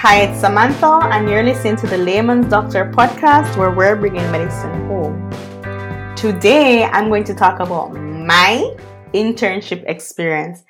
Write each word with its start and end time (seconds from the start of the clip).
Hi, 0.00 0.20
it's 0.20 0.38
Samantha, 0.38 1.00
and 1.10 1.28
you're 1.28 1.42
listening 1.42 1.74
to 1.74 1.88
the 1.88 1.98
Layman's 1.98 2.48
Doctor 2.48 2.88
podcast 2.94 3.56
where 3.56 3.72
we're 3.72 3.96
bringing 3.96 4.30
medicine 4.30 4.86
home. 4.86 5.28
Today, 6.14 6.84
I'm 6.84 7.08
going 7.08 7.24
to 7.24 7.34
talk 7.34 7.58
about 7.58 7.88
my 7.88 8.76
internship 9.12 9.82
experience. 9.88 10.62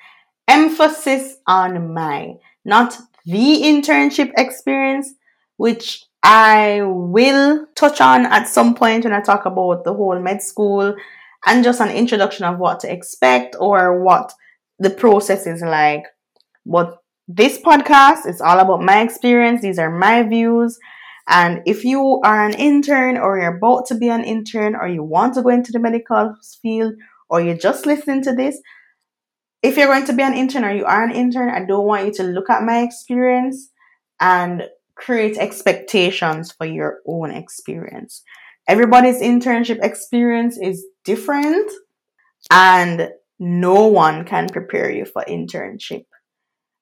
Emphasis 0.47 1.35
on 1.45 1.93
my, 1.93 2.37
not 2.65 2.97
the 3.23 3.61
internship 3.61 4.31
experience, 4.35 5.13
which 5.57 6.03
I 6.23 6.81
will 6.81 7.67
touch 7.75 8.01
on 8.01 8.25
at 8.25 8.47
some 8.47 8.73
point 8.73 9.03
when 9.03 9.13
I 9.13 9.21
talk 9.21 9.45
about 9.45 9.83
the 9.83 9.93
whole 9.93 10.19
med 10.19 10.41
school 10.41 10.95
and 11.45 11.63
just 11.63 11.81
an 11.81 11.91
introduction 11.91 12.45
of 12.45 12.57
what 12.57 12.79
to 12.79 12.91
expect 12.91 13.55
or 13.59 14.03
what 14.03 14.33
the 14.79 14.89
process 14.89 15.45
is 15.45 15.61
like. 15.61 16.05
But 16.65 16.98
this 17.29 17.59
podcast 17.59 18.25
is 18.25 18.41
all 18.41 18.59
about 18.59 18.81
my 18.81 19.01
experience. 19.01 19.61
These 19.61 19.77
are 19.77 19.95
my 19.95 20.23
views. 20.23 20.79
And 21.27 21.61
if 21.67 21.85
you 21.85 22.19
are 22.23 22.43
an 22.43 22.55
intern 22.55 23.17
or 23.17 23.39
you're 23.39 23.55
about 23.55 23.85
to 23.87 23.95
be 23.95 24.09
an 24.09 24.23
intern 24.23 24.75
or 24.75 24.87
you 24.87 25.03
want 25.03 25.35
to 25.35 25.43
go 25.43 25.49
into 25.49 25.71
the 25.71 25.77
medical 25.77 26.35
field 26.59 26.95
or 27.29 27.39
you're 27.39 27.55
just 27.55 27.85
listening 27.85 28.23
to 28.23 28.33
this, 28.33 28.59
if 29.61 29.77
you're 29.77 29.85
going 29.85 30.05
to 30.05 30.13
be 30.13 30.23
an 30.23 30.33
intern 30.33 30.65
or 30.65 30.73
you 30.73 30.85
are 30.85 31.03
an 31.03 31.11
intern, 31.11 31.49
I 31.49 31.65
don't 31.65 31.85
want 31.85 32.07
you 32.07 32.13
to 32.13 32.23
look 32.23 32.49
at 32.49 32.63
my 32.63 32.81
experience 32.81 33.69
and 34.19 34.63
create 34.95 35.37
expectations 35.37 36.51
for 36.51 36.65
your 36.65 36.97
own 37.05 37.29
experience. 37.29 38.23
Everybody's 38.67 39.21
internship 39.21 39.83
experience 39.83 40.57
is 40.59 40.83
different 41.05 41.71
and 42.49 43.11
no 43.37 43.85
one 43.85 44.25
can 44.25 44.47
prepare 44.49 44.89
you 44.89 45.05
for 45.05 45.23
internship. 45.27 46.05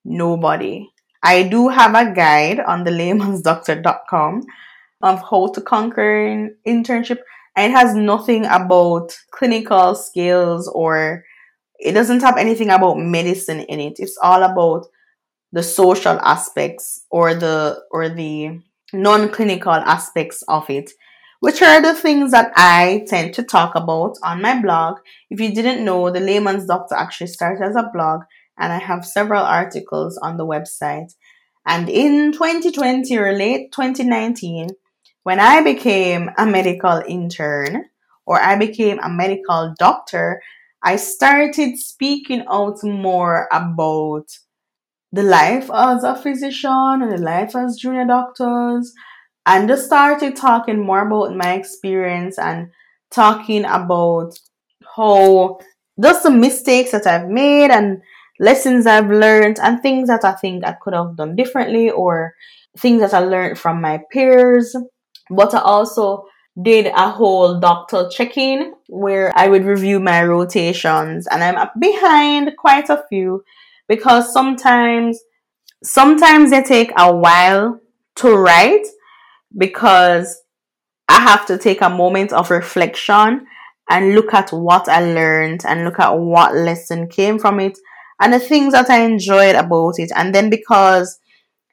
Nobody. 0.10 0.90
I 1.22 1.44
do 1.44 1.68
have 1.68 1.94
a 1.94 2.14
guide 2.14 2.62
on 2.62 2.86
the 2.86 2.92
laymansdoctor.com 2.92 4.44
of 5.02 5.22
how 5.30 5.48
to 5.48 5.62
conquer 5.62 6.26
an 6.26 6.56
internship. 6.66 7.20
And 7.58 7.74
it 7.74 7.76
has 7.76 7.94
nothing 7.94 8.46
about 8.46 9.18
clinical 9.32 9.96
skills 9.96 10.70
or 10.74 11.26
it 11.78 11.92
doesn't 11.92 12.22
have 12.22 12.38
anything 12.38 12.70
about 12.70 12.98
medicine 12.98 13.60
in 13.60 13.82
it. 13.82 14.00
It's 14.00 14.18
all 14.24 14.44
about 14.44 14.86
the 15.52 15.64
social 15.64 16.18
aspects 16.22 17.06
or 17.12 17.34
the 17.34 17.84
or 17.92 18.08
the 18.08 18.60
non-clinical 18.94 19.74
aspects 19.74 20.42
of 20.48 20.70
it 20.70 20.92
which 21.40 21.62
are 21.62 21.82
the 21.82 21.94
things 21.94 22.32
that 22.32 22.52
I 22.56 23.06
tend 23.08 23.34
to 23.36 23.44
talk 23.44 23.76
about 23.76 24.16
on 24.24 24.42
my 24.42 24.60
blog. 24.60 24.98
If 25.30 25.40
you 25.40 25.54
didn't 25.54 25.86
know, 25.86 26.10
the 26.10 26.20
Layman's 26.20 26.66
Doctor 26.66 26.96
actually 26.96 27.28
started 27.28 27.64
as 27.64 27.76
a 27.76 27.90
blog 27.94 28.22
and 28.58 28.74
I 28.74 28.80
have 28.80 29.06
several 29.06 29.44
articles 29.44 30.18
on 30.18 30.38
the 30.38 30.46
website. 30.46 31.14
And 31.66 31.90
in 31.90 32.32
2020 32.32 33.18
or 33.18 33.34
late 33.34 33.72
2019, 33.72 34.70
when 35.24 35.40
I 35.40 35.62
became 35.62 36.30
a 36.38 36.46
medical 36.46 37.02
intern 37.08 37.86
or 38.26 38.40
I 38.42 38.58
became 38.58 39.00
a 39.00 39.10
medical 39.10 39.74
doctor, 39.78 40.42
I 40.82 40.96
started 40.96 41.78
speaking 41.78 42.46
out 42.50 42.84
more 42.84 43.48
about 43.52 44.26
the 45.12 45.24
life 45.24 45.70
as 45.74 46.04
a 46.04 46.16
physician 46.16 47.02
and 47.02 47.12
the 47.12 47.18
life 47.18 47.56
as 47.56 47.78
junior 47.78 48.06
doctors 48.06 48.94
and 49.46 49.70
just 49.70 49.86
started 49.86 50.36
talking 50.36 50.80
more 50.80 51.08
about 51.08 51.36
my 51.36 51.54
experience 51.54 52.38
and 52.38 52.70
talking 53.12 53.64
about 53.66 54.38
how 54.96 55.60
just 56.02 56.24
the 56.24 56.30
mistakes 56.30 56.92
that 56.92 57.08
I've 57.08 57.30
made 57.30 57.72
and 57.72 58.02
lessons 58.40 58.86
I've 58.86 59.10
learned 59.10 59.60
and 59.60 59.82
things 59.82 60.08
that 60.10 60.24
I 60.24 60.34
think 60.34 60.66
I 60.66 60.74
could 60.74 60.94
have 60.94 61.18
done 61.18 61.36
differently 61.36 61.90
or 61.90 62.34
things 62.78 63.02
that 63.02 63.14
I 63.14 63.20
learned 63.20 63.58
from 63.58 63.82
my 63.82 64.00
peers. 64.12 64.76
But 65.30 65.54
I 65.54 65.62
also 65.62 66.26
did 66.62 66.88
a 66.88 67.10
whole 67.10 67.60
doctor 67.60 68.10
check-in 68.10 68.74
where 68.88 69.32
I 69.38 69.48
would 69.48 69.66
review 69.66 70.00
my 70.00 70.24
rotations 70.24 71.28
and 71.28 71.44
I'm 71.44 71.70
behind 71.80 72.52
quite 72.58 72.90
a 72.90 73.04
few 73.10 73.44
because 73.88 74.34
sometimes 74.34 75.20
sometimes 75.84 76.50
they 76.50 76.64
take 76.64 76.92
a 76.98 77.16
while 77.16 77.80
to 78.16 78.36
write 78.36 78.88
because 79.56 80.42
I 81.08 81.22
have 81.22 81.46
to 81.48 81.58
take 81.58 81.82
a 81.82 81.90
moment 81.90 82.34
of 82.34 82.50
reflection 82.50 83.46
and 83.90 84.16
look 84.16 84.34
at 84.34 84.52
what 84.52 84.90
I 84.90 85.02
learned 85.02 85.64
and 85.66 85.86
look 85.86 86.00
at 86.00 86.18
what 86.18 86.56
lesson 86.56 87.08
came 87.08 87.40
from 87.40 87.60
it 87.60 87.78
and 88.20 88.34
the 88.34 88.40
things 88.40 88.74
that 88.74 88.90
I 88.90 89.02
enjoyed 89.02 89.56
about 89.56 89.96
it. 89.98 90.12
And 90.16 90.34
then 90.34 90.50
because 90.50 91.20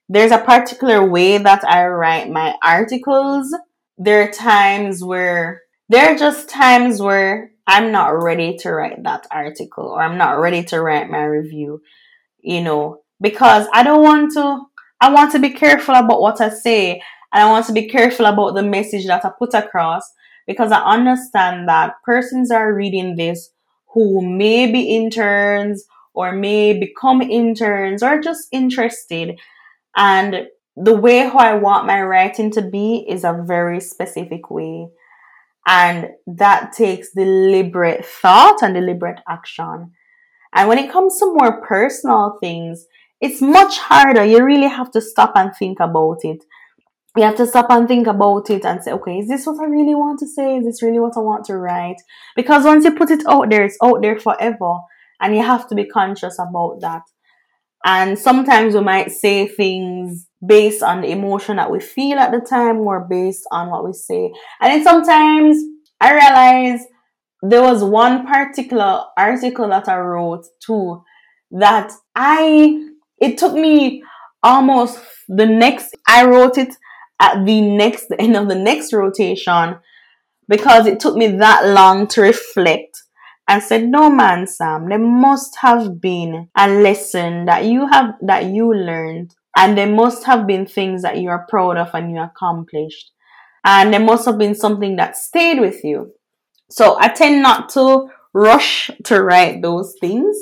there's 0.09 0.33
a 0.33 0.39
particular 0.39 1.09
way 1.09 1.39
that 1.39 1.65
I 1.65 1.87
write 1.87 2.31
my 2.31 2.55
articles, 2.63 3.55
there 3.97 4.23
are 4.23 4.33
times 4.33 5.03
where 5.03 5.63
there 5.89 6.13
are 6.13 6.19
just 6.19 6.49
times 6.49 7.01
where 7.01 7.51
I'm 7.67 7.93
not 7.93 8.23
ready 8.23 8.57
to 8.59 8.73
write 8.73 9.03
that 9.05 9.27
article 9.31 9.85
or 9.85 10.03
I'm 10.03 10.19
not 10.19 10.39
ready 10.39 10.63
to 10.65 10.81
write 10.81 11.11
my 11.11 11.25
review, 11.25 11.81
you 12.41 12.61
know, 12.61 13.01
because 13.21 13.67
I 13.73 13.83
don't 13.83 14.03
want 14.03 14.33
to, 14.33 14.61
I 15.01 15.13
want 15.13 15.33
to 15.33 15.39
be 15.39 15.51
careful 15.51 15.95
about 15.95 16.21
what 16.21 16.41
I 16.41 16.51
say 16.51 17.03
and 17.33 17.43
I 17.43 17.51
want 17.51 17.67
to 17.67 17.73
be 17.73 17.89
careful 17.89 18.27
about 18.27 18.55
the 18.55 18.63
message 18.63 19.07
that 19.07 19.25
I 19.25 19.31
put 19.39 19.55
across 19.55 20.11
because 20.47 20.73
I 20.73 20.83
understand 20.83 21.69
that 21.69 21.95
persons 22.05 22.51
are 22.51 22.75
reading 22.75 23.17
this 23.17 23.51
who 23.93 24.21
may 24.21 24.71
be 24.71 24.97
interns 24.97 25.85
or 26.15 26.33
may 26.33 26.79
become 26.79 27.21
interns 27.21 28.03
or 28.03 28.21
just 28.21 28.49
interested. 28.53 29.39
And 29.97 30.47
the 30.77 30.95
way 30.95 31.21
how 31.21 31.39
I 31.39 31.55
want 31.55 31.87
my 31.87 32.03
writing 32.03 32.51
to 32.53 32.63
be 32.63 33.05
is 33.09 33.25
a 33.25 33.45
very 33.47 33.81
specific 33.81 34.51
way. 34.51 34.89
And 35.67 36.09
that 36.27 36.73
takes 36.73 37.13
deliberate 37.13 38.05
thought 38.05 38.63
and 38.63 38.75
deliberate 38.75 39.21
action. 39.29 39.93
And 40.55 40.69
when 40.69 40.79
it 40.79 40.91
comes 40.91 41.19
to 41.19 41.35
more 41.35 41.63
personal 41.63 42.39
things, 42.41 42.87
it's 43.21 43.41
much 43.41 43.79
harder. 43.79 44.25
You 44.25 44.45
really 44.45 44.69
have 44.69 44.91
to 44.93 45.01
stop 45.01 45.33
and 45.35 45.55
think 45.57 45.81
about 45.81 46.19
it. 46.23 46.45
You 47.17 47.23
have 47.23 47.37
to 47.37 47.47
stop 47.47 47.67
and 47.71 47.89
think 47.89 48.07
about 48.07 48.51
it 48.51 48.65
and 48.65 48.83
say, 48.83 48.93
okay, 48.93 49.19
is 49.19 49.29
this 49.29 49.47
what 49.47 49.61
I 49.61 49.67
really 49.67 49.95
want 49.95 50.19
to 50.19 50.27
say? 50.27 50.57
Is 50.57 50.65
this 50.65 50.83
really 50.83 50.99
what 50.99 51.17
I 51.17 51.21
want 51.21 51.45
to 51.47 51.57
write? 51.57 52.03
Because 52.37 52.65
once 52.65 52.85
you 52.85 52.95
put 52.95 53.11
it 53.11 53.25
out 53.27 53.49
there, 53.51 53.65
it's 53.65 53.79
out 53.83 54.03
there 54.03 54.19
forever. 54.19 54.79
And 55.25 55.35
you 55.35 55.43
have 55.43 55.67
to 55.69 55.75
be 55.75 55.87
conscious 55.87 56.39
about 56.39 56.81
that. 56.83 57.01
And 57.83 58.19
sometimes 58.19 58.75
we 58.75 58.83
might 58.83 59.11
say 59.11 59.49
things 59.49 60.27
based 60.47 60.83
on 60.83 61.01
the 61.01 61.09
emotion 61.09 61.57
that 61.57 61.71
we 61.71 61.81
feel 61.81 62.19
at 62.19 62.31
the 62.31 62.41
time 62.41 62.81
or 62.81 63.07
based 63.09 63.45
on 63.51 63.71
what 63.71 63.87
we 63.87 63.95
say. 63.95 64.31
And 64.61 64.71
then 64.71 64.85
sometimes 64.85 65.57
I 65.99 66.13
realize 66.13 66.87
there 67.41 67.63
was 67.63 67.83
one 67.83 68.27
particular 68.27 69.05
article 69.17 69.69
that 69.71 69.89
I 69.89 69.99
wrote 69.99 70.45
too 70.65 71.03
that 71.53 71.91
I, 72.15 72.87
it 73.19 73.39
took 73.39 73.55
me 73.55 74.03
almost 74.43 75.01
the 75.29 75.47
next, 75.47 75.97
I 76.07 76.27
wrote 76.27 76.59
it 76.59 76.77
at 77.19 77.47
the 77.47 77.63
next, 77.63 78.09
the 78.09 78.21
end 78.21 78.37
of 78.37 78.49
the 78.49 78.57
next 78.57 78.93
rotation 78.93 79.77
because 80.49 80.87
it 80.87 81.01
took 81.01 81.17
me 81.17 81.29
that 81.29 81.65
long 81.65 82.07
to 82.09 82.21
reflect 82.21 82.94
and 83.47 83.63
said, 83.63 83.85
No 83.85 84.11
man, 84.11 84.47
Sam, 84.47 84.89
there 84.89 84.99
must 84.99 85.57
have 85.61 86.01
been 86.01 86.49
a 86.57 86.69
lesson 86.69 87.45
that 87.47 87.65
you 87.65 87.87
have 87.87 88.15
that 88.23 88.47
you 88.47 88.73
learned, 88.73 89.35
and 89.57 89.77
there 89.77 89.91
must 89.91 90.25
have 90.25 90.47
been 90.47 90.67
things 90.67 91.03
that 91.03 91.19
you 91.19 91.29
are 91.29 91.47
proud 91.49 91.77
of 91.77 91.91
and 91.95 92.11
you 92.11 92.21
accomplished. 92.21 93.11
And 93.65 93.93
there 93.93 94.01
must 94.01 94.27
have 94.27 94.39
been 94.39 94.55
something 94.55 94.97
that 94.97 95.17
stayed 95.17 95.59
with 95.59 95.85
you. 95.85 96.13
So 96.71 96.99
I 96.99 97.09
tend 97.09 97.43
not 97.43 97.71
to 97.71 98.09
rush 98.35 98.91
to 99.05 99.23
write 99.23 99.63
those 99.63 99.95
things. 100.01 100.37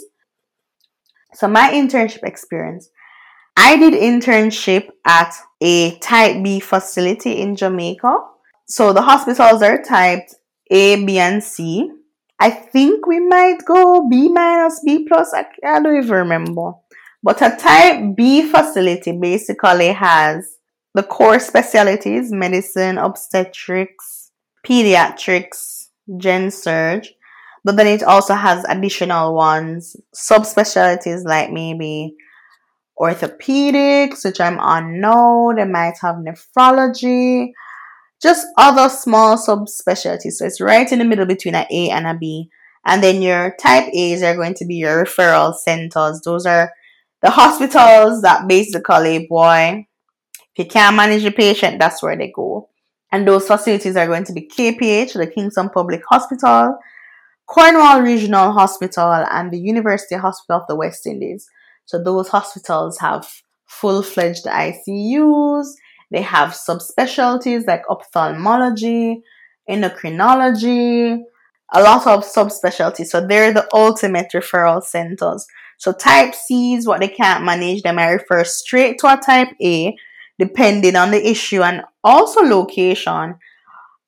So 1.34 1.48
my 1.48 1.70
internship 1.70 2.24
experience. 2.24 2.90
I 3.56 3.76
did 3.76 3.92
internship 3.92 4.88
at 5.06 5.34
a 5.60 5.98
type 5.98 6.42
B 6.42 6.58
facility 6.58 7.40
in 7.40 7.54
Jamaica. 7.54 8.16
So 8.66 8.92
the 8.92 9.02
hospitals 9.02 9.62
are 9.62 9.82
typed 9.82 10.34
A, 10.70 11.04
B, 11.04 11.18
and 11.18 11.44
C. 11.44 11.90
I 12.42 12.50
think 12.50 13.06
we 13.06 13.20
might 13.20 13.64
go 13.64 14.08
B 14.08 14.28
minus, 14.28 14.80
B 14.84 15.06
plus. 15.06 15.32
I, 15.32 15.46
I 15.64 15.80
don't 15.80 15.96
even 15.96 16.10
remember. 16.10 16.72
But 17.22 17.40
a 17.40 17.54
type 17.56 18.16
B 18.16 18.42
facility 18.50 19.12
basically 19.12 19.92
has 19.92 20.56
the 20.92 21.04
core 21.04 21.38
specialties 21.38 22.32
medicine, 22.32 22.98
obstetrics, 22.98 24.32
pediatrics, 24.66 25.86
gen 26.16 26.50
surge. 26.50 27.14
But 27.62 27.76
then 27.76 27.86
it 27.86 28.02
also 28.02 28.34
has 28.34 28.64
additional 28.68 29.36
ones, 29.36 29.94
subspecialties 30.12 31.24
like 31.24 31.52
maybe 31.52 32.16
orthopedics, 32.98 34.24
which 34.24 34.40
I'm 34.40 34.58
on 34.58 35.00
now. 35.00 35.52
They 35.54 35.64
might 35.64 35.94
have 36.02 36.16
nephrology, 36.16 37.52
just 38.22 38.46
other 38.56 38.88
small 38.88 39.36
subspecialties. 39.36 40.34
So 40.34 40.46
it's 40.46 40.60
right 40.60 40.90
in 40.90 41.00
the 41.00 41.04
middle 41.04 41.26
between 41.26 41.54
an 41.54 41.66
A 41.70 41.90
and 41.90 42.06
a 42.06 42.14
B. 42.14 42.48
And 42.86 43.02
then 43.02 43.22
your 43.22 43.54
type 43.60 43.88
A's 43.92 44.22
are 44.22 44.36
going 44.36 44.54
to 44.54 44.64
be 44.64 44.76
your 44.76 45.04
referral 45.04 45.54
centers. 45.54 46.20
Those 46.24 46.46
are 46.46 46.72
the 47.20 47.30
hospitals 47.30 48.22
that 48.22 48.48
basically, 48.48 49.26
boy, 49.28 49.86
If 50.54 50.64
you 50.64 50.70
can't 50.70 50.96
manage 50.96 51.22
the 51.22 51.30
patient, 51.30 51.78
that's 51.78 52.02
where 52.02 52.16
they 52.16 52.30
go. 52.30 52.68
And 53.10 53.26
those 53.26 53.46
facilities 53.46 53.96
are 53.96 54.06
going 54.06 54.24
to 54.24 54.32
be 54.32 54.48
KPH, 54.48 55.14
the 55.14 55.26
Kingston 55.26 55.70
Public 55.70 56.02
Hospital, 56.08 56.78
Cornwall 57.46 58.02
Regional 58.02 58.52
Hospital, 58.52 59.12
and 59.12 59.50
the 59.50 59.58
University 59.58 60.16
Hospital 60.16 60.60
of 60.60 60.66
the 60.68 60.76
West 60.76 61.06
Indies. 61.06 61.48
So 61.86 62.02
those 62.02 62.28
hospitals 62.28 62.98
have 62.98 63.26
full-fledged 63.66 64.44
ICUs. 64.44 65.66
They 66.12 66.22
have 66.22 66.50
subspecialties 66.50 67.66
like 67.66 67.88
ophthalmology, 67.88 69.22
endocrinology, 69.68 71.22
a 71.72 71.82
lot 71.82 72.06
of 72.06 72.24
subspecialties. 72.24 73.06
So 73.06 73.26
they're 73.26 73.52
the 73.52 73.66
ultimate 73.72 74.30
referral 74.34 74.82
centers. 74.82 75.46
So 75.78 75.92
type 75.92 76.34
C's, 76.34 76.86
what 76.86 77.00
they 77.00 77.08
can't 77.08 77.44
manage, 77.44 77.82
they 77.82 77.92
may 77.92 78.12
refer 78.12 78.44
straight 78.44 78.98
to 78.98 79.12
a 79.12 79.16
type 79.16 79.48
A, 79.62 79.96
depending 80.38 80.96
on 80.96 81.10
the 81.10 81.26
issue 81.26 81.62
and 81.62 81.82
also 82.04 82.42
location, 82.42 83.36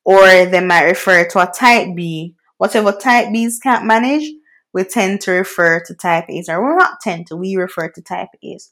or 0.05 0.27
they 0.45 0.61
might 0.61 0.85
refer 0.85 1.27
to 1.29 1.41
a 1.41 1.51
type 1.51 1.97
B. 1.97 2.35
Whatever 2.59 2.93
type 2.93 3.33
B's 3.33 3.59
can't 3.59 3.87
manage, 3.87 4.31
we 4.73 4.85
tend 4.85 5.23
to 5.23 5.33
refer 5.33 5.81
to 5.87 5.95
type 5.95 6.27
A's, 6.29 6.49
or 6.49 6.63
we're 6.63 6.77
not 6.77 7.01
tend 7.01 7.29
to, 7.29 7.37
we 7.37 7.57
refer 7.57 7.89
to 7.89 8.03
type 8.03 8.29
A's. 8.43 8.71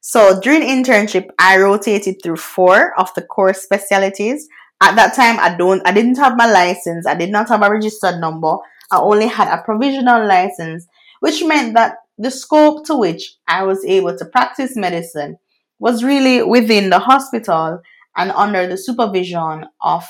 So 0.00 0.40
during 0.40 0.62
internship, 0.62 1.28
I 1.38 1.58
rotated 1.58 2.22
through 2.22 2.36
four 2.36 2.98
of 2.98 3.12
the 3.14 3.22
core 3.22 3.54
specialties 3.54 4.48
at 4.80 4.96
that 4.96 5.14
time, 5.14 5.38
I 5.38 5.54
don't, 5.56 5.86
I 5.86 5.92
didn't 5.92 6.16
have 6.16 6.36
my 6.36 6.50
license. 6.50 7.06
I 7.06 7.14
did 7.14 7.30
not 7.30 7.48
have 7.48 7.62
a 7.62 7.70
registered 7.70 8.18
number. 8.18 8.56
I 8.90 8.98
only 8.98 9.26
had 9.26 9.48
a 9.48 9.62
provisional 9.62 10.26
license, 10.26 10.86
which 11.20 11.44
meant 11.44 11.74
that 11.74 11.96
the 12.16 12.30
scope 12.30 12.86
to 12.86 12.96
which 12.96 13.36
I 13.46 13.64
was 13.64 13.84
able 13.84 14.16
to 14.16 14.24
practice 14.24 14.76
medicine 14.76 15.36
was 15.78 16.02
really 16.02 16.42
within 16.42 16.90
the 16.90 16.98
hospital 16.98 17.80
and 18.16 18.30
under 18.32 18.66
the 18.66 18.76
supervision 18.76 19.66
of 19.82 20.04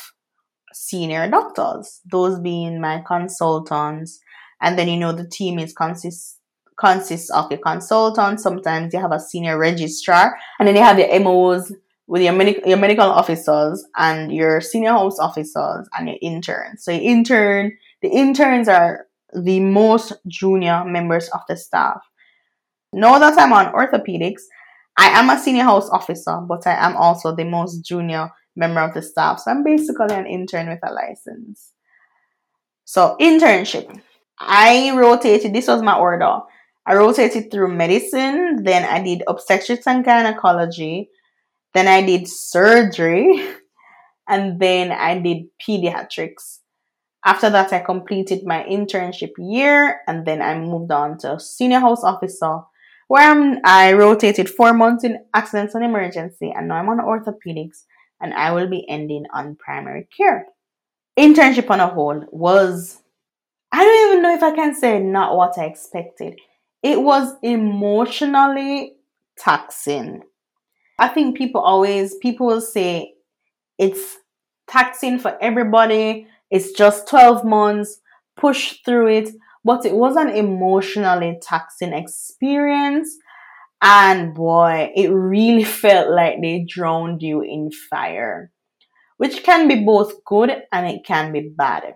senior 0.72 1.28
doctors, 1.28 2.00
those 2.10 2.38
being 2.38 2.80
my 2.80 3.02
consultants. 3.06 4.20
And 4.60 4.78
then, 4.78 4.88
you 4.88 4.98
know, 4.98 5.12
the 5.12 5.28
team 5.28 5.58
is 5.58 5.72
consists 5.72 6.36
consists 6.80 7.30
of 7.30 7.52
a 7.52 7.58
consultant. 7.58 8.40
Sometimes 8.40 8.94
you 8.94 9.00
have 9.00 9.12
a 9.12 9.20
senior 9.20 9.58
registrar, 9.58 10.36
and 10.58 10.66
then 10.66 10.74
you 10.74 10.82
have 10.82 10.98
your 10.98 11.20
MOs 11.20 11.72
with 12.06 12.22
your, 12.22 12.32
medic- 12.32 12.66
your 12.66 12.78
medical 12.78 13.08
officers 13.08 13.84
and 13.96 14.32
your 14.32 14.60
senior 14.60 14.90
house 14.90 15.18
officers 15.18 15.88
and 15.96 16.08
your 16.08 16.18
interns. 16.20 16.84
So 16.84 16.90
your 16.90 17.02
intern, 17.02 17.76
the 18.02 18.08
interns 18.08 18.68
are 18.68 19.06
the 19.32 19.60
most 19.60 20.14
junior 20.26 20.84
members 20.84 21.28
of 21.28 21.40
the 21.48 21.56
staff. 21.56 22.00
Now 22.92 23.18
that 23.20 23.38
I'm 23.38 23.52
on 23.52 23.72
orthopedics, 23.72 24.42
I 24.96 25.06
am 25.20 25.30
a 25.30 25.38
senior 25.38 25.62
house 25.62 25.88
officer, 25.90 26.40
but 26.48 26.66
I 26.66 26.74
am 26.74 26.96
also 26.96 27.34
the 27.34 27.44
most 27.44 27.82
junior 27.82 28.30
member 28.56 28.80
of 28.80 28.92
the 28.92 29.02
staff. 29.02 29.38
So 29.38 29.52
I'm 29.52 29.62
basically 29.62 30.12
an 30.12 30.26
intern 30.26 30.68
with 30.68 30.80
a 30.82 30.92
license. 30.92 31.72
So 32.84 33.16
internship. 33.20 34.00
I 34.40 34.90
rotated, 34.96 35.52
this 35.52 35.68
was 35.68 35.82
my 35.82 35.96
order. 35.96 36.40
I 36.86 36.94
rotated 36.94 37.50
through 37.50 37.74
medicine, 37.74 38.62
then 38.62 38.84
I 38.84 39.02
did 39.02 39.22
obstetrics 39.28 39.86
and 39.86 40.04
gynecology, 40.04 41.10
then 41.74 41.86
I 41.86 42.02
did 42.02 42.26
surgery 42.26 43.48
and 44.28 44.58
then 44.58 44.92
I 44.92 45.18
did 45.18 45.46
pediatrics. 45.60 46.58
After 47.24 47.50
that, 47.50 47.72
I 47.72 47.80
completed 47.80 48.46
my 48.46 48.64
internship 48.64 49.32
year 49.36 50.00
and 50.06 50.26
then 50.26 50.40
I 50.40 50.58
moved 50.58 50.90
on 50.90 51.18
to 51.18 51.38
senior 51.38 51.80
house 51.80 52.02
officer 52.02 52.60
where 53.08 53.30
I'm, 53.30 53.58
I 53.64 53.92
rotated 53.92 54.48
four 54.48 54.72
months 54.72 55.04
in 55.04 55.24
accidents 55.34 55.74
and 55.74 55.84
emergency 55.84 56.52
and 56.56 56.68
now 56.68 56.76
I'm 56.76 56.88
on 56.88 56.98
orthopedics 56.98 57.84
and 58.20 58.32
I 58.32 58.52
will 58.52 58.68
be 58.68 58.88
ending 58.88 59.24
on 59.34 59.56
primary 59.56 60.08
care. 60.16 60.46
Internship 61.18 61.68
on 61.70 61.80
a 61.80 61.88
whole 61.88 62.24
was, 62.30 63.02
I 63.72 63.84
don't 63.84 64.10
even 64.10 64.22
know 64.22 64.34
if 64.34 64.42
I 64.42 64.54
can 64.54 64.74
say 64.74 64.98
not 65.00 65.36
what 65.36 65.58
I 65.58 65.64
expected. 65.64 66.38
It 66.82 67.02
was 67.02 67.34
emotionally 67.42 68.94
taxing 69.38 70.22
I 71.00 71.08
think 71.08 71.36
people 71.36 71.62
always 71.62 72.14
people 72.16 72.46
will 72.46 72.60
say 72.60 73.14
it's 73.78 74.18
taxing 74.68 75.18
for 75.18 75.36
everybody. 75.40 76.28
It's 76.50 76.72
just 76.72 77.08
12 77.08 77.42
months, 77.42 78.00
push 78.36 78.76
through 78.84 79.08
it. 79.08 79.30
But 79.64 79.86
it 79.86 79.94
was 79.94 80.16
an 80.16 80.28
emotionally 80.28 81.38
taxing 81.40 81.94
experience. 81.94 83.16
And 83.80 84.34
boy, 84.34 84.92
it 84.94 85.08
really 85.08 85.64
felt 85.84 86.10
like 86.10 86.42
they 86.42 86.66
drowned 86.68 87.22
you 87.22 87.40
in 87.40 87.70
fire, 87.72 88.52
which 89.16 89.42
can 89.42 89.68
be 89.68 89.82
both 89.82 90.22
good 90.26 90.50
and 90.70 90.86
it 90.86 91.02
can 91.06 91.32
be 91.32 91.48
bad. 91.48 91.94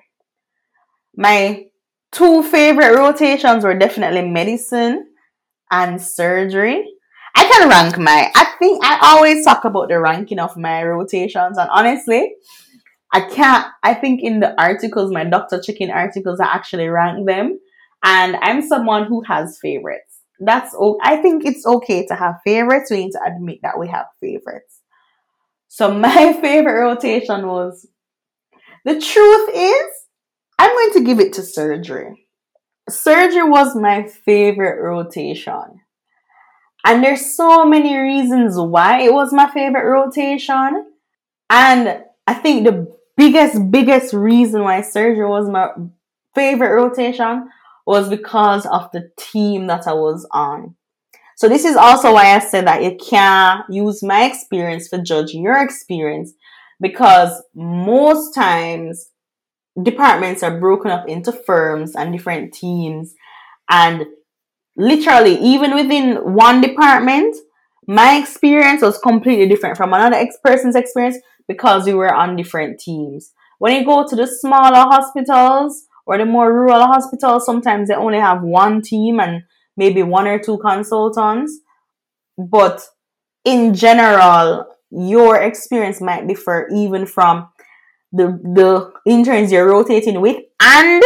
My 1.15 1.67
two 2.15 2.43
favorite 2.45 2.97
rotations 2.97 3.65
were 3.65 3.75
definitely 3.75 4.23
medicine 4.23 5.07
and 5.71 6.01
surgery. 6.01 6.87
I 7.35 7.45
can 7.45 7.69
rank 7.69 7.99
my. 7.99 8.31
I 8.35 8.45
think 8.59 8.83
I 8.85 8.99
always 9.03 9.45
talk 9.45 9.65
about 9.65 9.89
the 9.89 9.99
ranking 9.99 10.39
of 10.39 10.57
my 10.57 10.85
rotations, 10.85 11.59
and 11.59 11.69
honestly, 11.71 12.33
I 13.13 13.23
can't. 13.23 13.67
I 13.83 13.95
think 13.95 14.23
in 14.23 14.41
the 14.41 14.59
articles, 14.61 15.11
my 15.13 15.25
doctor 15.25 15.61
check-in 15.61 15.91
articles, 15.91 16.39
I 16.39 16.47
actually 16.47 16.89
rank 16.89 17.27
them, 17.27 17.59
and 18.05 18.37
I'm 18.37 18.63
someone 18.63 19.07
who 19.07 19.23
has 19.23 19.59
favorites. 19.61 20.21
That's 20.39 20.77
I 21.03 21.17
think 21.17 21.45
it's 21.45 21.67
okay 21.67 22.07
to 22.07 22.15
have 22.15 22.37
favorites. 22.45 22.91
We 22.91 23.05
need 23.05 23.13
to 23.13 23.21
admit 23.27 23.59
that 23.63 23.79
we 23.79 23.89
have 23.89 24.07
favorites. 24.21 24.81
So 25.69 25.93
my 25.99 26.33
favorite 26.41 26.81
rotation 26.81 27.47
was. 27.49 27.89
The 28.85 29.01
truth 29.01 29.49
is, 29.55 29.87
I'm 30.59 30.71
going 30.71 30.93
to 30.93 31.05
give 31.05 31.21
it 31.21 31.33
to 31.35 31.43
surgery. 31.43 32.27
Surgery 32.89 33.49
was 33.49 33.75
my 33.75 34.07
favorite 34.07 34.83
rotation. 34.83 35.81
And 36.85 37.03
there's 37.03 37.35
so 37.35 37.65
many 37.65 37.97
reasons 37.97 38.57
why 38.59 39.01
it 39.01 39.13
was 39.13 39.33
my 39.33 39.51
favorite 39.51 39.89
rotation. 39.89 40.93
And 41.49 42.05
I 42.27 42.35
think 42.35 42.65
the 42.65 42.95
biggest, 43.17 43.71
biggest 43.71 44.13
reason 44.13 44.63
why 44.63 44.83
surgery 44.83 45.27
was 45.27 45.49
my 45.49 45.71
favorite 46.35 46.75
rotation 46.75 47.49
was 47.87 48.09
because 48.09 48.67
of 48.67 48.91
the 48.93 49.11
team 49.17 49.67
that 49.69 49.87
I 49.87 49.95
was 49.95 50.27
on. 50.31 50.75
So 51.37 51.49
this 51.49 51.65
is 51.65 51.77
also 51.77 52.13
why 52.13 52.37
I 52.37 52.39
said 52.39 52.67
that 52.67 52.83
you 52.83 52.97
can't 52.97 53.65
use 53.69 54.03
my 54.03 54.25
experience 54.25 54.89
for 54.89 54.99
judging 54.99 55.43
your 55.43 55.61
experience 55.61 56.33
because 56.81 57.43
most 57.55 58.35
times 58.35 59.11
departments 59.83 60.43
are 60.43 60.59
broken 60.59 60.91
up 60.91 61.09
into 61.09 61.33
firms 61.33 61.97
and 61.97 62.13
different 62.13 62.55
teams. 62.55 63.15
And 63.69 64.07
literally 64.77 65.37
even 65.37 65.75
within 65.75 66.17
one 66.35 66.61
department 66.61 67.37
my 67.87 68.17
experience 68.17 68.81
was 68.83 68.99
completely 68.99 69.47
different 69.47 69.77
from 69.77 69.93
another 69.93 70.17
ex- 70.17 70.39
person's 70.43 70.75
experience 70.75 71.19
because 71.47 71.85
we 71.85 71.93
were 71.93 72.13
on 72.13 72.35
different 72.35 72.81
teams. 72.81 73.33
When 73.59 73.77
you 73.77 73.85
go 73.85 74.07
to 74.09 74.17
the 74.17 74.27
smaller 74.27 74.89
hospitals 74.89 75.85
or 76.07 76.17
the 76.17 76.25
more 76.25 76.53
rural 76.53 76.87
hospitals 76.87 77.45
sometimes 77.45 77.89
they 77.89 77.95
only 77.95 78.19
have 78.19 78.43
one 78.43 78.81
team 78.81 79.21
and 79.21 79.43
maybe 79.77 80.03
one 80.03 80.27
or 80.27 80.39
two 80.39 80.59
consultants. 80.59 81.61
But 82.39 82.83
in 83.45 83.75
general 83.75 84.67
your 84.91 85.37
experience 85.37 86.01
might 86.01 86.27
differ 86.27 86.69
even 86.75 87.05
from 87.05 87.49
the 88.15 88.27
the 88.55 88.93
interns 89.11 89.51
you're 89.51 89.69
rotating 89.69 90.21
with 90.21 90.37
and 90.61 91.03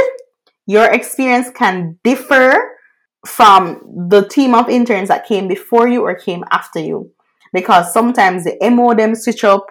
your 0.66 0.84
experience 0.84 1.48
can 1.54 1.98
differ 2.04 2.54
from 3.26 3.80
the 4.10 4.28
team 4.28 4.54
of 4.54 4.68
interns 4.68 5.08
that 5.08 5.26
came 5.26 5.48
before 5.48 5.88
you 5.88 6.02
or 6.02 6.14
came 6.14 6.44
after 6.50 6.78
you. 6.78 7.10
Because 7.52 7.92
sometimes 7.92 8.44
the 8.44 8.56
MO 8.70 8.94
them 8.94 9.14
switch 9.14 9.42
up, 9.42 9.66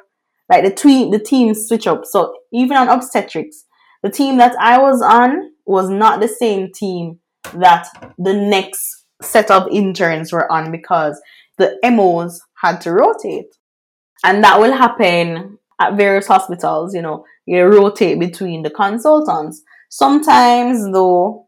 like 0.49 0.63
the 0.63 0.73
tweet 0.73 1.11
the 1.11 1.19
teams 1.19 1.67
switch 1.67 1.85
up. 1.85 2.05
So 2.05 2.33
even 2.51 2.75
on 2.75 2.89
obstetrics, 2.89 3.65
the 4.01 4.09
team 4.09 4.37
that 4.37 4.55
I 4.59 4.79
was 4.79 5.01
on 5.01 5.51
was 5.65 5.89
not 5.89 6.19
the 6.19 6.27
same 6.27 6.71
team 6.73 7.19
that 7.53 7.87
the 8.17 8.33
next 8.33 9.05
set 9.21 9.51
of 9.51 9.67
interns 9.71 10.33
were 10.33 10.51
on 10.51 10.71
because 10.71 11.21
the 11.59 11.77
MOs 11.83 12.41
had 12.55 12.81
to 12.81 12.91
rotate. 12.91 13.55
And 14.23 14.43
that 14.43 14.59
will 14.59 14.73
happen 14.73 15.59
at 15.79 15.95
various 15.95 16.27
hospitals, 16.27 16.93
you 16.93 17.01
know, 17.01 17.25
you 17.45 17.63
rotate 17.63 18.19
between 18.19 18.63
the 18.63 18.69
consultants. 18.69 19.61
Sometimes 19.89 20.91
though 20.91 21.47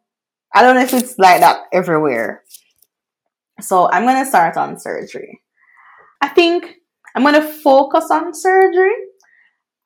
I 0.53 0.61
don't 0.61 0.75
know 0.75 0.81
if 0.81 0.93
it's 0.93 1.17
like 1.17 1.41
that 1.41 1.61
everywhere. 1.71 2.43
So 3.61 3.89
I'm 3.91 4.05
to 4.05 4.25
start 4.25 4.57
on 4.57 4.79
surgery. 4.79 5.41
I 6.21 6.29
think 6.29 6.75
I'm 7.15 7.23
to 7.35 7.41
focus 7.41 8.09
on 8.09 8.33
surgery 8.33 8.93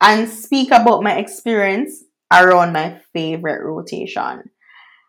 and 0.00 0.28
speak 0.28 0.70
about 0.70 1.02
my 1.02 1.16
experience 1.16 2.04
around 2.32 2.72
my 2.72 3.00
favorite 3.12 3.64
rotation 3.64 4.44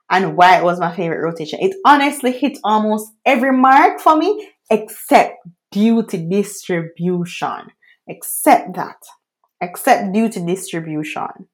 and 0.10 0.38
why 0.38 0.58
it 0.58 0.63
was 0.63 0.80
my 0.80 0.96
favorite 0.96 1.24
rotation. 1.24 1.60
It 1.62 1.75
honestly 1.86 2.32
hit 2.32 2.58
almost 2.63 3.12
every 3.25 3.54
mark 3.56 4.00
for 4.00 4.15
me 4.18 4.50
except 4.70 5.38
duty 5.72 6.27
distribution. 6.30 7.72
Except 8.08 8.75
that. 8.75 8.98
Accept 9.62 10.13
to 10.13 10.45
distribution. 10.45 11.47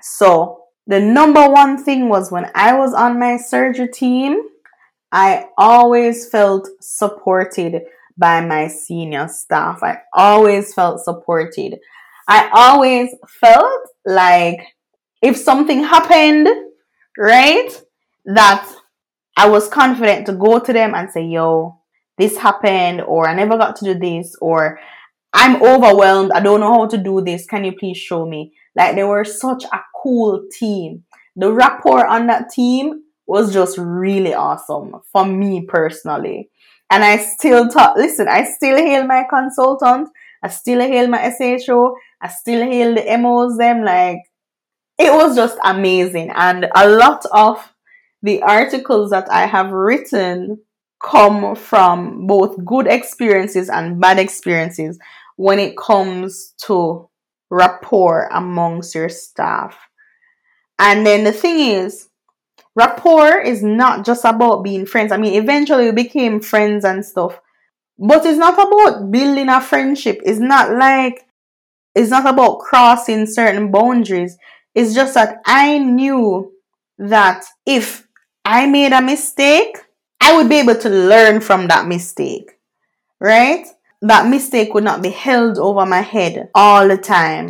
So, 0.00 0.64
the 0.86 1.00
number 1.00 1.48
one 1.48 1.82
thing 1.82 2.08
was 2.08 2.30
when 2.30 2.50
I 2.54 2.76
was 2.76 2.92
on 2.92 3.18
my 3.18 3.36
surgery 3.38 3.88
team, 3.88 4.42
I 5.10 5.46
always 5.56 6.28
felt 6.28 6.68
supported 6.80 7.82
by 8.16 8.44
my 8.44 8.68
senior 8.68 9.28
staff. 9.28 9.82
I 9.82 9.98
always 10.12 10.74
felt 10.74 11.00
supported. 11.00 11.78
I 12.28 12.50
always 12.52 13.14
felt 13.40 13.88
like 14.04 14.60
if 15.22 15.36
something 15.36 15.82
happened, 15.84 16.48
right, 17.16 17.70
that 18.26 18.70
I 19.36 19.48
was 19.48 19.68
confident 19.68 20.26
to 20.26 20.32
go 20.32 20.58
to 20.58 20.72
them 20.72 20.94
and 20.94 21.10
say, 21.10 21.24
yo, 21.24 21.80
this 22.18 22.36
happened, 22.36 23.02
or 23.02 23.28
I 23.28 23.34
never 23.34 23.56
got 23.56 23.76
to 23.76 23.84
do 23.84 23.98
this, 23.98 24.36
or 24.40 24.78
I'm 25.34 25.60
overwhelmed. 25.62 26.30
I 26.32 26.40
don't 26.40 26.60
know 26.60 26.72
how 26.72 26.86
to 26.86 26.96
do 26.96 27.20
this. 27.20 27.44
Can 27.44 27.64
you 27.64 27.72
please 27.72 27.98
show 27.98 28.24
me? 28.24 28.54
Like 28.76 28.94
they 28.94 29.02
were 29.02 29.24
such 29.24 29.64
a 29.64 29.80
cool 30.00 30.44
team. 30.56 31.04
The 31.36 31.52
rapport 31.52 32.06
on 32.06 32.28
that 32.28 32.50
team 32.50 33.02
was 33.26 33.52
just 33.52 33.76
really 33.76 34.32
awesome 34.32 34.94
for 35.12 35.26
me 35.26 35.66
personally. 35.66 36.50
And 36.90 37.02
I 37.02 37.16
still 37.16 37.68
talk, 37.68 37.96
listen, 37.96 38.28
I 38.28 38.44
still 38.44 38.76
hail 38.76 39.06
my 39.06 39.24
consultant. 39.28 40.08
I 40.42 40.48
still 40.48 40.80
hail 40.80 41.08
my 41.08 41.32
SHO. 41.36 41.96
I 42.20 42.28
still 42.28 42.62
hail 42.62 42.94
the 42.94 43.18
MOs 43.18 43.58
them. 43.58 43.82
Like 43.82 44.18
it 44.98 45.12
was 45.12 45.34
just 45.34 45.58
amazing. 45.64 46.30
And 46.34 46.68
a 46.76 46.88
lot 46.88 47.24
of 47.32 47.72
the 48.22 48.42
articles 48.42 49.10
that 49.10 49.28
I 49.30 49.46
have 49.46 49.72
written 49.72 50.60
come 51.02 51.54
from 51.56 52.26
both 52.26 52.64
good 52.64 52.86
experiences 52.86 53.68
and 53.68 54.00
bad 54.00 54.18
experiences 54.18 54.98
when 55.36 55.58
it 55.58 55.76
comes 55.76 56.54
to 56.66 57.08
rapport 57.50 58.28
amongst 58.32 58.94
your 58.94 59.08
staff. 59.08 59.76
And 60.78 61.06
then 61.06 61.24
the 61.24 61.32
thing 61.32 61.58
is, 61.60 62.08
rapport 62.74 63.38
is 63.40 63.62
not 63.62 64.04
just 64.04 64.24
about 64.24 64.64
being 64.64 64.86
friends. 64.86 65.12
I 65.12 65.16
mean, 65.16 65.40
eventually 65.40 65.86
we 65.86 65.92
became 65.92 66.40
friends 66.40 66.84
and 66.84 67.04
stuff. 67.04 67.40
But 67.98 68.26
it's 68.26 68.38
not 68.38 68.54
about 68.54 69.10
building 69.10 69.48
a 69.48 69.60
friendship. 69.60 70.20
It's 70.24 70.40
not 70.40 70.72
like, 70.72 71.26
it's 71.94 72.10
not 72.10 72.26
about 72.26 72.58
crossing 72.58 73.26
certain 73.26 73.70
boundaries. 73.70 74.36
It's 74.74 74.94
just 74.94 75.14
that 75.14 75.40
I 75.46 75.78
knew 75.78 76.52
that 76.98 77.44
if 77.64 78.08
I 78.44 78.66
made 78.66 78.92
a 78.92 79.00
mistake, 79.00 79.78
I 80.20 80.36
would 80.36 80.48
be 80.48 80.58
able 80.58 80.74
to 80.76 80.88
learn 80.88 81.40
from 81.40 81.68
that 81.68 81.86
mistake. 81.86 82.58
Right? 83.20 83.66
That 84.04 84.28
mistake 84.28 84.74
would 84.74 84.84
not 84.84 85.02
be 85.02 85.10
held 85.10 85.58
over 85.58 85.86
my 85.86 86.02
head 86.02 86.50
all 86.54 86.86
the 86.86 86.98
time. 86.98 87.48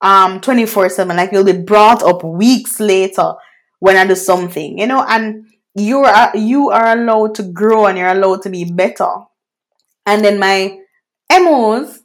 Um 0.00 0.40
24/7 0.40 1.16
like 1.16 1.32
it'll 1.32 1.44
be 1.44 1.52
brought 1.52 2.02
up 2.02 2.24
weeks 2.24 2.80
later 2.80 3.34
when 3.80 3.96
I 3.96 4.06
do 4.06 4.14
something, 4.14 4.78
you 4.78 4.86
know, 4.86 5.04
and 5.08 5.46
you 5.74 5.98
are 6.04 6.36
you 6.36 6.70
are 6.70 6.96
allowed 6.96 7.34
to 7.36 7.42
grow 7.42 7.86
and 7.86 7.98
you're 7.98 8.08
allowed 8.16 8.42
to 8.42 8.50
be 8.50 8.64
better. 8.64 9.12
And 10.06 10.24
then 10.24 10.38
my 10.38 10.78
MOs, 11.32 12.00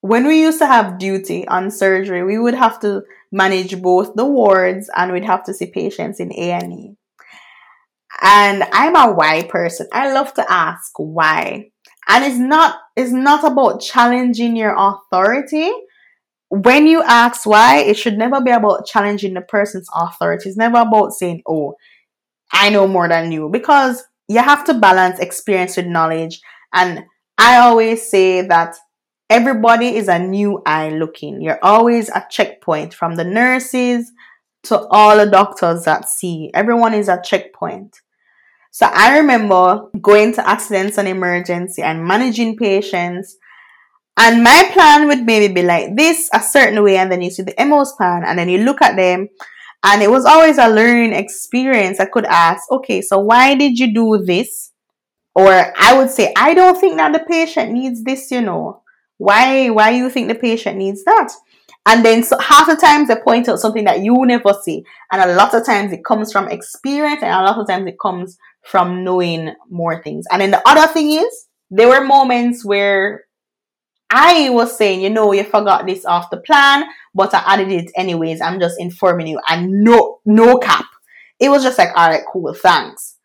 when 0.00 0.26
we 0.26 0.40
used 0.40 0.58
to 0.58 0.66
have 0.66 0.98
duty 0.98 1.46
on 1.46 1.70
surgery, 1.70 2.24
we 2.24 2.38
would 2.38 2.54
have 2.54 2.80
to 2.80 3.02
manage 3.30 3.80
both 3.82 4.14
the 4.14 4.24
wards 4.24 4.90
and 4.96 5.12
we'd 5.12 5.24
have 5.24 5.44
to 5.44 5.54
see 5.54 5.66
patients 5.66 6.18
in 6.18 6.32
A&E. 6.32 6.96
And 8.22 8.64
I'm 8.72 8.96
a 8.96 9.12
why 9.12 9.44
person. 9.44 9.86
I 9.92 10.12
love 10.12 10.32
to 10.34 10.44
ask 10.50 10.92
why. 10.96 11.70
And 12.08 12.24
it's 12.24 12.38
not 12.38 12.80
it's 12.96 13.12
not 13.12 13.44
about 13.44 13.80
challenging 13.80 14.56
your 14.56 14.74
authority. 14.76 15.70
When 16.48 16.86
you 16.86 17.02
ask 17.02 17.44
why, 17.46 17.78
it 17.78 17.98
should 17.98 18.16
never 18.16 18.40
be 18.40 18.50
about 18.50 18.86
challenging 18.86 19.34
the 19.34 19.42
person's 19.42 19.88
authority. 19.94 20.48
It's 20.48 20.58
never 20.58 20.78
about 20.78 21.12
saying, 21.12 21.42
"Oh, 21.46 21.74
I 22.52 22.70
know 22.70 22.86
more 22.88 23.08
than 23.08 23.30
you," 23.32 23.48
because 23.50 24.04
you 24.28 24.40
have 24.40 24.64
to 24.64 24.74
balance 24.74 25.18
experience 25.18 25.76
with 25.76 25.86
knowledge. 25.86 26.40
And 26.72 27.04
I 27.38 27.58
always 27.58 28.10
say 28.10 28.42
that 28.42 28.76
everybody 29.30 29.96
is 29.96 30.08
a 30.08 30.18
new 30.18 30.62
eye 30.66 30.90
looking. 30.90 31.42
You're 31.42 31.62
always 31.62 32.08
a 32.08 32.26
checkpoint 32.30 32.94
from 32.94 33.16
the 33.16 33.24
nurses 33.24 34.10
to 34.64 34.86
all 34.88 35.16
the 35.16 35.30
doctors 35.30 35.84
that 35.84 36.08
see. 36.08 36.50
Everyone 36.54 36.94
is 36.94 37.08
a 37.08 37.20
checkpoint. 37.22 38.00
So 38.70 38.86
I 38.86 39.18
remember 39.18 39.88
going 40.00 40.34
to 40.34 40.48
accidents 40.48 40.98
and 40.98 41.08
emergency 41.08 41.82
and 41.82 42.04
managing 42.04 42.56
patients. 42.56 43.36
And 44.16 44.42
my 44.42 44.70
plan 44.72 45.06
would 45.06 45.24
maybe 45.24 45.52
be 45.52 45.62
like 45.62 45.96
this 45.96 46.28
a 46.34 46.40
certain 46.40 46.82
way, 46.82 46.96
and 46.96 47.10
then 47.10 47.22
you 47.22 47.30
see 47.30 47.42
the 47.44 47.54
MO's 47.64 47.92
plan, 47.92 48.24
and 48.26 48.38
then 48.38 48.48
you 48.48 48.58
look 48.58 48.82
at 48.82 48.96
them, 48.96 49.28
and 49.84 50.02
it 50.02 50.10
was 50.10 50.24
always 50.24 50.58
a 50.58 50.68
learning 50.68 51.12
experience. 51.12 52.00
I 52.00 52.06
could 52.06 52.24
ask, 52.24 52.70
okay, 52.70 53.00
so 53.00 53.20
why 53.20 53.54
did 53.54 53.78
you 53.78 53.94
do 53.94 54.18
this? 54.24 54.72
Or 55.34 55.52
I 55.52 55.96
would 55.96 56.10
say, 56.10 56.32
I 56.36 56.52
don't 56.52 56.78
think 56.80 56.96
that 56.96 57.12
the 57.12 57.20
patient 57.20 57.70
needs 57.70 58.02
this, 58.02 58.30
you 58.32 58.40
know. 58.40 58.82
Why 59.18 59.70
why 59.70 59.92
do 59.92 59.96
you 59.98 60.10
think 60.10 60.28
the 60.28 60.34
patient 60.34 60.78
needs 60.78 61.04
that? 61.04 61.32
And 61.86 62.04
then 62.04 62.22
so 62.22 62.38
half 62.38 62.66
the 62.68 62.76
times 62.76 63.08
they 63.08 63.16
point 63.16 63.48
out 63.48 63.60
something 63.60 63.84
that 63.84 64.00
you 64.00 64.14
never 64.26 64.52
see. 64.62 64.84
And 65.10 65.22
a 65.22 65.34
lot 65.34 65.54
of 65.54 65.64
times 65.64 65.92
it 65.92 66.04
comes 66.04 66.32
from 66.32 66.48
experience 66.48 67.22
and 67.22 67.32
a 67.32 67.42
lot 67.42 67.58
of 67.58 67.66
times 67.66 67.86
it 67.86 67.98
comes 68.00 68.36
from 68.68 69.02
knowing 69.02 69.54
more 69.70 70.02
things. 70.02 70.26
And 70.30 70.42
then 70.42 70.50
the 70.50 70.62
other 70.68 70.92
thing 70.92 71.12
is 71.12 71.46
there 71.70 71.88
were 71.88 72.04
moments 72.04 72.64
where 72.64 73.24
I 74.10 74.50
was 74.50 74.76
saying, 74.76 75.00
you 75.00 75.10
know, 75.10 75.32
you 75.32 75.44
forgot 75.44 75.86
this 75.86 76.04
off 76.04 76.30
the 76.30 76.38
plan, 76.38 76.84
but 77.14 77.34
I 77.34 77.42
added 77.46 77.70
it 77.72 77.90
anyways. 77.96 78.40
I'm 78.40 78.60
just 78.60 78.78
informing 78.78 79.26
you 79.26 79.40
and 79.48 79.84
no 79.84 80.20
no 80.24 80.58
cap. 80.58 80.86
It 81.40 81.50
was 81.50 81.62
just 81.62 81.78
like, 81.78 81.90
all 81.94 82.10
right, 82.10 82.24
cool, 82.30 82.52
thanks. 82.54 83.16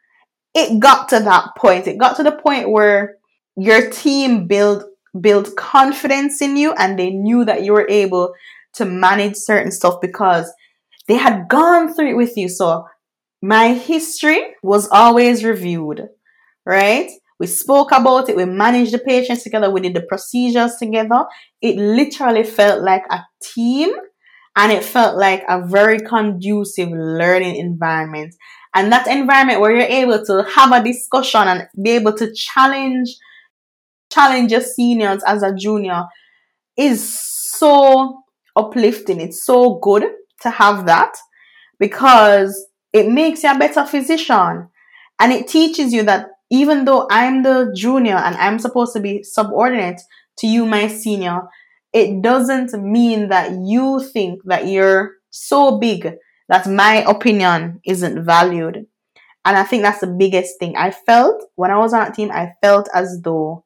It 0.54 0.80
got 0.80 1.10
to 1.10 1.20
that 1.20 1.50
point. 1.58 1.88
It 1.88 1.98
got 1.98 2.16
to 2.18 2.24
the 2.24 2.34
point 2.34 2.70
where 2.70 3.16
your 3.56 3.90
team 3.90 4.48
built 4.48 4.86
built 5.20 5.56
confidence 5.56 6.42
in 6.42 6.58
you 6.58 6.74
and 6.74 6.98
they 6.98 7.12
knew 7.12 7.46
that 7.46 7.64
you 7.64 7.74
were 7.74 7.88
able 7.90 8.34
to 8.74 8.86
manage 8.86 9.36
certain 9.36 9.72
stuff 9.72 10.02
because 10.02 10.52
they 11.08 11.16
had 11.16 11.48
gone 11.50 11.94
through 11.94 12.12
it 12.12 12.18
with 12.18 12.36
you. 12.38 12.50
So 12.50 12.86
my 13.44 13.74
history 13.74 14.42
was 14.64 14.88
always 14.88 15.44
reviewed, 15.44 16.08
right? 16.66 17.12
We 17.42 17.48
spoke 17.48 17.92
about 17.92 18.30
it, 18.30 18.38
we 18.38 18.46
managed 18.46 18.94
the 18.94 19.00
patients 19.00 19.44
together, 19.44 19.70
we 19.70 19.82
did 19.82 19.96
the 19.96 20.04
procedures 20.04 20.78
together. 20.78 21.26
It 21.62 21.76
literally 21.76 22.46
felt 22.46 22.82
like 22.82 23.04
a 23.12 23.20
team 23.42 23.92
and 24.56 24.72
it 24.72 24.82
felt 24.82 25.18
like 25.18 25.44
a 25.50 25.68
very 25.68 26.00
conducive 26.00 26.90
learning 26.90 27.58
environment. 27.58 28.34
And 28.74 28.94
that 28.94 29.08
environment 29.08 29.60
where 29.60 29.76
you're 29.76 29.88
able 29.88 30.24
to 30.26 30.44
have 30.56 30.72
a 30.72 30.82
discussion 30.82 31.42
and 31.42 31.68
be 31.84 31.92
able 31.92 32.14
to 32.14 32.34
challenge 32.34 33.10
challenge 34.10 34.54
your 34.54 34.62
seniors 34.62 35.22
as 35.28 35.44
a 35.44 35.54
junior 35.54 36.06
is 36.78 37.22
so 37.22 38.24
uplifting. 38.56 39.20
It's 39.20 39.44
so 39.44 39.80
good 39.80 40.06
to 40.44 40.50
have 40.50 40.86
that 40.86 41.14
because 41.78 42.68
it 42.94 43.10
makes 43.10 43.44
you 43.44 43.52
a 43.52 43.58
better 43.58 43.86
physician. 43.86 44.70
And 45.20 45.32
it 45.32 45.48
teaches 45.48 45.94
you 45.94 46.04
that 46.04 46.28
even 46.52 46.86
though 46.86 47.08
I'm 47.10 47.44
the 47.44 47.74
junior 47.76 48.16
and 48.16 48.36
I'm 48.36 48.60
supposed 48.60 48.94
to 48.94 49.00
be 49.00 49.24
subordinate 49.24 50.02
to 50.40 50.48
you, 50.48 50.66
my 50.66 50.88
senior, 50.88 51.42
it 51.92 52.22
doesn't 52.22 52.74
mean 52.74 53.30
that 53.30 53.52
you 53.52 54.00
think 54.00 54.42
that 54.46 54.68
you're 54.68 55.14
so 55.30 55.78
big 55.80 56.14
that 56.50 56.68
my 56.68 57.04
opinion 57.08 57.82
isn't 57.86 58.24
valued. 58.24 58.86
And 59.46 59.58
I 59.58 59.64
think 59.64 59.84
that's 59.84 60.00
the 60.00 60.08
biggest 60.08 60.60
thing. 60.60 60.76
I 60.78 60.92
felt 60.92 61.44
when 61.56 61.72
I 61.72 61.78
was 61.78 61.94
on 61.94 62.06
that 62.06 62.14
team, 62.14 62.32
I 62.32 62.54
felt 62.62 62.88
as 62.94 63.20
though 63.24 63.64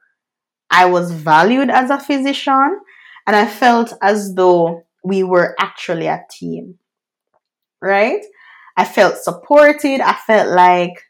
I 0.69 0.86
was 0.86 1.12
valued 1.12 1.69
as 1.69 1.89
a 1.89 2.00
physician 2.00 2.79
and 3.25 3.36
I 3.36 3.46
felt 3.46 3.93
as 4.01 4.34
though 4.36 4.84
we 5.03 5.24
were 5.24 5.55
actually 5.60 6.07
a 6.07 6.25
team. 6.31 6.79
Right? 7.81 8.24
I 8.77 8.86
felt 8.86 9.17
supported. 9.17 10.01
I 10.01 10.13
felt 10.13 10.55
like 10.55 11.03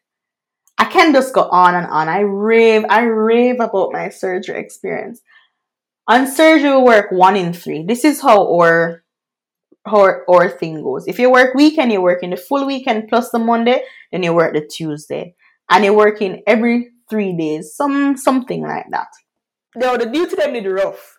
I 0.77 0.85
can 0.85 1.13
just 1.13 1.33
go 1.33 1.43
on 1.43 1.75
and 1.75 1.85
on. 1.87 2.07
I 2.07 2.21
rave, 2.21 2.85
I 2.89 3.03
rave 3.03 3.59
about 3.59 3.91
my 3.91 4.09
surgery 4.09 4.59
experience. 4.59 5.21
On 6.07 6.25
surgery, 6.25 6.71
we 6.71 6.83
work 6.83 7.11
one 7.11 7.35
in 7.35 7.51
three. 7.51 7.83
This 7.85 8.05
is 8.05 8.21
how 8.21 8.55
our 8.55 9.03
how 9.85 10.21
our 10.29 10.49
thing 10.49 10.81
goes. 10.83 11.07
If 11.07 11.19
you 11.19 11.31
work 11.31 11.53
weekend, 11.53 11.91
you 11.91 12.01
work 12.01 12.23
in 12.23 12.29
the 12.29 12.37
full 12.37 12.65
weekend 12.65 13.07
plus 13.09 13.29
the 13.31 13.39
Monday, 13.39 13.81
then 14.11 14.23
you 14.23 14.33
work 14.33 14.53
the 14.53 14.65
Tuesday. 14.65 15.35
And 15.69 15.83
you're 15.83 15.93
working 15.93 16.43
every 16.47 16.89
three 17.09 17.35
days, 17.35 17.75
some 17.75 18.15
something 18.17 18.61
like 18.61 18.85
that. 18.91 19.07
No, 19.75 19.97
the 19.97 20.05
duty 20.05 20.35
them 20.35 20.53
did 20.53 20.65
rough. 20.65 21.17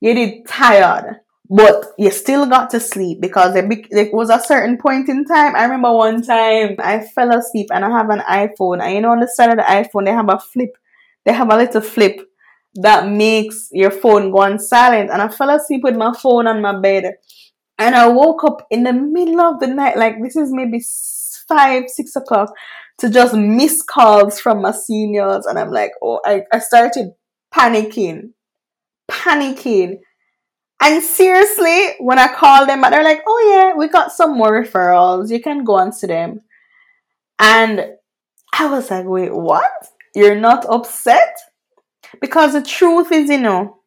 You 0.00 0.14
did 0.14 0.46
tired 0.46 1.20
but 1.48 1.92
you 1.98 2.10
still 2.10 2.46
got 2.46 2.70
to 2.70 2.80
sleep 2.80 3.20
because 3.20 3.52
there, 3.52 3.68
there 3.90 4.10
was 4.12 4.30
a 4.30 4.40
certain 4.40 4.78
point 4.78 5.08
in 5.08 5.24
time. 5.24 5.54
I 5.54 5.64
remember 5.64 5.92
one 5.92 6.22
time 6.22 6.76
I 6.78 7.00
fell 7.00 7.36
asleep 7.36 7.68
and 7.70 7.84
I 7.84 7.90
have 7.90 8.10
an 8.10 8.20
iPhone, 8.20 8.82
and 8.82 8.94
you 8.94 9.00
know, 9.00 9.12
on 9.12 9.20
the 9.20 9.28
side 9.28 9.50
of 9.50 9.56
the 9.56 9.62
iPhone, 9.62 10.06
they 10.06 10.12
have 10.12 10.28
a 10.28 10.38
flip, 10.38 10.76
they 11.24 11.32
have 11.32 11.50
a 11.52 11.56
little 11.56 11.80
flip 11.80 12.20
that 12.76 13.08
makes 13.08 13.68
your 13.72 13.90
phone 13.90 14.30
go 14.30 14.38
on 14.42 14.58
silent. 14.58 15.10
And 15.10 15.22
I 15.22 15.28
fell 15.28 15.50
asleep 15.50 15.82
with 15.84 15.96
my 15.96 16.12
phone 16.12 16.46
on 16.46 16.60
my 16.60 16.78
bed. 16.78 17.14
And 17.78 17.94
I 17.94 18.08
woke 18.08 18.44
up 18.44 18.66
in 18.70 18.84
the 18.84 18.92
middle 18.92 19.40
of 19.40 19.60
the 19.60 19.66
night, 19.66 19.96
like 19.96 20.20
this 20.22 20.36
is 20.36 20.50
maybe 20.52 20.82
five, 21.48 21.84
six 21.88 22.16
o'clock, 22.16 22.52
to 22.98 23.10
just 23.10 23.34
miss 23.34 23.82
calls 23.82 24.40
from 24.40 24.62
my 24.62 24.72
seniors. 24.72 25.46
And 25.46 25.58
I'm 25.58 25.70
like, 25.70 25.92
oh, 26.02 26.20
I, 26.24 26.42
I 26.52 26.58
started 26.58 27.12
panicking, 27.52 28.30
panicking. 29.10 29.98
And 30.82 31.02
seriously, 31.02 31.94
when 31.98 32.18
I 32.18 32.28
call 32.34 32.66
them, 32.66 32.82
they're 32.82 33.04
like, 33.04 33.22
oh 33.26 33.50
yeah, 33.50 33.76
we 33.76 33.88
got 33.88 34.12
some 34.12 34.36
more 34.36 34.62
referrals. 34.62 35.30
You 35.30 35.40
can 35.40 35.64
go 35.64 35.78
and 35.78 35.94
see 35.94 36.08
them. 36.08 36.40
And 37.38 37.94
I 38.52 38.66
was 38.66 38.90
like, 38.90 39.06
wait, 39.06 39.34
what? 39.34 39.70
You're 40.14 40.38
not 40.38 40.66
upset? 40.66 41.36
Because 42.20 42.52
the 42.52 42.62
truth 42.62 43.10
is, 43.12 43.30
you 43.30 43.38
know, 43.38 43.78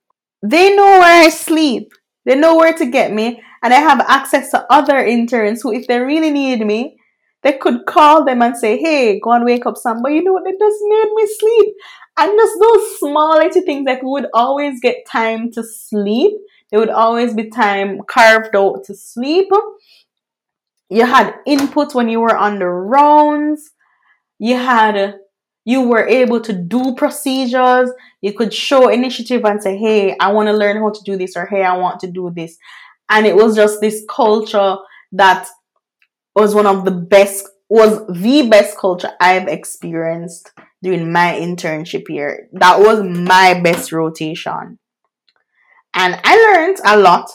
they 0.41 0.75
know 0.75 0.99
where 0.99 1.23
I 1.25 1.29
sleep. 1.29 1.93
They 2.25 2.35
know 2.35 2.55
where 2.55 2.73
to 2.73 2.85
get 2.85 3.13
me. 3.13 3.41
And 3.63 3.73
I 3.73 3.77
have 3.77 4.01
access 4.01 4.51
to 4.51 4.65
other 4.71 4.97
interns 4.97 5.61
who, 5.61 5.73
if 5.73 5.87
they 5.87 5.99
really 5.99 6.29
need 6.29 6.65
me, 6.65 6.97
they 7.43 7.53
could 7.53 7.85
call 7.85 8.25
them 8.25 8.41
and 8.41 8.57
say, 8.57 8.77
hey, 8.77 9.19
go 9.19 9.31
and 9.31 9.45
wake 9.45 9.65
up 9.65 9.77
somebody. 9.77 10.15
You 10.15 10.23
know, 10.23 10.33
what? 10.33 10.43
they 10.43 10.51
just 10.51 10.77
made 10.81 11.11
me 11.13 11.27
sleep. 11.39 11.75
And 12.19 12.37
just 12.37 12.59
those 12.59 12.99
small 12.99 13.37
little 13.37 13.61
things 13.61 13.85
that 13.85 14.03
we 14.03 14.09
would 14.09 14.27
always 14.33 14.79
get 14.81 15.05
time 15.09 15.51
to 15.51 15.63
sleep. 15.63 16.33
There 16.69 16.79
would 16.79 16.89
always 16.89 17.33
be 17.33 17.49
time 17.49 18.01
carved 18.07 18.55
out 18.55 18.83
to 18.85 18.95
sleep. 18.95 19.49
You 20.89 21.05
had 21.05 21.35
input 21.45 21.93
when 21.95 22.09
you 22.09 22.19
were 22.19 22.35
on 22.35 22.59
the 22.59 22.67
rounds. 22.67 23.71
You 24.39 24.55
had 24.55 25.15
you 25.67 25.81
were 25.81 26.07
able 26.07 26.39
to 26.39 26.53
do 26.53 26.95
procedures. 26.95 27.91
You 28.21 28.31
could 28.31 28.53
show 28.53 28.87
initiative 28.87 29.43
and 29.43 29.61
say, 29.61 29.75
Hey, 29.77 30.15
I 30.17 30.31
want 30.31 30.47
to 30.47 30.53
learn 30.53 30.77
how 30.77 30.91
to 30.91 31.01
do 31.03 31.17
this, 31.17 31.35
or 31.35 31.45
Hey, 31.45 31.61
I 31.63 31.75
want 31.75 31.99
to 32.01 32.07
do 32.11 32.31
this. 32.33 32.57
And 33.09 33.25
it 33.25 33.35
was 33.35 33.55
just 33.55 33.81
this 33.81 34.05
culture 34.09 34.77
that 35.11 35.47
was 36.35 36.55
one 36.55 36.67
of 36.67 36.85
the 36.85 36.91
best, 36.91 37.49
was 37.67 38.05
the 38.07 38.47
best 38.47 38.77
culture 38.77 39.11
I've 39.19 39.49
experienced 39.49 40.51
during 40.81 41.11
my 41.11 41.33
internship 41.33 42.07
year. 42.07 42.47
That 42.53 42.79
was 42.79 43.03
my 43.03 43.59
best 43.59 43.91
rotation. 43.91 44.79
And 45.97 46.19
I 46.23 46.35
learned 46.53 46.77
a 46.85 46.95
lot. 46.95 47.27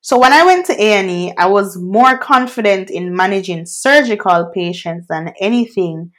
So 0.00 0.18
when 0.18 0.32
I 0.32 0.42
went 0.42 0.64
to 0.66 0.72
A&E, 0.72 1.34
I 1.36 1.46
was 1.46 1.76
more 1.76 2.16
confident 2.16 2.90
in 2.90 3.14
managing 3.14 3.66
surgical 3.66 4.50
patients 4.54 5.06
than 5.08 5.34
anything 5.38 6.12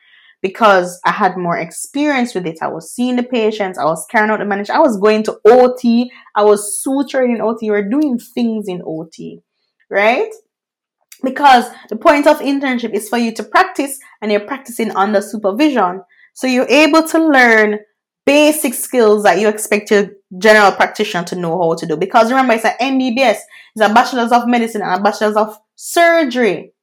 because 0.43 0.99
I 1.03 1.11
had 1.11 1.37
more 1.37 1.57
experience 1.57 2.35
with 2.35 2.45
it. 2.45 2.59
I 2.61 2.67
was 2.67 2.93
seeing 2.93 3.15
the 3.15 3.23
patients, 3.23 3.79
I 3.79 3.85
was 3.85 4.05
carrying 4.11 4.29
out 4.29 4.37
the 4.37 4.45
management, 4.45 4.77
I 4.77 4.81
was 4.81 4.99
going 4.99 5.23
to 5.23 5.39
OT, 5.43 6.11
I 6.35 6.43
was 6.43 6.85
suturing 6.85 7.33
in 7.33 7.41
OT, 7.41 7.71
we 7.71 7.71
were 7.71 7.89
doing 7.89 8.19
things 8.19 8.67
in 8.67 8.83
OT, 8.85 9.41
right? 9.89 10.29
Because 11.23 11.65
the 11.89 11.95
point 11.95 12.27
of 12.27 12.37
internship 12.41 12.93
is 12.93 13.09
for 13.09 13.17
you 13.17 13.33
to 13.33 13.43
practice 13.43 13.97
and 14.21 14.31
you're 14.31 14.41
practicing 14.41 14.95
under 14.95 15.19
supervision. 15.19 16.03
So 16.35 16.45
you're 16.45 16.69
able 16.69 17.07
to 17.07 17.27
learn 17.27 17.79
basic 18.27 18.75
skills 18.75 19.23
that 19.23 19.39
you 19.39 19.47
expect 19.47 19.89
your 19.89 20.09
general 20.37 20.71
practitioner 20.71 21.23
to 21.23 21.35
know 21.35 21.57
how 21.57 21.73
to 21.75 21.87
do. 21.87 21.97
Because 21.97 22.29
remember, 22.29 22.53
it's 22.53 22.65
an 22.65 22.73
MBBS, 22.79 23.39
it's 23.75 23.81
a 23.81 23.93
bachelor's 23.93 24.31
of 24.31 24.47
medicine 24.47 24.83
and 24.83 24.99
a 24.99 25.03
bachelor's 25.03 25.35
of 25.35 25.57
surgery 25.75 26.73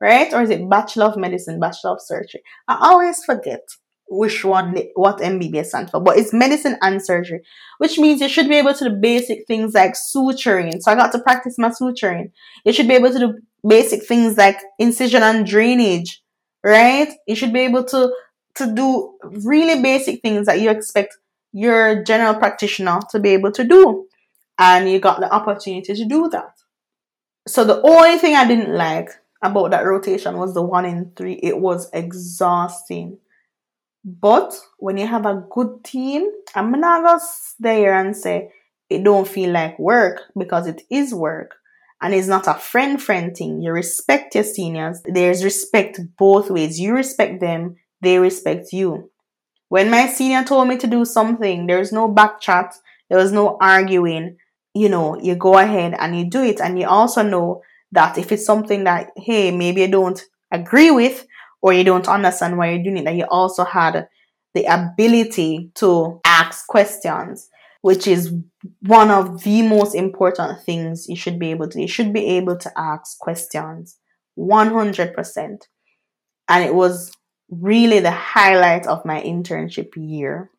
right? 0.00 0.32
Or 0.32 0.42
is 0.42 0.50
it 0.50 0.68
Bachelor 0.68 1.06
of 1.06 1.16
Medicine, 1.16 1.60
Bachelor 1.60 1.92
of 1.92 2.00
Surgery? 2.00 2.42
I 2.66 2.78
always 2.80 3.24
forget 3.24 3.62
which 4.10 4.44
one, 4.44 4.76
what 4.94 5.18
MBBS 5.18 5.66
stands 5.66 5.90
for, 5.90 6.00
but 6.00 6.16
it's 6.16 6.32
medicine 6.32 6.78
and 6.80 7.04
surgery, 7.04 7.42
which 7.78 7.98
means 7.98 8.20
you 8.20 8.28
should 8.28 8.48
be 8.48 8.56
able 8.56 8.72
to 8.72 8.88
do 8.88 8.96
basic 8.96 9.46
things 9.46 9.74
like 9.74 9.94
suturing. 9.94 10.80
So 10.80 10.90
I 10.90 10.94
got 10.94 11.12
to 11.12 11.18
practice 11.18 11.56
my 11.58 11.70
suturing. 11.70 12.30
You 12.64 12.72
should 12.72 12.88
be 12.88 12.94
able 12.94 13.12
to 13.12 13.18
do 13.18 13.34
basic 13.66 14.06
things 14.06 14.36
like 14.38 14.58
incision 14.78 15.22
and 15.22 15.44
drainage, 15.44 16.22
right? 16.64 17.12
You 17.26 17.34
should 17.34 17.52
be 17.52 17.60
able 17.60 17.84
to 17.84 18.10
to 18.58 18.72
do 18.72 19.14
really 19.22 19.82
basic 19.82 20.22
things 20.22 20.46
that 20.46 20.60
you 20.60 20.70
expect 20.70 21.16
your 21.52 22.02
general 22.04 22.34
practitioner 22.34 23.00
to 23.10 23.18
be 23.18 23.30
able 23.30 23.52
to 23.52 23.64
do. 23.64 24.06
And 24.58 24.90
you 24.90 24.98
got 24.98 25.20
the 25.20 25.32
opportunity 25.32 25.94
to 25.94 26.04
do 26.04 26.28
that. 26.30 26.52
So 27.46 27.64
the 27.64 27.80
only 27.82 28.18
thing 28.18 28.34
I 28.34 28.46
didn't 28.46 28.74
like 28.74 29.10
about 29.42 29.70
that 29.70 29.86
rotation 29.86 30.36
was 30.36 30.54
the 30.54 30.62
one 30.62 30.84
in 30.84 31.12
three. 31.16 31.40
It 31.42 31.58
was 31.58 31.88
exhausting. 31.92 33.18
But 34.04 34.58
when 34.78 34.96
you 34.96 35.06
have 35.06 35.26
a 35.26 35.44
good 35.50 35.84
team, 35.84 36.30
I'm 36.54 36.72
not 36.72 37.04
gonna 37.04 37.20
stay 37.20 37.78
here 37.78 37.94
and 37.94 38.16
say 38.16 38.50
it 38.90 39.04
don't 39.04 39.28
feel 39.28 39.50
like 39.50 39.78
work 39.78 40.22
because 40.36 40.66
it 40.66 40.82
is 40.90 41.14
work. 41.14 41.56
And 42.00 42.14
it's 42.14 42.28
not 42.28 42.46
a 42.46 42.54
friend 42.54 43.02
friend 43.02 43.36
thing. 43.36 43.60
You 43.60 43.72
respect 43.72 44.34
your 44.34 44.44
seniors. 44.44 45.02
There's 45.04 45.44
respect 45.44 46.00
both 46.16 46.48
ways. 46.50 46.78
You 46.78 46.94
respect 46.94 47.40
them, 47.40 47.76
they 48.00 48.18
respect 48.18 48.72
you. 48.72 49.10
When 49.68 49.90
my 49.90 50.06
senior 50.06 50.44
told 50.44 50.68
me 50.68 50.76
to 50.78 50.86
do 50.86 51.04
something, 51.04 51.66
there's 51.66 51.92
no 51.92 52.08
back 52.08 52.40
chat, 52.40 52.74
there 53.08 53.18
was 53.18 53.32
no 53.32 53.56
arguing. 53.60 54.36
You 54.74 54.88
know, 54.88 55.20
you 55.20 55.34
go 55.34 55.58
ahead 55.58 55.94
and 55.98 56.16
you 56.16 56.28
do 56.28 56.42
it. 56.42 56.60
And 56.60 56.78
you 56.78 56.86
also 56.86 57.22
know 57.22 57.62
that 57.92 58.18
if 58.18 58.32
it's 58.32 58.46
something 58.46 58.84
that, 58.84 59.10
hey, 59.16 59.50
maybe 59.50 59.80
you 59.82 59.88
don't 59.88 60.22
agree 60.52 60.90
with 60.90 61.26
or 61.60 61.72
you 61.72 61.84
don't 61.84 62.08
understand 62.08 62.56
why 62.56 62.70
you're 62.70 62.82
doing 62.82 62.98
it, 62.98 63.04
that 63.04 63.16
you 63.16 63.26
also 63.28 63.64
had 63.64 64.08
the 64.54 64.64
ability 64.64 65.70
to 65.74 66.20
ask 66.24 66.66
questions, 66.66 67.48
which 67.82 68.06
is 68.06 68.32
one 68.82 69.10
of 69.10 69.42
the 69.42 69.62
most 69.62 69.94
important 69.94 70.62
things 70.64 71.08
you 71.08 71.16
should 71.16 71.38
be 71.38 71.50
able 71.50 71.68
to. 71.68 71.80
You 71.80 71.88
should 71.88 72.12
be 72.12 72.26
able 72.26 72.56
to 72.58 72.70
ask 72.78 73.18
questions 73.18 73.98
100%. 74.38 75.58
And 76.50 76.64
it 76.64 76.74
was 76.74 77.12
really 77.50 78.00
the 78.00 78.10
highlight 78.10 78.86
of 78.86 79.04
my 79.04 79.22
internship 79.22 79.92
year. 79.96 80.50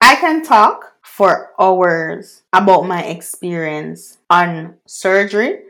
I 0.00 0.16
can 0.16 0.42
talk 0.42 0.94
for 1.02 1.52
hours 1.58 2.42
about 2.52 2.86
my 2.86 3.02
experience 3.04 4.18
on 4.28 4.74
surgery 4.86 5.60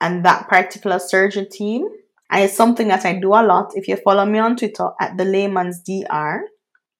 and 0.00 0.24
that 0.24 0.48
particular 0.48 0.98
surgery 0.98 1.46
team. 1.46 1.88
And 2.30 2.44
it's 2.44 2.56
something 2.56 2.88
that 2.88 3.04
I 3.04 3.14
do 3.18 3.28
a 3.28 3.42
lot. 3.42 3.72
If 3.74 3.88
you 3.88 3.96
follow 3.96 4.24
me 4.24 4.38
on 4.38 4.56
Twitter 4.56 4.90
at 5.00 5.16
the 5.16 5.24
layman's 5.24 5.82
DR, 5.82 6.42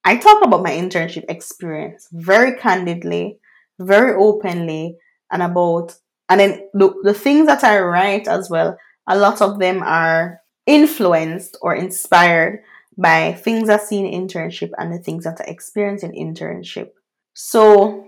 I 0.04 0.16
talk 0.16 0.44
about 0.44 0.62
my 0.62 0.70
internship 0.70 1.24
experience 1.28 2.08
very 2.12 2.56
candidly, 2.56 3.38
very 3.78 4.14
openly, 4.14 4.96
and 5.30 5.42
about 5.42 5.94
and 6.28 6.38
then 6.38 6.68
the, 6.72 6.94
the 7.02 7.12
things 7.12 7.48
that 7.48 7.64
I 7.64 7.80
write 7.80 8.28
as 8.28 8.48
well, 8.48 8.78
a 9.08 9.18
lot 9.18 9.42
of 9.42 9.58
them 9.58 9.82
are 9.82 10.40
influenced 10.64 11.58
or 11.60 11.74
inspired 11.74 12.62
by 13.00 13.32
things 13.32 13.68
I 13.68 13.78
see 13.78 13.98
in 13.98 14.28
internship 14.28 14.70
and 14.76 14.92
the 14.92 14.98
things 14.98 15.24
that 15.24 15.40
I 15.40 15.44
experience 15.44 16.02
in 16.02 16.12
internship. 16.12 16.90
So 17.34 18.06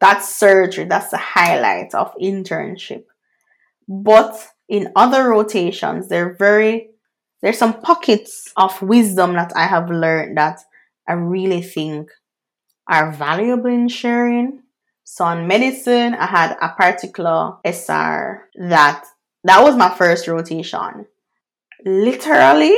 that's 0.00 0.36
surgery, 0.36 0.84
that's 0.84 1.10
the 1.10 1.16
highlight 1.16 1.94
of 1.94 2.14
internship. 2.20 3.04
But 3.88 4.36
in 4.68 4.92
other 4.96 5.30
rotations, 5.30 6.08
they're 6.08 6.34
very, 6.34 6.90
there's 7.40 7.58
some 7.58 7.80
pockets 7.80 8.52
of 8.56 8.80
wisdom 8.82 9.32
that 9.34 9.52
I 9.56 9.66
have 9.66 9.90
learned 9.90 10.36
that 10.36 10.60
I 11.08 11.14
really 11.14 11.62
think 11.62 12.10
are 12.86 13.12
valuable 13.12 13.70
in 13.70 13.88
sharing. 13.88 14.62
So 15.04 15.24
on 15.24 15.46
medicine, 15.46 16.14
I 16.14 16.26
had 16.26 16.56
a 16.60 16.70
particular 16.70 17.56
SR 17.64 18.48
that 18.56 19.06
that 19.44 19.62
was 19.62 19.76
my 19.76 19.94
first 19.94 20.26
rotation. 20.28 21.06
Literally, 21.84 22.74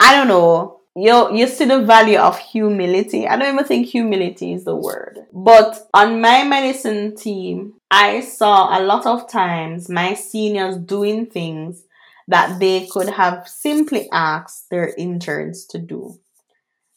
I 0.00 0.16
don't 0.16 0.28
know 0.28 0.80
you 0.96 1.34
you 1.34 1.46
see 1.46 1.66
the 1.66 1.82
value 1.82 2.18
of 2.18 2.38
humility. 2.38 3.26
I 3.26 3.36
don't 3.36 3.54
even 3.54 3.64
think 3.64 3.86
humility 3.86 4.52
is 4.52 4.64
the 4.64 4.74
word. 4.74 5.20
But 5.32 5.88
on 5.94 6.20
my 6.20 6.42
medicine 6.44 7.16
team, 7.16 7.74
I 7.90 8.20
saw 8.20 8.76
a 8.76 8.82
lot 8.82 9.06
of 9.06 9.30
times 9.30 9.88
my 9.88 10.14
seniors 10.14 10.76
doing 10.76 11.26
things 11.26 11.84
that 12.28 12.58
they 12.58 12.86
could 12.86 13.08
have 13.08 13.48
simply 13.48 14.08
asked 14.12 14.70
their 14.70 14.94
interns 14.96 15.64
to 15.66 15.78
do. 15.78 16.18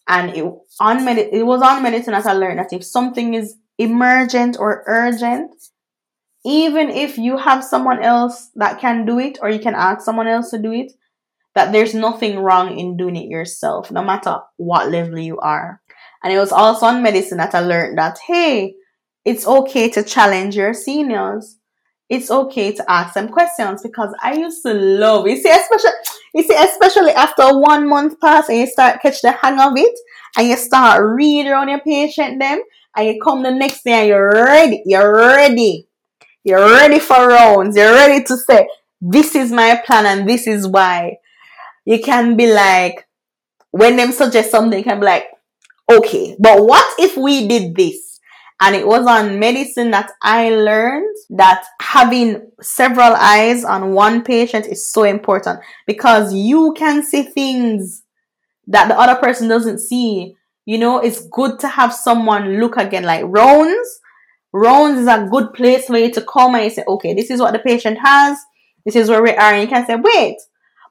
And 0.08 0.36
it 0.36 0.46
on 0.80 1.06
med- 1.06 1.30
it 1.32 1.46
was 1.46 1.62
on 1.62 1.84
medicine 1.84 2.14
that 2.14 2.26
I 2.26 2.34
learned 2.34 2.60
that 2.60 2.74
if 2.74 2.84
something 2.84 3.36
is 3.36 3.56
emergent 3.78 4.58
or 4.60 4.84
urgent, 4.88 5.52
even 6.46 6.90
if 6.90 7.18
you 7.18 7.38
have 7.38 7.64
someone 7.64 8.04
else 8.04 8.50
that 8.56 8.80
can 8.80 9.06
do 9.06 9.20
it 9.20 9.38
or 9.42 9.50
you 9.50 9.60
can 9.60 9.76
ask 9.76 10.02
someone 10.02 10.28
else 10.28 10.50
to 10.50 10.58
do 10.58 10.72
it, 10.72 10.92
that 11.56 11.72
there's 11.72 11.94
nothing 11.94 12.40
wrong 12.40 12.78
in 12.78 12.98
doing 12.98 13.16
it 13.16 13.30
yourself, 13.30 13.92
no 13.92 14.04
matter 14.04 14.38
what 14.58 14.90
level 14.90 15.20
you 15.20 15.40
are. 15.40 15.82
And 16.24 16.34
it 16.34 16.40
was 16.40 16.52
also 16.52 16.86
on 16.88 17.04
medicine 17.04 17.38
that 17.38 17.54
I 17.54 17.60
learned 17.60 17.98
that, 17.98 18.18
hey, 18.28 18.76
it's 19.26 19.46
okay 19.46 19.90
to 19.92 20.04
challenge 20.04 20.56
your 20.56 20.74
seniors. 20.74 21.58
It's 22.10 22.30
okay 22.30 22.74
to 22.74 22.92
ask 22.92 23.14
them 23.14 23.30
questions 23.30 23.82
because 23.82 24.14
I 24.22 24.36
used 24.36 24.62
to 24.66 24.74
love, 24.74 25.28
you 25.28 25.38
see, 25.38 25.50
especially, 25.50 25.92
you 26.34 26.44
see, 26.44 26.56
especially 26.56 27.12
after 27.12 27.58
one 27.58 27.88
month 27.88 28.20
pass 28.20 28.50
and 28.50 28.60
you 28.60 28.68
start 28.68 29.02
catch 29.02 29.22
the 29.22 29.32
hang 29.32 29.60
of 29.60 29.74
it 29.76 29.98
and 30.38 30.48
you 30.48 30.58
start 30.58 31.04
read 31.04 31.48
around 31.48 31.70
your 31.70 31.80
patient 31.80 32.40
them 32.40 32.62
and 32.96 33.08
you 33.08 33.20
come 33.24 33.42
the 33.44 33.52
next 33.52 33.84
day 33.84 34.02
and 34.02 34.08
you're 34.10 34.30
ready. 34.32 34.84
You're 34.86 35.16
ready. 35.16 35.88
You're 36.44 36.70
ready 36.70 37.00
for 37.00 37.28
rounds. 37.28 37.76
You're 37.78 37.94
ready 37.94 38.24
to 38.26 38.38
say, 38.38 38.68
this 39.00 39.36
is 39.36 39.52
my 39.52 39.82
plan 39.86 40.06
and 40.06 40.30
this 40.30 40.46
is 40.46 40.68
why. 40.68 41.18
You 41.86 42.02
can 42.02 42.36
be 42.36 42.52
like, 42.52 43.08
when 43.72 43.98
them 43.98 44.12
suggest 44.12 44.52
something, 44.52 44.78
you 44.78 44.84
can 44.84 45.00
be 45.00 45.06
like, 45.06 45.26
okay, 45.92 46.36
but 46.40 46.66
what 46.66 46.86
if 47.00 47.18
we 47.18 47.48
did 47.48 47.76
this? 47.76 48.20
And 48.62 48.76
it 48.76 48.88
was 48.88 49.06
on 49.06 49.40
medicine 49.40 49.92
that 49.92 50.12
I 50.22 50.50
learned 50.52 51.16
that 51.32 51.66
having 51.82 52.50
several 52.62 53.14
eyes 53.14 53.66
on 53.66 53.92
one 53.92 54.24
patient 54.24 54.68
is 54.68 54.90
so 54.90 55.04
important 55.04 55.60
because 55.86 56.34
you 56.34 56.74
can 56.78 57.04
see 57.04 57.24
things 57.24 58.04
that 58.68 58.88
the 58.88 58.98
other 58.98 59.20
person 59.20 59.50
doesn't 59.50 59.80
see. 59.80 60.36
You 60.66 60.78
know, 60.78 61.00
it's 61.00 61.28
good 61.28 61.60
to 61.60 61.68
have 61.68 61.94
someone 61.94 62.62
look 62.62 62.78
again, 62.78 63.04
like 63.04 63.26
rounds. 63.26 64.00
Rounds 64.54 65.00
is 65.00 65.08
a 65.08 65.28
good 65.30 65.54
place 65.54 65.88
for 65.88 65.98
you 65.98 66.12
to 66.12 66.22
come 66.22 66.56
and 66.56 66.64
you 66.64 66.70
say, 66.70 66.84
okay, 66.88 67.14
this 67.14 67.32
is 67.32 67.42
what 67.42 67.52
the 67.52 67.60
patient 67.60 67.98
has. 68.00 68.38
This 68.86 68.96
is 68.96 69.10
where 69.10 69.22
we 69.22 69.32
are. 69.32 69.54
And 69.54 69.64
you 69.64 69.68
can 69.68 69.86
say, 69.86 69.96
wait, 69.96 70.38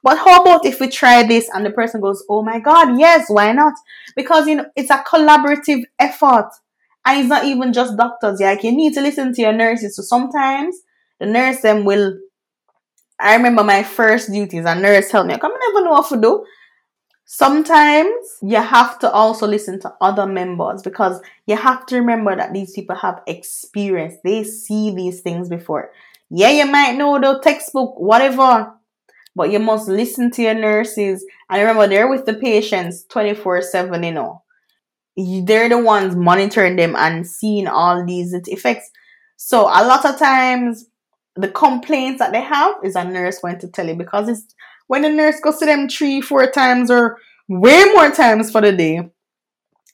but 0.03 0.19
how 0.19 0.43
about 0.43 0.67
if 0.67 0.81
we 0.81 0.89
try 0.89 1.23
this 1.23 1.49
and 1.53 1.65
the 1.65 1.71
person 1.71 2.01
goes, 2.01 2.25
oh 2.29 2.43
my 2.43 2.59
God, 2.59 2.99
yes, 2.99 3.27
why 3.29 3.53
not? 3.53 3.75
Because, 4.17 4.49
you 4.49 4.57
know, 4.57 4.67
it's 4.75 4.91
a 4.91 4.99
collaborative 4.99 5.85
effort. 5.99 6.51
And 7.05 7.21
it's 7.21 7.29
not 7.29 7.45
even 7.45 7.73
just 7.73 7.97
doctors. 7.97 8.41
Like 8.41 8.65
you 8.65 8.73
need 8.73 8.95
to 8.95 9.01
listen 9.01 9.33
to 9.35 9.43
your 9.43 9.53
nurses. 9.53 9.97
So 9.97 10.03
sometimes 10.03 10.77
the 11.21 11.27
nurse 11.27 11.61
them 11.61 11.85
will. 11.85 12.19
I 13.21 13.37
remember 13.37 13.63
my 13.63 13.85
first 13.85 14.33
duties. 14.33 14.65
A 14.65 14.75
nurse 14.75 15.11
helped 15.11 15.29
me. 15.29 15.35
I 15.35 15.37
never 15.37 15.85
know 15.85 15.93
what 15.93 16.09
to 16.09 16.21
do. 16.21 16.45
Sometimes 17.25 18.13
you 18.43 18.57
have 18.57 18.99
to 18.99 19.11
also 19.11 19.47
listen 19.47 19.81
to 19.81 19.95
other 20.01 20.27
members 20.27 20.83
because 20.83 21.21
you 21.47 21.57
have 21.57 21.87
to 21.87 21.97
remember 21.97 22.35
that 22.37 22.53
these 22.53 22.73
people 22.73 22.97
have 22.97 23.23
experience. 23.27 24.17
They 24.25 24.45
see 24.45 24.95
these 24.95 25.21
things 25.21 25.49
before. 25.49 25.93
Yeah, 26.29 26.51
you 26.51 26.67
might 26.67 26.97
know 26.97 27.21
the 27.21 27.41
textbook, 27.41 27.99
whatever, 27.99 28.75
but 29.35 29.51
you 29.51 29.59
must 29.59 29.89
listen 29.89 30.31
to 30.33 30.43
your 30.43 30.55
nurses. 30.55 31.25
And 31.49 31.61
remember, 31.61 31.87
they're 31.87 32.09
with 32.09 32.27
the 32.27 32.35
patients 32.35 33.05
24 33.05 33.63
7, 33.63 34.03
you 34.03 34.13
know 34.13 34.43
they're 35.17 35.69
the 35.69 35.79
ones 35.79 36.17
monitoring 36.17 36.77
them 36.77 36.97
and 36.97 37.27
seeing 37.27 37.67
all 37.67 38.05
these 38.05 38.35
effects. 38.47 38.91
So 39.37 39.63
a 39.63 39.85
lot 39.85 40.05
of 40.05 40.19
times 40.19 40.87
the 41.37 41.49
complaints 41.49 42.19
that 42.19 42.33
they 42.33 42.41
have 42.41 42.77
is 42.83 42.97
a 42.97 43.05
nurse 43.05 43.39
going 43.39 43.59
to 43.61 43.69
tell 43.69 43.87
you 43.87 43.95
because 43.95 44.29
it's 44.29 44.55
when 44.87 45.03
the 45.03 45.11
nurse 45.11 45.41
goes 45.41 45.59
to 45.59 45.67
them 45.67 45.89
three, 45.89 46.21
four 46.21 46.51
times 46.51 46.91
or 46.91 47.19
way 47.49 47.85
more 47.95 48.11
times 48.11 48.51
for 48.51 48.61
the 48.61 48.73
day, 48.73 49.01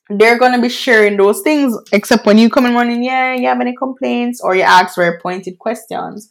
they're 0.09 0.39
gonna 0.39 0.61
be 0.61 0.69
sharing 0.69 1.17
those 1.17 1.41
things. 1.41 1.75
Except 1.91 2.25
when 2.25 2.37
you 2.37 2.49
come 2.49 2.65
in 2.65 2.73
morning, 2.73 3.03
yeah, 3.03 3.35
you 3.35 3.47
have 3.47 3.61
any 3.61 3.75
complaints 3.75 4.41
or 4.41 4.55
you 4.55 4.63
ask 4.63 4.95
very 4.95 5.19
pointed 5.19 5.59
questions. 5.59 6.29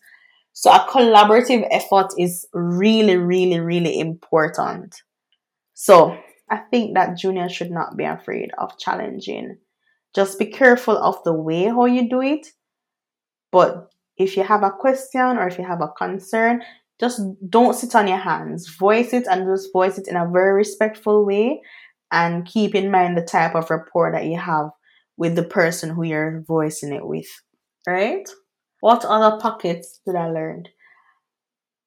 So 0.60 0.72
a 0.72 0.80
collaborative 0.90 1.68
effort 1.70 2.08
is 2.18 2.44
really, 2.52 3.16
really, 3.16 3.60
really 3.60 4.00
important. 4.00 4.92
So 5.74 6.18
I 6.50 6.56
think 6.68 6.94
that 6.94 7.16
juniors 7.16 7.52
should 7.52 7.70
not 7.70 7.96
be 7.96 8.02
afraid 8.02 8.50
of 8.58 8.76
challenging. 8.76 9.58
Just 10.16 10.36
be 10.36 10.46
careful 10.46 10.98
of 10.98 11.22
the 11.22 11.32
way 11.32 11.66
how 11.66 11.84
you 11.84 12.10
do 12.10 12.22
it. 12.22 12.48
But 13.52 13.92
if 14.16 14.36
you 14.36 14.42
have 14.42 14.64
a 14.64 14.72
question 14.72 15.38
or 15.38 15.46
if 15.46 15.58
you 15.58 15.64
have 15.64 15.80
a 15.80 15.92
concern, 15.96 16.64
just 16.98 17.20
don't 17.48 17.76
sit 17.76 17.94
on 17.94 18.08
your 18.08 18.18
hands. 18.18 18.68
Voice 18.68 19.12
it 19.12 19.28
and 19.30 19.46
just 19.46 19.72
voice 19.72 19.96
it 19.96 20.08
in 20.08 20.16
a 20.16 20.28
very 20.28 20.54
respectful 20.54 21.24
way 21.24 21.62
and 22.10 22.44
keep 22.44 22.74
in 22.74 22.90
mind 22.90 23.16
the 23.16 23.22
type 23.22 23.54
of 23.54 23.70
rapport 23.70 24.10
that 24.10 24.26
you 24.26 24.40
have 24.40 24.70
with 25.16 25.36
the 25.36 25.44
person 25.44 25.90
who 25.90 26.02
you're 26.02 26.42
voicing 26.48 26.92
it 26.92 27.06
with. 27.06 27.28
Right? 27.86 28.28
What 28.80 29.04
other 29.04 29.38
pockets 29.38 30.00
did 30.06 30.14
I 30.14 30.28
learn? 30.30 30.64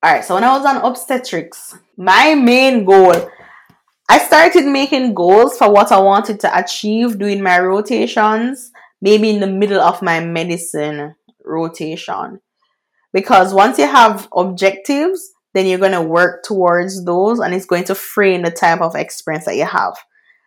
Alright, 0.06 0.26
so 0.26 0.36
when 0.36 0.44
I 0.44 0.58
was 0.58 0.66
on 0.66 0.78
obstetrics, 0.78 1.78
my 1.96 2.36
main 2.36 2.86
goal 2.86 3.30
I 4.12 4.18
started 4.18 4.66
making 4.66 5.14
goals 5.14 5.58
for 5.58 5.72
what 5.72 5.90
I 5.90 5.98
wanted 5.98 6.42
to 6.42 6.60
achieve 6.60 7.18
doing 7.18 7.42
my 7.42 7.62
rotations, 7.62 8.70
maybe 9.02 9.30
in 9.30 9.40
the 9.40 9.48
middle 9.48 9.80
of 9.80 10.02
my 10.02 10.20
medicine 10.20 11.16
rotation. 11.46 12.42
Because 13.14 13.54
once 13.54 13.80
you 13.80 13.88
have 13.88 14.28
objectives, 14.36 15.32
then 15.54 15.66
you're 15.66 15.80
going 15.80 15.94
to 15.94 16.02
work 16.02 16.44
towards 16.44 17.06
those 17.06 17.40
and 17.40 17.54
it's 17.54 17.66
going 17.66 17.86
to 17.86 17.96
frame 17.96 18.42
the 18.42 18.52
type 18.52 18.82
of 18.82 18.96
experience 18.96 19.46
that 19.46 19.56
you 19.56 19.66
have. 19.66 19.94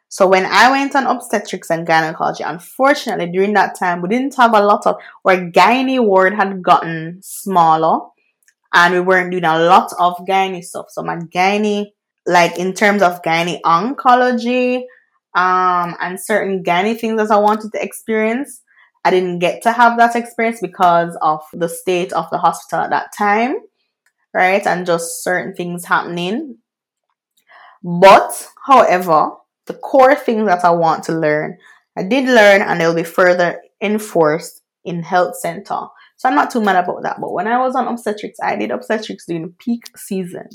So 0.09 0.29
when 0.29 0.47
I 0.47 0.71
went 0.71 0.95
on 0.95 1.07
obstetrics 1.07 1.71
and 1.71 1.87
gynecology, 1.87 2.45
unfortunately 2.45 3.31
during 3.33 3.55
that 3.55 3.77
time 3.79 4.01
we 4.01 4.09
didn't 4.09 4.37
have 4.37 4.55
a 4.55 4.63
lot 4.63 4.87
of 4.87 4.97
our 5.25 5.37
gynae 5.37 6.05
ward 6.05 6.35
had 6.35 6.63
gotten 6.63 7.19
smaller 7.23 8.07
and 8.73 8.95
we 8.95 9.01
weren't 9.01 9.33
doing 9.33 9.45
a 9.45 9.59
lot 9.59 9.93
of 9.99 10.17
gynae 10.29 10.63
stuff. 10.63 10.87
So 10.91 11.03
my 11.03 11.17
gynae 11.17 11.87
like 12.27 12.59
in 12.59 12.73
terms 12.73 13.03
of 13.03 13.23
gynae 13.23 13.61
oncology 13.63 14.85
um, 15.35 15.97
and 16.01 16.21
certain 16.21 16.63
gynae 16.63 16.99
things 16.99 17.21
that 17.21 17.35
I 17.35 17.39
wanted 17.39 17.73
to 17.73 17.83
experience. 17.83 18.63
I 19.05 19.11
didn't 19.11 19.41
get 19.41 19.63
to 19.65 19.73
have 19.73 19.99
that 19.99 20.17
experience 20.17 20.61
because 20.63 21.17
of 21.21 21.43
the 21.53 21.69
state 21.69 22.13
of 22.13 22.31
the 22.31 22.39
hospital 22.39 22.85
at 22.85 22.91
that 22.91 23.13
time, 23.17 23.57
right? 24.33 24.67
And 24.67 24.87
just 24.87 25.23
certain 25.23 25.55
things 25.55 25.85
happening. 25.85 26.59
But, 27.83 28.49
however, 28.67 29.33
the 29.67 29.75
core 29.75 30.15
things 30.15 30.47
that 30.47 30.65
I 30.65 30.71
want 30.71 31.05
to 31.05 31.13
learn, 31.13 31.59
I 31.97 32.03
did 32.03 32.27
learn 32.27 32.63
and 32.63 32.81
they'll 32.81 32.95
be 32.95 33.05
further 33.05 33.61
enforced 33.81 34.63
in 34.85 35.03
health 35.03 35.37
center. 35.39 35.87
So 36.17 36.29
I'm 36.29 36.35
not 36.35 36.51
too 36.51 36.61
mad 36.61 36.83
about 36.83 37.03
that. 37.03 37.21
But 37.21 37.33
when 37.33 37.47
I 37.47 37.59
was 37.59 37.75
on 37.75 37.89
obstetrics, 37.89 38.39
I 38.43 38.57
did 38.57 38.71
obstetrics 38.71 39.27
during 39.27 39.55
peak 39.59 39.85
season 39.97 40.49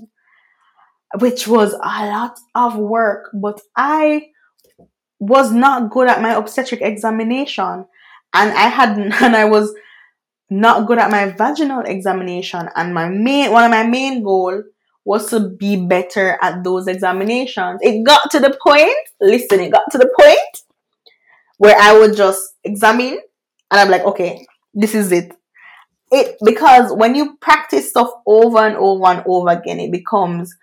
which 1.18 1.48
was 1.48 1.74
a 1.74 2.06
lot 2.08 2.38
of 2.56 2.76
work, 2.78 3.30
but 3.34 3.60
I 3.76 4.28
was 5.20 5.52
not 5.52 5.90
good 5.92 6.08
at 6.08 6.22
my 6.22 6.34
obstetric 6.34 6.82
examination 6.82 7.86
and 8.34 8.52
I 8.52 8.68
had 8.68 8.98
and 9.22 9.36
I 9.36 9.46
was 9.46 9.74
not 10.50 10.88
good 10.88 10.98
at 10.98 11.12
my 11.12 11.30
vaginal 11.30 11.82
examination 11.82 12.70
and 12.76 12.94
my 12.94 13.10
main 13.10 13.52
one 13.52 13.66
of 13.66 13.72
my 13.72 13.84
main 13.84 14.24
goal 14.24 14.64
was 15.06 15.30
to 15.30 15.50
be 15.50 15.86
better 15.88 16.38
at 16.42 16.64
those 16.64 16.88
examinations. 16.88 17.80
It 17.82 18.04
got 18.04 18.30
to 18.32 18.40
the 18.40 18.58
point, 18.62 18.94
listen, 19.22 19.60
it 19.60 19.72
got 19.72 19.90
to 19.92 19.98
the 19.98 20.12
point 20.20 20.64
where 21.58 21.78
I 21.80 21.98
would 21.98 22.16
just 22.16 22.56
examine 22.64 23.20
and 23.72 23.80
I'm 23.80 23.90
like, 23.90 24.04
okay, 24.04 24.46
this 24.74 24.96
is 24.96 25.12
it. 25.12 25.34
It 26.12 26.38
because 26.44 26.92
when 26.94 27.16
you 27.16 27.38
practice 27.38 27.90
stuff 27.90 28.10
over 28.26 28.60
and 28.60 28.76
over 28.76 29.06
and 29.06 29.24
over 29.28 29.50
again, 29.50 29.80
it 29.80 29.92
becomes 29.92 30.56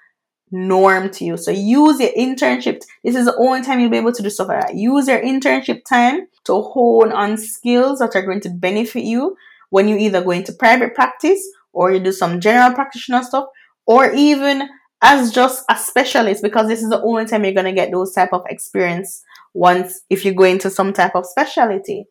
norm 0.51 1.11
to 1.11 1.25
you. 1.25 1.37
So 1.37 1.51
use 1.51 2.01
your 2.01 2.11
internship. 2.11 2.81
This 3.05 3.16
is 3.16 3.27
the 3.27 3.37
only 3.37 3.62
time 3.62 3.81
you'll 3.81 3.90
be 3.90 3.96
able 3.96 4.12
to 4.12 4.22
do 4.22 4.31
stuff 4.31 4.49
like 4.49 4.61
that. 4.62 4.75
Use 4.75 5.09
your 5.09 5.20
internship 5.20 5.85
time 5.85 6.27
to 6.44 6.62
hone 6.62 7.12
on 7.12 7.37
skills 7.37 8.01
that 8.01 8.16
are 8.16 8.27
going 8.27 8.40
to 8.40 8.51
benefit 8.51 9.05
you 9.05 9.37
when 9.70 9.88
you 9.88 9.96
either 9.96 10.22
go 10.22 10.31
into 10.31 10.53
private 10.53 10.94
practice 10.94 11.40
or 11.72 11.92
you 11.92 12.01
do 12.01 12.12
some 12.12 12.40
general 12.40 12.75
practitioner 12.75 13.22
stuff 13.22 13.46
or 13.87 14.12
even 14.12 14.68
as 15.03 15.33
just 15.33 15.64
a 15.70 15.77
specialist 15.77 16.42
because 16.42 16.68
this 16.68 16.83
is 16.83 16.90
the 16.90 17.03
only 17.03 17.27
time 17.27 17.44
you're 17.44 17.53
going 17.53 17.66
to 17.66 17.72
get 17.72 17.90
those 17.90 18.12
type 18.12 18.33
of 18.33 18.42
experience 18.49 19.22
once 19.55 20.01
if 20.11 20.25
you 20.25 20.33
go 20.33 20.44
into 20.44 20.70
some 20.70 20.92
type 20.92 21.14
of 21.14 21.27
specialty 21.27 22.07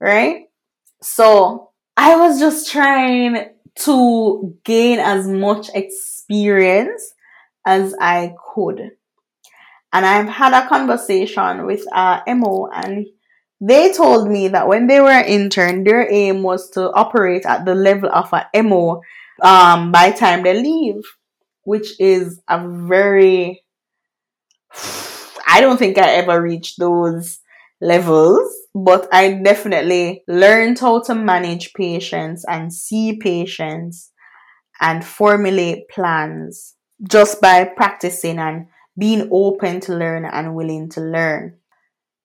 right 0.00 0.44
so 1.02 1.70
i 1.96 2.16
was 2.16 2.38
just 2.38 2.70
trying 2.70 3.52
to 3.74 4.56
gain 4.64 4.98
as 4.98 5.26
much 5.26 5.68
experience 5.74 7.14
as 7.64 7.94
I 8.00 8.34
could. 8.54 8.90
And 9.92 10.06
I've 10.06 10.28
had 10.28 10.52
a 10.52 10.68
conversation 10.68 11.66
with 11.66 11.84
uh, 11.92 12.20
MO, 12.26 12.68
and 12.72 13.06
they 13.60 13.92
told 13.92 14.30
me 14.30 14.48
that 14.48 14.66
when 14.66 14.86
they 14.86 15.00
were 15.00 15.10
intern, 15.10 15.84
their 15.84 16.10
aim 16.10 16.42
was 16.42 16.70
to 16.70 16.90
operate 16.92 17.44
at 17.46 17.64
the 17.64 17.74
level 17.74 18.08
of 18.10 18.32
a 18.32 18.62
MO 18.62 19.02
um, 19.42 19.92
by 19.92 20.12
time 20.12 20.42
they 20.42 20.60
leave, 20.60 21.02
which 21.64 22.00
is 22.00 22.40
a 22.48 22.66
very. 22.66 23.62
I 25.46 25.60
don't 25.60 25.76
think 25.76 25.98
I 25.98 26.12
ever 26.14 26.40
reached 26.40 26.78
those 26.78 27.40
levels, 27.80 28.54
but 28.74 29.08
I 29.12 29.34
definitely 29.34 30.22
learned 30.26 30.78
how 30.78 31.02
to 31.02 31.14
manage 31.14 31.74
patients 31.74 32.44
and 32.48 32.72
see 32.72 33.18
patients 33.18 34.10
and 34.80 35.04
formulate 35.04 35.88
plans 35.88 36.74
just 37.08 37.40
by 37.40 37.64
practicing 37.64 38.38
and 38.38 38.68
being 38.96 39.28
open 39.30 39.80
to 39.80 39.94
learn 39.94 40.24
and 40.24 40.54
willing 40.54 40.88
to 40.90 41.00
learn. 41.00 41.58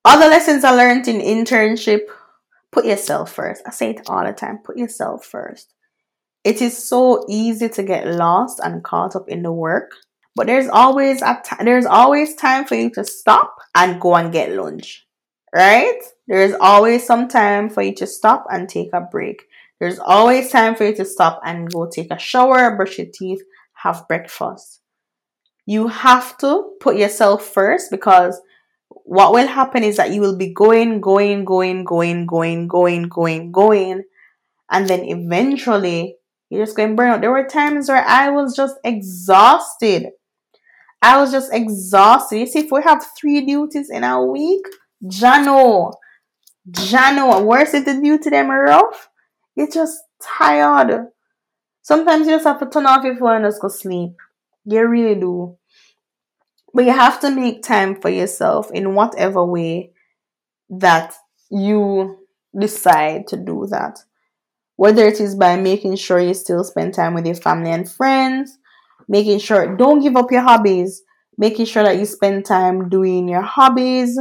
Other 0.05 0.27
lessons 0.27 0.63
I 0.63 0.71
learned 0.71 1.07
in 1.07 1.19
internship 1.19 2.01
put 2.71 2.85
yourself 2.85 3.33
first. 3.33 3.63
I 3.65 3.71
say 3.71 3.91
it 3.91 4.09
all 4.09 4.25
the 4.25 4.31
time 4.31 4.59
put 4.63 4.77
yourself 4.77 5.25
first. 5.25 5.73
It 6.47 6.61
is 6.61 6.87
so 6.87 7.25
easy 7.27 7.67
to 7.67 7.83
get 7.83 8.07
lost 8.07 8.61
and 8.63 8.81
caught 8.81 9.17
up 9.17 9.27
in 9.27 9.43
the 9.43 9.51
work, 9.51 9.91
but 10.33 10.47
there's 10.47 10.69
always 10.69 11.21
a 11.21 11.41
t- 11.43 11.61
there's 11.65 11.85
always 11.85 12.35
time 12.35 12.63
for 12.63 12.75
you 12.75 12.89
to 12.91 13.03
stop 13.03 13.53
and 13.75 13.99
go 13.99 14.15
and 14.15 14.31
get 14.31 14.53
lunch. 14.53 15.05
Right? 15.53 15.99
There 16.25 16.41
is 16.41 16.55
always 16.61 17.05
some 17.05 17.27
time 17.27 17.69
for 17.69 17.81
you 17.81 17.93
to 17.95 18.07
stop 18.07 18.45
and 18.49 18.69
take 18.69 18.93
a 18.93 19.01
break. 19.01 19.43
There's 19.81 19.99
always 19.99 20.49
time 20.49 20.75
for 20.75 20.85
you 20.85 20.95
to 20.95 21.03
stop 21.03 21.41
and 21.43 21.69
go 21.69 21.85
take 21.85 22.11
a 22.11 22.17
shower, 22.17 22.77
brush 22.77 22.97
your 22.97 23.07
teeth, 23.13 23.41
have 23.83 24.07
breakfast. 24.07 24.79
You 25.65 25.89
have 25.89 26.37
to 26.37 26.71
put 26.79 26.95
yourself 26.95 27.43
first 27.43 27.91
because 27.91 28.39
what 28.87 29.33
will 29.33 29.47
happen 29.47 29.83
is 29.83 29.97
that 29.97 30.13
you 30.13 30.21
will 30.21 30.37
be 30.37 30.53
going, 30.53 31.01
going, 31.01 31.43
going, 31.43 31.83
going, 31.83 32.25
going, 32.25 32.69
going, 32.69 33.09
going, 33.09 33.51
going, 33.51 34.03
and 34.71 34.87
then 34.87 35.03
eventually 35.03 36.15
you're 36.49 36.65
just 36.65 36.77
going 36.77 36.89
to 36.89 36.95
burn 36.95 37.11
out. 37.11 37.21
There 37.21 37.31
were 37.31 37.45
times 37.45 37.89
where 37.89 38.05
I 38.05 38.29
was 38.29 38.55
just 38.55 38.75
exhausted. 38.83 40.07
I 41.01 41.19
was 41.19 41.31
just 41.31 41.53
exhausted. 41.53 42.39
You 42.39 42.47
see, 42.47 42.59
if 42.59 42.71
we 42.71 42.81
have 42.83 43.05
three 43.19 43.45
duties 43.45 43.89
in 43.89 44.03
a 44.03 44.23
week, 44.23 44.65
Jano, 45.03 45.93
Jano, 46.69 47.43
worse 47.43 47.73
if 47.73 47.85
the 47.85 47.93
duty 48.01 48.29
them 48.29 48.49
rough, 48.49 49.09
you're 49.55 49.69
just 49.69 49.99
tired. 50.21 51.07
Sometimes 51.81 52.27
you 52.27 52.33
just 52.33 52.45
have 52.45 52.59
to 52.59 52.65
turn 52.65 52.85
off 52.85 53.05
your 53.05 53.17
phone 53.17 53.37
and 53.37 53.45
just 53.45 53.61
go 53.61 53.67
sleep. 53.67 54.11
You 54.65 54.87
really 54.87 55.19
do. 55.19 55.57
But 56.73 56.85
you 56.85 56.91
have 56.91 57.19
to 57.21 57.31
make 57.31 57.63
time 57.63 58.01
for 58.01 58.09
yourself 58.09 58.69
in 58.71 58.93
whatever 58.93 59.45
way 59.45 59.91
that 60.69 61.13
you 61.49 62.27
decide 62.57 63.27
to 63.27 63.37
do 63.37 63.67
that. 63.71 63.99
Whether 64.77 65.05
it 65.05 65.19
is 65.19 65.35
by 65.35 65.57
making 65.57 65.97
sure 65.97 66.19
you 66.19 66.33
still 66.33 66.63
spend 66.63 66.93
time 66.93 67.13
with 67.13 67.25
your 67.25 67.35
family 67.35 67.71
and 67.71 67.89
friends, 67.89 68.57
making 69.07 69.39
sure 69.39 69.75
don't 69.75 70.01
give 70.01 70.15
up 70.15 70.31
your 70.31 70.43
hobbies, 70.43 71.03
making 71.37 71.65
sure 71.65 71.83
that 71.83 71.97
you 71.97 72.05
spend 72.05 72.45
time 72.45 72.89
doing 72.89 73.27
your 73.27 73.41
hobbies, 73.41 74.17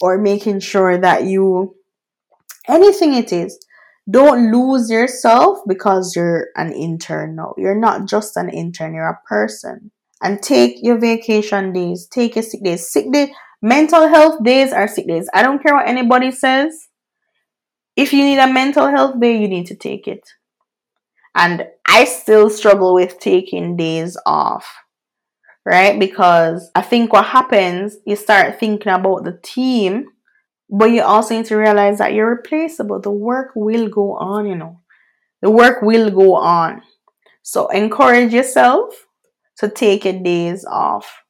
or 0.00 0.18
making 0.18 0.60
sure 0.60 0.96
that 0.96 1.24
you 1.24 1.74
anything 2.68 3.14
it 3.14 3.32
is 3.32 3.58
don't 4.10 4.50
lose 4.50 4.90
yourself 4.90 5.58
because 5.66 6.16
you're 6.16 6.46
an 6.56 6.72
intern 6.72 7.36
now. 7.36 7.54
You're 7.58 7.78
not 7.78 8.08
just 8.08 8.36
an 8.36 8.48
intern, 8.48 8.94
you're 8.94 9.08
a 9.08 9.20
person. 9.28 9.90
And 10.22 10.42
take 10.42 10.78
your 10.82 10.98
vacation 10.98 11.72
days, 11.72 12.06
take 12.06 12.34
your 12.34 12.42
sick 12.42 12.64
days. 12.64 12.90
Sick 12.90 13.12
day, 13.12 13.32
mental 13.60 14.08
health 14.08 14.42
days 14.42 14.72
are 14.72 14.88
sick 14.88 15.06
days. 15.06 15.28
I 15.34 15.42
don't 15.42 15.62
care 15.62 15.74
what 15.74 15.86
anybody 15.86 16.30
says. 16.30 16.87
If 17.98 18.12
you 18.12 18.24
need 18.24 18.38
a 18.38 18.50
mental 18.50 18.88
health 18.88 19.20
day, 19.20 19.36
you 19.36 19.48
need 19.48 19.66
to 19.66 19.74
take 19.74 20.08
it. 20.08 20.26
And 21.34 21.66
I 21.86 22.04
still 22.04 22.48
struggle 22.48 22.94
with 22.94 23.18
taking 23.18 23.76
days 23.76 24.16
off, 24.24 24.66
right? 25.66 25.98
Because 25.98 26.70
I 26.74 26.80
think 26.80 27.12
what 27.12 27.26
happens, 27.26 27.96
you 28.06 28.16
start 28.16 28.58
thinking 28.58 28.92
about 28.92 29.24
the 29.24 29.38
team 29.42 30.06
but 30.70 30.90
you 30.90 31.02
also 31.02 31.36
need 31.36 31.46
to 31.46 31.56
realize 31.56 31.98
that 31.98 32.12
you're 32.12 32.28
replaceable. 32.30 33.00
The 33.00 33.10
work 33.10 33.52
will 33.54 33.88
go 33.88 34.16
on, 34.16 34.46
you 34.46 34.54
know. 34.54 34.80
The 35.40 35.50
work 35.50 35.82
will 35.82 36.10
go 36.10 36.34
on. 36.34 36.82
So 37.42 37.68
encourage 37.68 38.34
yourself 38.34 39.06
to 39.58 39.68
take 39.68 40.04
your 40.04 40.20
days 40.20 40.64
off. 40.66 41.22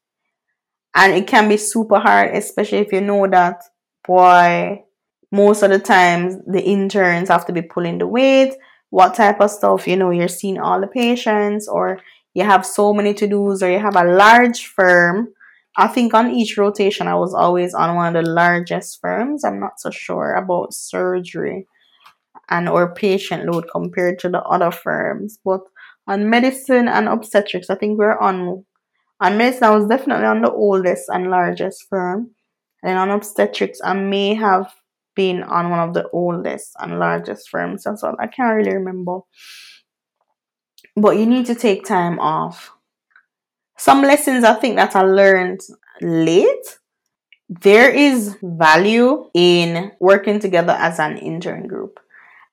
And 0.94 1.12
it 1.12 1.28
can 1.28 1.48
be 1.48 1.57
super 1.57 2.00
hard, 2.00 2.35
especially 2.35 2.78
if 2.78 2.92
you 2.92 3.00
know 3.00 3.28
that, 3.28 3.62
boy, 4.04 4.83
most 5.31 5.62
of 5.62 5.71
the 5.71 5.79
times 5.79 6.37
the 6.47 6.62
interns 6.62 7.29
have 7.29 7.47
to 7.47 7.53
be 7.53 7.62
pulling 7.62 7.99
the 7.99 8.07
weight. 8.07 8.55
What 8.91 9.14
type 9.14 9.41
of 9.41 9.51
stuff, 9.51 9.87
you 9.87 9.97
know, 9.97 10.11
you're 10.11 10.29
seeing 10.29 10.59
all 10.59 10.81
the 10.81 10.87
patients, 10.87 11.69
or 11.69 12.01
you 12.35 12.45
have 12.45 12.64
so 12.64 12.95
many 12.95 13.12
to 13.14 13.27
dos, 13.27 13.62
or 13.62 13.71
you 13.71 13.79
have 13.79 13.97
a 13.97 14.05
large 14.05 14.67
firm 14.67 15.29
I 15.79 15.87
think 15.87 16.12
on 16.12 16.33
each 16.33 16.59
rotation, 16.59 17.07
I 17.07 17.14
was 17.14 17.33
always 17.33 17.73
on 17.73 17.95
one 17.95 18.17
of 18.17 18.25
the 18.25 18.29
largest 18.29 19.01
firms. 19.01 19.45
I'm 19.45 19.61
not 19.61 19.79
so 19.79 19.91
sure 19.91 20.35
about 20.35 20.75
surgery 20.75 21.69
and 22.51 22.69
or 22.69 22.93
patient 22.93 23.45
load 23.47 23.67
compared 23.71 24.19
to 24.21 24.29
the 24.29 24.43
other 24.43 24.73
firms, 24.73 25.38
but 25.45 25.61
on 26.09 26.29
medicine 26.29 26.88
and 26.88 27.09
obstetrics, 27.09 27.71
I 27.71 27.77
think 27.77 27.97
we're 27.97 28.19
on 28.19 28.64
on 29.21 29.38
medicine. 29.38 29.64
I 29.64 29.77
was 29.77 29.87
definitely 29.87 30.27
on 30.27 30.43
the 30.43 30.51
oldest 30.51 31.09
and 31.09 31.31
largest 31.31 31.85
firm, 31.88 32.33
and 32.83 32.99
on 32.99 33.11
obstetrics, 33.11 33.79
I 33.85 33.93
may 33.93 34.35
have 34.35 34.75
been 35.18 35.42
on 35.42 35.70
one 35.70 35.81
of 35.81 35.94
the 35.94 36.09
oldest 36.11 36.76
and 36.78 37.00
largest 37.00 37.50
firms 37.50 37.87
as 37.87 38.02
well. 38.02 38.14
I 38.20 38.28
can't 38.28 38.57
really 38.57 38.74
remember, 38.74 39.20
but 40.94 41.18
you 41.18 41.26
need 41.26 41.46
to 41.46 41.57
take 41.57 41.85
time 41.85 42.20
off 42.20 42.70
some 43.78 44.02
lessons 44.02 44.44
I 44.44 44.54
think 44.54 44.76
that 44.76 44.94
I 44.96 45.02
learned 45.02 45.61
late. 46.00 46.78
There 47.48 47.90
is 47.90 48.37
value 48.42 49.31
in 49.33 49.92
working 50.00 50.38
together 50.38 50.76
as 50.78 50.98
an 50.98 51.16
intern 51.16 51.66
group. 51.66 51.98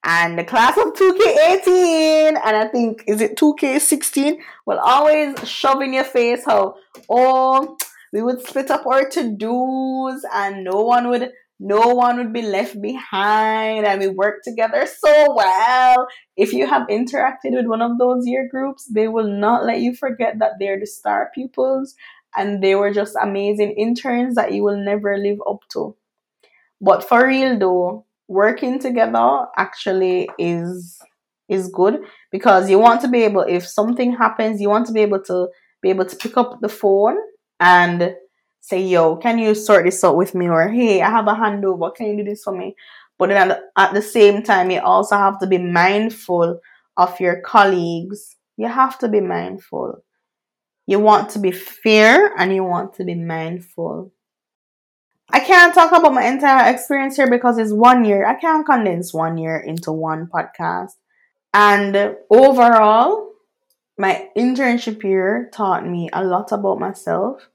And 0.03 0.37
the 0.37 0.43
class 0.43 0.77
of 0.77 0.93
2K18 0.93 2.39
and 2.45 2.55
I 2.55 2.67
think 2.67 3.03
is 3.07 3.21
it 3.21 3.37
2K16 3.37 4.37
will 4.67 4.77
always 4.77 5.35
shove 5.49 5.81
in 5.81 5.93
your 5.93 6.03
face 6.03 6.45
how 6.45 6.75
oh 7.09 7.75
we 8.13 8.21
would 8.21 8.45
split 8.47 8.69
up 8.69 8.85
our 8.85 9.09
to-dos 9.09 10.23
and 10.31 10.63
no 10.63 10.83
one 10.83 11.09
would 11.09 11.31
no 11.59 11.87
one 11.95 12.17
would 12.17 12.33
be 12.33 12.41
left 12.41 12.81
behind 12.81 13.85
and 13.85 14.01
we 14.01 14.07
work 14.07 14.43
together 14.43 14.85
so 14.85 15.33
well. 15.33 16.07
If 16.35 16.51
you 16.51 16.67
have 16.67 16.87
interacted 16.87 17.51
with 17.51 17.65
one 17.65 17.81
of 17.81 17.97
those 17.97 18.27
year 18.27 18.47
groups, 18.49 18.85
they 18.93 19.07
will 19.07 19.27
not 19.27 19.65
let 19.65 19.79
you 19.79 19.95
forget 19.95 20.39
that 20.39 20.53
they're 20.59 20.79
the 20.79 20.85
star 20.85 21.31
pupils 21.33 21.95
and 22.35 22.61
they 22.61 22.75
were 22.75 22.91
just 22.91 23.15
amazing 23.21 23.71
interns 23.71 24.35
that 24.35 24.53
you 24.53 24.63
will 24.63 24.77
never 24.77 25.17
live 25.17 25.39
up 25.47 25.61
to. 25.71 25.95
But 26.81 27.07
for 27.07 27.25
real 27.27 27.57
though, 27.57 28.05
working 28.27 28.79
together 28.79 29.45
actually 29.57 30.29
is 30.37 30.99
is 31.47 31.69
good 31.69 31.99
because 32.31 32.69
you 32.69 32.79
want 32.79 32.99
to 32.99 33.07
be 33.07 33.23
able 33.23 33.41
if 33.41 33.65
something 33.65 34.15
happens, 34.15 34.59
you 34.59 34.69
want 34.69 34.87
to 34.87 34.93
be 34.93 35.01
able 35.01 35.21
to 35.23 35.47
be 35.81 35.89
able 35.89 36.05
to 36.05 36.15
pick 36.15 36.35
up 36.35 36.59
the 36.59 36.69
phone 36.69 37.17
and 37.59 38.15
say, 38.65 38.81
yo, 38.81 39.15
can 39.15 39.37
you 39.37 39.53
sort 39.53 39.85
this 39.85 40.03
out 40.03 40.17
with 40.17 40.33
me? 40.33 40.49
Or, 40.49 40.67
hey, 40.67 40.99
I 40.99 41.09
have 41.11 41.27
a 41.27 41.33
handover. 41.33 41.93
Can 41.93 42.07
you 42.07 42.17
do 42.17 42.31
this 42.31 42.43
for 42.43 42.57
me? 42.57 42.75
But 43.19 43.29
then 43.29 43.51
at 43.51 43.57
the, 43.75 43.81
at 43.81 43.93
the 43.93 44.01
same 44.01 44.41
time, 44.41 44.71
you 44.71 44.79
also 44.79 45.15
have 45.15 45.39
to 45.39 45.47
be 45.47 45.59
mindful 45.59 46.59
of 46.97 47.19
your 47.19 47.41
colleagues. 47.41 48.35
You 48.57 48.67
have 48.67 48.97
to 48.99 49.07
be 49.07 49.21
mindful. 49.21 50.03
You 50.87 50.99
want 50.99 51.29
to 51.31 51.39
be 51.39 51.51
fair 51.51 52.33
and 52.37 52.55
you 52.55 52.63
want 52.63 52.95
to 52.95 53.03
be 53.03 53.13
mindful. 53.13 54.11
I 55.29 55.41
can't 55.41 55.73
talk 55.73 55.91
about 55.91 56.13
my 56.13 56.25
entire 56.25 56.73
experience 56.73 57.17
here 57.17 57.29
because 57.29 57.59
it's 57.59 57.71
one 57.71 58.03
year. 58.03 58.25
I 58.25 58.33
can't 58.33 58.65
condense 58.65 59.13
one 59.13 59.37
year 59.37 59.57
into 59.57 59.91
one 59.91 60.27
podcast. 60.27 60.93
And 61.53 62.15
overall, 62.31 63.29
my 63.97 64.27
internship 64.35 65.03
year 65.03 65.51
taught 65.53 65.87
me 65.87 66.09
a 66.11 66.23
lot 66.23 66.51
about 66.51 66.79
myself 66.79 67.47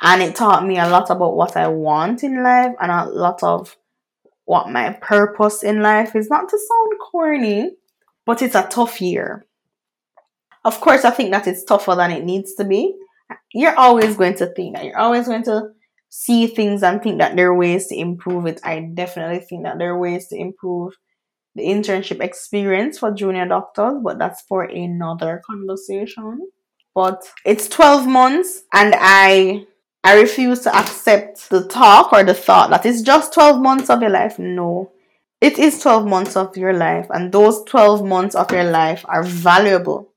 and 0.00 0.22
it 0.22 0.36
taught 0.36 0.66
me 0.66 0.78
a 0.78 0.88
lot 0.88 1.10
about 1.10 1.36
what 1.36 1.56
I 1.56 1.68
want 1.68 2.22
in 2.22 2.42
life 2.42 2.74
and 2.80 2.90
a 2.90 3.06
lot 3.06 3.42
of 3.42 3.76
what 4.44 4.70
my 4.70 4.92
purpose 5.00 5.62
in 5.62 5.80
life 5.80 6.14
is. 6.14 6.28
Not 6.28 6.48
to 6.48 6.58
sound 6.58 7.00
corny, 7.10 7.70
but 8.26 8.42
it's 8.42 8.54
a 8.54 8.68
tough 8.68 9.00
year. 9.00 9.46
Of 10.64 10.80
course, 10.80 11.04
I 11.04 11.10
think 11.10 11.30
that 11.30 11.46
it's 11.46 11.64
tougher 11.64 11.94
than 11.94 12.10
it 12.10 12.24
needs 12.24 12.54
to 12.54 12.64
be. 12.64 12.94
You're 13.52 13.78
always 13.78 14.16
going 14.16 14.36
to 14.36 14.46
think 14.46 14.76
that. 14.76 14.84
You're 14.84 14.98
always 14.98 15.26
going 15.26 15.44
to 15.44 15.70
see 16.08 16.46
things 16.46 16.82
and 16.82 17.02
think 17.02 17.18
that 17.18 17.36
there 17.36 17.48
are 17.48 17.56
ways 17.56 17.88
to 17.88 17.98
improve 17.98 18.46
it. 18.46 18.60
I 18.62 18.88
definitely 18.94 19.40
think 19.40 19.64
that 19.64 19.78
there 19.78 19.90
are 19.90 19.98
ways 19.98 20.28
to 20.28 20.36
improve 20.36 20.94
the 21.54 21.62
internship 21.62 22.20
experience 22.20 22.98
for 22.98 23.12
junior 23.12 23.46
doctors, 23.46 23.94
but 24.02 24.18
that's 24.18 24.42
for 24.42 24.64
another 24.64 25.42
conversation. 25.46 26.48
But 26.94 27.24
it's 27.44 27.68
12 27.68 28.06
months 28.06 28.62
and 28.72 28.94
I 28.96 29.66
I 30.04 30.20
refuse 30.20 30.60
to 30.60 30.76
accept 30.76 31.48
the 31.48 31.66
talk 31.66 32.12
or 32.12 32.22
the 32.22 32.34
thought 32.34 32.68
that 32.70 32.84
it's 32.84 33.00
just 33.00 33.32
12 33.32 33.62
months 33.62 33.88
of 33.88 34.02
your 34.02 34.10
life. 34.10 34.38
No. 34.38 34.92
It 35.40 35.58
is 35.58 35.80
12 35.80 36.06
months 36.06 36.36
of 36.36 36.56
your 36.56 36.72
life, 36.72 37.06
and 37.10 37.32
those 37.32 37.64
12 37.64 38.04
months 38.04 38.34
of 38.34 38.50
your 38.50 38.64
life 38.64 39.04
are 39.08 39.22
valuable. 39.22 40.12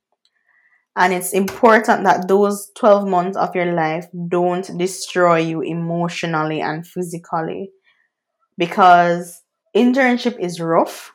And 0.95 1.13
it's 1.13 1.31
important 1.33 2.03
that 2.03 2.27
those 2.27 2.71
12 2.75 3.07
months 3.07 3.37
of 3.37 3.55
your 3.55 3.71
life 3.73 4.07
don't 4.27 4.77
destroy 4.77 5.37
you 5.39 5.61
emotionally 5.61 6.59
and 6.59 6.85
physically 6.85 7.71
because 8.57 9.41
internship 9.75 10.39
is 10.39 10.59
rough. 10.59 11.13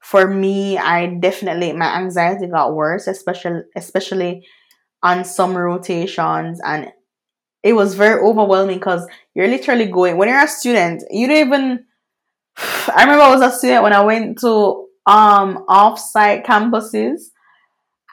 For 0.00 0.26
me, 0.28 0.78
I 0.78 1.06
definitely 1.06 1.72
my 1.72 1.96
anxiety 1.98 2.46
got 2.46 2.74
worse, 2.74 3.06
especially 3.06 3.62
especially 3.76 4.46
on 5.02 5.24
some 5.24 5.56
rotations 5.56 6.60
and 6.64 6.90
it 7.62 7.72
was 7.72 7.94
very 7.94 8.20
overwhelming 8.22 8.78
because 8.78 9.06
you're 9.34 9.48
literally 9.48 9.86
going 9.86 10.16
when 10.16 10.28
you're 10.28 10.42
a 10.42 10.48
student 10.48 11.02
you 11.10 11.26
don't 11.26 11.46
even 11.46 11.84
i 12.58 13.02
remember 13.02 13.22
i 13.22 13.34
was 13.34 13.42
a 13.42 13.56
student 13.56 13.82
when 13.82 13.92
i 13.92 14.00
went 14.00 14.38
to 14.38 14.86
um 15.06 15.64
off-site 15.68 16.44
campuses 16.44 17.30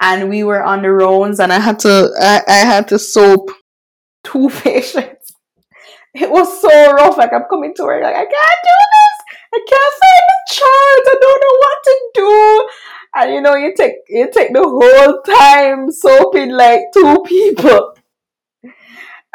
and 0.02 0.30
we 0.30 0.44
were 0.44 0.64
on 0.64 0.82
the 0.82 0.92
rounds 0.92 1.40
and 1.40 1.52
i 1.54 1.60
had 1.60 1.80
to 1.80 2.12
i, 2.20 2.42
I 2.48 2.66
had 2.66 2.88
to 2.90 3.00
soap 3.00 3.52
two 4.24 4.50
patients 4.50 5.24
it 6.14 6.30
was 6.30 6.62
so 6.62 6.92
rough. 6.94 7.18
Like 7.18 7.34
I'm 7.34 7.46
coming 7.50 7.74
to 7.76 7.84
work, 7.84 8.04
like 8.04 8.16
I 8.16 8.26
can't 8.26 8.62
do 8.64 8.78
this. 8.94 9.18
I 9.54 9.60
can't 9.68 9.94
find 10.02 10.26
the 10.30 10.40
chart. 10.54 11.04
I 11.10 11.16
don't 11.22 11.42
know 11.42 11.58
what 11.64 11.80
to 11.84 11.96
do. 12.14 12.70
And 13.16 13.34
you 13.34 13.42
know, 13.42 13.56
you 13.56 13.74
take 13.76 13.94
you 14.10 14.30
take 14.32 14.54
the 14.54 14.64
whole 14.64 15.22
time 15.22 15.92
soaping 15.92 16.52
like 16.52 16.82
two 16.94 17.24
people. 17.28 17.96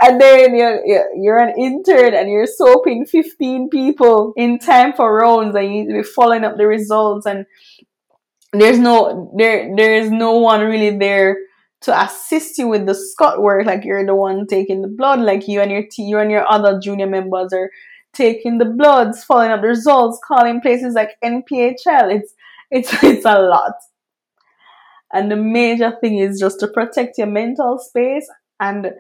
And 0.01 0.21
then 0.21 0.55
you're, 0.55 0.81
you're 1.17 1.39
an 1.39 1.59
intern 1.59 2.15
and 2.15 2.31
you're 2.31 2.47
soaping 2.47 3.05
15 3.05 3.69
people 3.69 4.33
in 4.37 4.61
time 4.61 4.93
for 4.93 5.13
rounds 5.13 5.57
and 5.57 5.65
you 5.65 5.71
need 5.71 5.89
to 5.89 5.95
be 5.95 6.03
following 6.05 6.45
up 6.45 6.57
the 6.57 6.69
results 6.69 7.27
and 7.27 7.47
there's 8.53 8.79
no 8.79 9.35
there 9.37 9.75
there 9.77 9.97
is 9.97 10.09
no 10.09 10.37
one 10.37 10.61
really 10.61 10.97
there 10.97 11.37
to 11.81 12.01
assist 12.01 12.59
you 12.59 12.69
with 12.69 12.87
the 12.87 12.95
scut 12.95 13.43
work. 13.43 13.67
Like 13.67 13.85
you're 13.85 14.07
the 14.07 14.15
one 14.15 14.47
taking 14.47 14.83
the 14.83 14.89
blood. 14.89 15.21
Like 15.21 15.49
you 15.49 15.61
and 15.61 15.71
your 15.71 15.83
t- 15.83 16.05
you 16.05 16.19
and 16.19 16.31
your 16.31 16.51
other 16.51 16.79
junior 16.81 17.07
members 17.07 17.53
are 17.53 17.71
taking 18.15 18.59
the 18.59 18.65
bloods 18.65 19.23
following 19.25 19.51
up 19.51 19.61
the 19.61 19.69
results 19.69 20.19
calling 20.27 20.61
places 20.61 20.95
like 20.95 21.11
nphl 21.23 22.13
it's 22.13 22.35
it's 22.71 22.93
it's 23.03 23.25
a 23.25 23.39
lot. 23.41 23.75
And 25.13 25.31
the 25.31 25.37
major 25.37 25.97
thing 26.01 26.19
is 26.19 26.39
just 26.39 26.61
to 26.61 26.69
protect 26.69 27.17
your 27.19 27.29
mental 27.29 27.79
space 27.79 28.29
and 28.61 28.93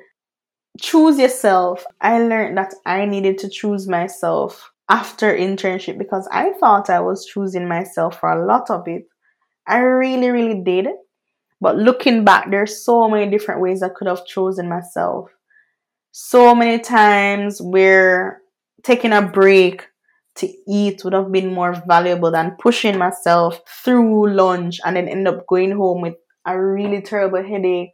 choose 0.80 1.18
yourself. 1.18 1.84
I 2.00 2.20
learned 2.20 2.56
that 2.58 2.74
i 2.86 3.04
needed 3.04 3.38
to 3.38 3.50
choose 3.50 3.88
myself 3.88 4.70
after 4.90 5.36
internship 5.36 5.98
because 5.98 6.26
i 6.32 6.50
thought 6.58 6.88
i 6.88 6.98
was 6.98 7.26
choosing 7.26 7.68
myself 7.68 8.18
for 8.18 8.30
a 8.30 8.46
lot 8.46 8.70
of 8.70 8.86
it. 8.88 9.04
I 9.66 9.78
really 9.78 10.30
really 10.30 10.62
did. 10.62 10.88
But 11.60 11.76
looking 11.76 12.24
back, 12.24 12.50
there's 12.50 12.84
so 12.84 13.08
many 13.08 13.28
different 13.30 13.60
ways 13.60 13.82
I 13.82 13.88
could 13.88 14.06
have 14.06 14.24
chosen 14.24 14.68
myself. 14.68 15.28
So 16.12 16.54
many 16.54 16.78
times 16.80 17.60
we're 17.60 18.40
taking 18.84 19.12
a 19.12 19.22
break 19.22 19.87
to 20.38 20.52
eat 20.68 21.02
would 21.04 21.12
have 21.12 21.32
been 21.32 21.52
more 21.54 21.82
valuable 21.86 22.30
than 22.30 22.56
pushing 22.60 22.98
myself 22.98 23.60
through 23.84 24.32
lunch 24.32 24.80
and 24.84 24.96
then 24.96 25.08
end 25.08 25.28
up 25.28 25.46
going 25.46 25.72
home 25.72 26.02
with 26.02 26.14
a 26.46 26.60
really 26.60 27.02
terrible 27.02 27.42
headache. 27.42 27.90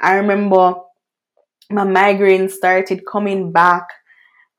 I 0.00 0.14
remember 0.16 0.74
my 1.70 1.84
migraine 1.84 2.48
started 2.48 3.06
coming 3.10 3.52
back 3.52 3.86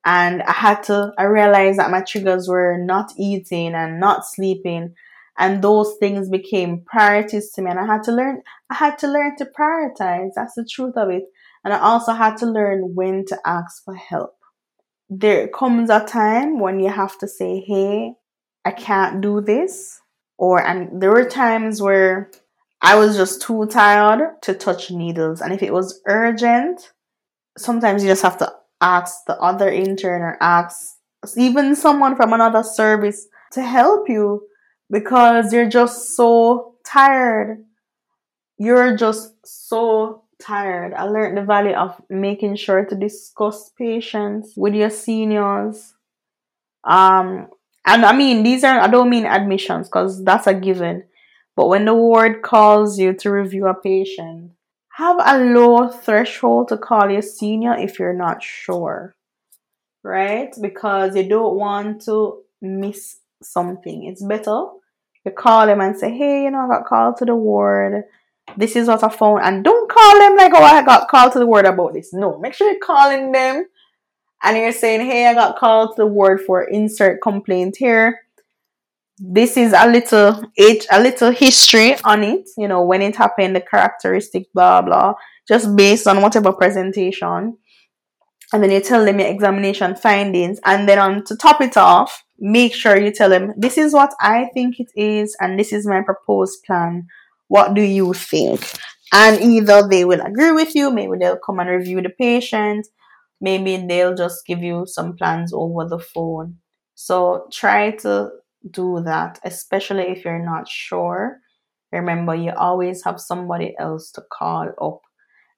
and 0.06 0.42
I 0.44 0.54
had 0.54 0.84
to 0.84 1.12
I 1.18 1.24
realized 1.24 1.80
that 1.80 1.92
my 1.92 2.02
triggers 2.02 2.48
were 2.48 2.78
not 2.80 3.12
eating 3.18 3.74
and 3.76 4.00
not 4.00 4.26
sleeping. 4.26 4.96
And 5.38 5.62
those 5.64 5.96
things 6.00 6.30
became 6.30 6.84
priorities 6.86 7.52
to 7.54 7.62
me 7.62 7.72
and 7.72 7.80
i 7.80 7.86
had 7.86 8.04
to 8.04 8.12
learn 8.12 8.42
i 8.70 8.76
had 8.76 8.98
to 9.00 9.08
learn 9.08 9.38
to 9.38 9.46
prioritize. 9.46 10.32
That's 10.36 10.56
the 10.56 10.66
truth 10.70 10.98
of 10.98 11.10
it. 11.10 11.24
And 11.64 11.74
i 11.74 11.80
also 11.80 12.14
had 12.14 12.38
to 12.38 12.46
learn 12.46 12.96
when 12.96 13.26
to 13.28 13.40
ask 13.46 13.84
for 13.84 13.96
help 13.96 14.39
there 15.10 15.48
comes 15.48 15.90
a 15.90 16.06
time 16.06 16.60
when 16.60 16.80
you 16.80 16.90
have 16.90 17.18
to 17.18 17.28
say 17.28 17.60
hey 17.62 18.14
i 18.66 18.72
can't 18.72 19.22
do 19.22 19.42
this 19.42 20.02
or 20.38 20.66
and 20.66 21.02
there 21.02 21.12
were 21.12 21.26
times 21.26 21.82
where 21.82 22.30
i 22.82 22.96
was 22.96 23.18
just 23.18 23.42
too 23.42 23.66
tired 23.68 24.42
to 24.42 24.54
touch 24.54 24.92
needles 24.92 25.42
and 25.42 25.52
if 25.52 25.64
it 25.64 25.74
was 25.74 26.02
urgent 26.08 26.94
sometimes 27.58 28.04
you 28.04 28.10
just 28.10 28.22
have 28.22 28.38
to 28.38 28.52
ask 28.82 29.26
the 29.26 29.38
other 29.40 29.70
intern 29.70 30.22
or 30.22 30.38
ask 30.42 30.96
even 31.36 31.76
someone 31.76 32.16
from 32.16 32.34
another 32.34 32.64
service 32.64 33.28
to 33.52 33.62
help 33.62 34.08
you 34.08 34.42
because 34.90 35.54
you're 35.54 35.70
just 35.70 36.16
so 36.16 36.76
tired. 36.86 37.66
You're 38.58 38.96
just 38.96 39.34
so 39.46 40.24
tired. 40.42 40.94
I 40.94 41.04
learned 41.04 41.38
the 41.38 41.44
value 41.44 41.74
of 41.74 42.02
making 42.10 42.56
sure 42.56 42.86
to 42.86 42.96
discuss 42.96 43.70
patients 43.78 44.54
with 44.56 44.74
your 44.74 44.90
seniors. 44.90 45.94
Um, 46.84 47.48
and 47.86 48.06
I 48.06 48.16
mean, 48.16 48.44
these 48.44 48.64
are, 48.64 48.80
I 48.80 48.88
don't 48.88 49.10
mean 49.10 49.26
admissions 49.26 49.88
because 49.88 50.24
that's 50.24 50.48
a 50.48 50.54
given. 50.54 51.04
But 51.56 51.68
when 51.68 51.86
the 51.86 51.94
ward 51.94 52.42
calls 52.42 52.98
you 52.98 53.14
to 53.14 53.32
review 53.32 53.68
a 53.68 53.74
patient, 53.74 54.52
have 54.94 55.18
a 55.20 55.44
low 55.44 55.90
threshold 55.90 56.70
to 56.70 56.78
call 56.78 57.10
your 57.10 57.22
senior 57.22 57.76
if 57.76 58.00
you're 58.00 58.14
not 58.14 58.42
sure, 58.42 59.16
right? 60.04 60.54
Because 60.62 61.16
you 61.16 61.28
don't 61.28 61.56
want 61.56 62.02
to 62.06 62.42
miss 62.62 63.18
something. 63.42 64.06
It's 64.06 64.24
better 64.24 64.68
you 65.26 65.32
call 65.32 65.66
them 65.66 65.82
and 65.82 65.98
say, 65.98 66.16
hey, 66.16 66.44
you 66.44 66.52
know, 66.52 66.60
I 66.60 66.68
got 66.68 66.86
called 66.86 67.18
to 67.18 67.26
the 67.26 67.36
ward. 67.36 68.04
This 68.58 68.76
is 68.76 68.88
what 68.88 69.04
I 69.04 69.10
found. 69.10 69.42
And 69.44 69.64
don't 69.64 69.90
call 69.90 70.20
them 70.20 70.36
like, 70.36 70.52
oh, 70.54 70.64
I 70.64 70.84
got 70.84 71.08
called 71.08 71.34
to 71.34 71.40
the 71.40 71.46
ward 71.46 71.66
about 71.66 71.94
this. 71.94 72.14
No, 72.14 72.38
make 72.40 72.54
sure 72.54 72.70
you're 72.70 72.80
calling 72.80 73.32
them 73.32 73.66
and 74.44 74.58
you're 74.58 74.72
saying, 74.72 75.06
hey, 75.06 75.28
I 75.28 75.34
got 75.34 75.58
called 75.58 75.96
to 75.96 76.04
the 76.04 76.08
ward 76.08 76.42
for 76.42 76.64
insert 76.64 77.22
complaint 77.22 77.78
here. 77.78 78.20
This 79.18 79.58
is 79.58 79.74
a 79.74 79.86
little 79.86 80.46
age, 80.58 80.86
a 80.90 81.02
little 81.02 81.32
history 81.32 81.98
on 82.06 82.24
it, 82.24 82.50
you 82.58 82.70
know, 82.70 82.84
when 82.84 83.02
it 83.02 83.18
happened, 83.18 83.56
the 83.56 83.62
characteristic, 83.62 84.48
blah, 84.54 84.82
blah, 84.82 85.14
just 85.46 85.76
based 85.76 86.08
on 86.08 86.22
whatever 86.22 86.54
presentation. 86.54 87.58
And 88.54 88.64
then 88.64 88.72
you 88.72 88.80
tell 88.80 89.04
them 89.04 89.20
your 89.20 89.28
examination 89.28 89.96
findings. 89.96 90.60
And 90.66 90.88
then 90.88 91.00
on 91.00 91.24
to 91.26 91.36
top 91.36 91.62
it 91.62 91.76
off, 91.76 92.24
make 92.40 92.74
sure 92.74 93.00
you 93.00 93.12
tell 93.12 93.30
them 93.30 93.54
this 93.58 93.78
is 93.78 93.94
what 93.94 94.14
I 94.22 94.50
think 94.54 94.80
it 94.80 94.90
is 94.96 95.36
and 95.40 95.60
this 95.60 95.74
is 95.74 95.86
my 95.86 96.02
proposed 96.02 96.64
plan. 96.64 97.08
What 97.50 97.76
do 97.76 97.84
you 97.84 98.14
think? 98.14 98.62
And 99.14 99.42
either 99.42 99.88
they 99.90 100.06
will 100.06 100.22
agree 100.22 100.54
with 100.54 100.76
you, 100.76 100.92
maybe 100.92 101.18
they'll 101.20 101.40
come 101.46 101.60
and 101.60 101.70
review 101.70 102.02
the 102.02 102.12
patient, 102.12 102.88
maybe 103.42 103.78
they'll 103.78 104.16
just 104.16 104.46
give 104.48 104.64
you 104.64 104.86
some 104.88 105.16
plans 105.18 105.54
over 105.54 105.86
the 105.90 106.00
phone. 106.00 106.58
So 106.96 107.48
try 107.52 107.92
to 107.98 108.32
do 108.72 109.02
that, 109.06 109.40
especially 109.46 110.06
if 110.10 110.26
you're 110.26 110.46
not 110.46 110.68
sure. 110.70 111.40
Remember, 111.92 112.36
you 112.36 112.54
always 112.58 113.04
have 113.06 113.22
somebody 113.22 113.76
else 113.80 114.12
to 114.14 114.24
call 114.32 114.70
up 114.82 115.02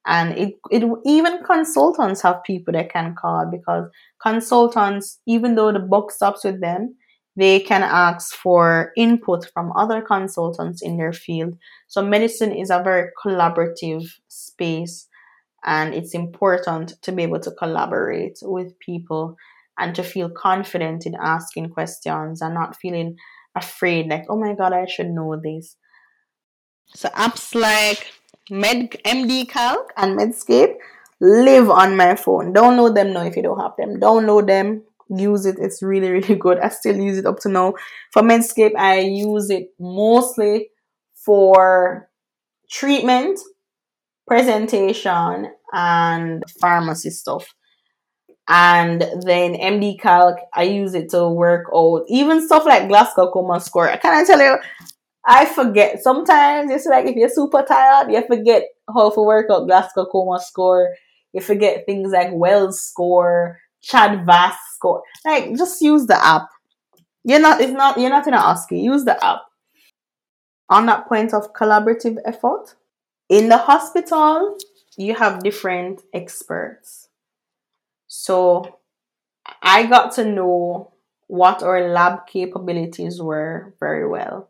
and 0.06 0.38
it, 0.38 0.56
it 0.72 0.84
even 1.06 1.44
consultants 1.44 2.22
have 2.22 2.44
people 2.44 2.74
they 2.74 2.86
can 2.86 3.16
call 3.20 3.46
because 3.52 3.90
consultants 4.22 5.20
even 5.28 5.56
though 5.56 5.72
the 5.72 5.80
buck 5.80 6.12
stops 6.12 6.44
with 6.44 6.60
them 6.62 6.96
they 7.36 7.60
can 7.60 7.82
ask 7.84 8.36
for 8.36 8.92
input 8.98 9.50
from 9.54 9.72
other 9.76 10.02
consultants 10.02 10.82
in 10.82 10.98
their 10.98 11.14
field 11.14 11.58
so 11.88 12.02
medicine 12.02 12.52
is 12.52 12.70
a 12.70 12.84
very 12.84 13.10
collaborative 13.24 14.08
space 14.28 15.08
and 15.64 15.94
it's 15.94 16.14
important 16.14 16.94
to 17.02 17.12
be 17.12 17.24
able 17.24 17.40
to 17.40 17.52
collaborate 17.52 18.40
with 18.42 18.78
people 18.80 19.36
and 19.78 19.96
to 19.96 20.04
feel 20.04 20.30
confident 20.30 21.06
in 21.06 21.16
asking 21.22 21.70
questions 21.70 22.42
and 22.42 22.54
not 22.54 22.76
feeling 22.76 23.16
afraid 23.56 24.08
like 24.08 24.26
oh 24.30 24.38
my 24.38 24.54
god 24.54 24.74
i 24.74 24.86
should 24.86 25.10
know 25.10 25.40
this 25.42 25.78
so 26.94 27.08
apps 27.10 27.56
like 27.56 28.12
Med 28.50 28.92
MD 29.06 29.48
Calc 29.48 29.94
and 29.96 30.20
Medscape 30.20 30.76
live 31.22 31.70
on 31.70 31.96
my 31.96 32.16
phone. 32.16 32.54
Download 32.54 32.94
them 32.94 33.14
now 33.14 33.24
if 33.24 33.38
you 33.38 33.44
don't 33.44 33.60
have 33.60 33.78
them. 33.78 34.00
Download 34.00 34.46
them, 34.46 34.84
use 35.16 35.46
it. 35.46 35.58
It's 35.60 35.82
really, 35.82 36.10
really 36.10 36.36
good. 36.36 36.60
I 36.60 36.70
still 36.70 36.98
use 36.98 37.18
it 37.18 37.26
up 37.26 37.40
to 37.40 37.50
now. 37.50 37.74
For 38.12 38.22
Medscape, 38.22 38.76
I 38.78 39.00
use 39.00 39.50
it 39.50 39.70
mostly 39.80 40.70
for 41.14 42.10
treatment, 42.70 43.40
presentation, 44.28 45.52
and 45.74 46.44
pharmacy 46.60 47.10
stuff. 47.10 47.54
And 48.48 49.02
then 49.02 49.54
MD 49.54 50.00
Calc, 50.00 50.38
I 50.54 50.64
use 50.64 50.94
it 50.94 51.10
to 51.12 51.30
work 51.30 51.68
out 51.74 52.04
even 52.10 52.46
stuff 52.46 52.66
like 52.66 52.88
Glasgow 52.88 53.32
Coma 53.32 53.60
score. 53.60 53.90
I 53.90 53.98
Can 53.98 54.14
I 54.14 54.26
tell 54.26 54.42
you? 54.42 54.58
I 55.26 55.46
forget. 55.46 56.02
Sometimes 56.02 56.72
it's 56.72 56.86
like 56.86 57.06
if 57.06 57.16
you're 57.16 57.30
super 57.30 57.64
tired, 57.64 58.12
you 58.12 58.26
forget 58.28 58.64
how 58.94 59.12
to 59.12 59.22
work 59.22 59.46
out 59.52 59.68
Glasgow 59.68 60.08
Coma 60.12 60.40
score. 60.40 60.90
You 61.34 61.42
forget 61.42 61.86
things 61.86 62.12
like 62.12 62.30
Wells 62.34 62.82
score, 62.82 63.60
CHA2DS2-VASc 63.84 64.58
score. 64.76 65.04
Like 65.26 65.56
just 65.58 65.82
use 65.82 66.06
the 66.06 66.24
app. 66.24 66.48
You're 67.24 67.40
not 67.40 67.62
it's 67.62 67.72
not 67.72 68.00
you're 68.00 68.10
not 68.10 68.28
in 68.28 68.34
a. 68.34 68.58
Use 68.72 69.06
the 69.06 69.24
app. 69.24 69.42
On 70.70 70.86
that 70.86 71.08
point 71.08 71.34
of 71.34 71.54
collaborative 71.54 72.18
effort, 72.26 72.76
in 73.30 73.50
the 73.50 73.58
hospital, 73.58 74.58
you 74.98 75.16
have 75.16 75.44
different 75.44 76.02
experts. 76.14 77.10
So 78.08 78.80
I 79.62 79.86
got 79.86 80.14
to 80.14 80.26
know 80.26 80.94
what 81.28 81.64
our 81.64 81.88
lab 81.90 82.28
capabilities 82.28 83.22
were 83.22 83.74
very 83.80 84.08
well. 84.08 84.50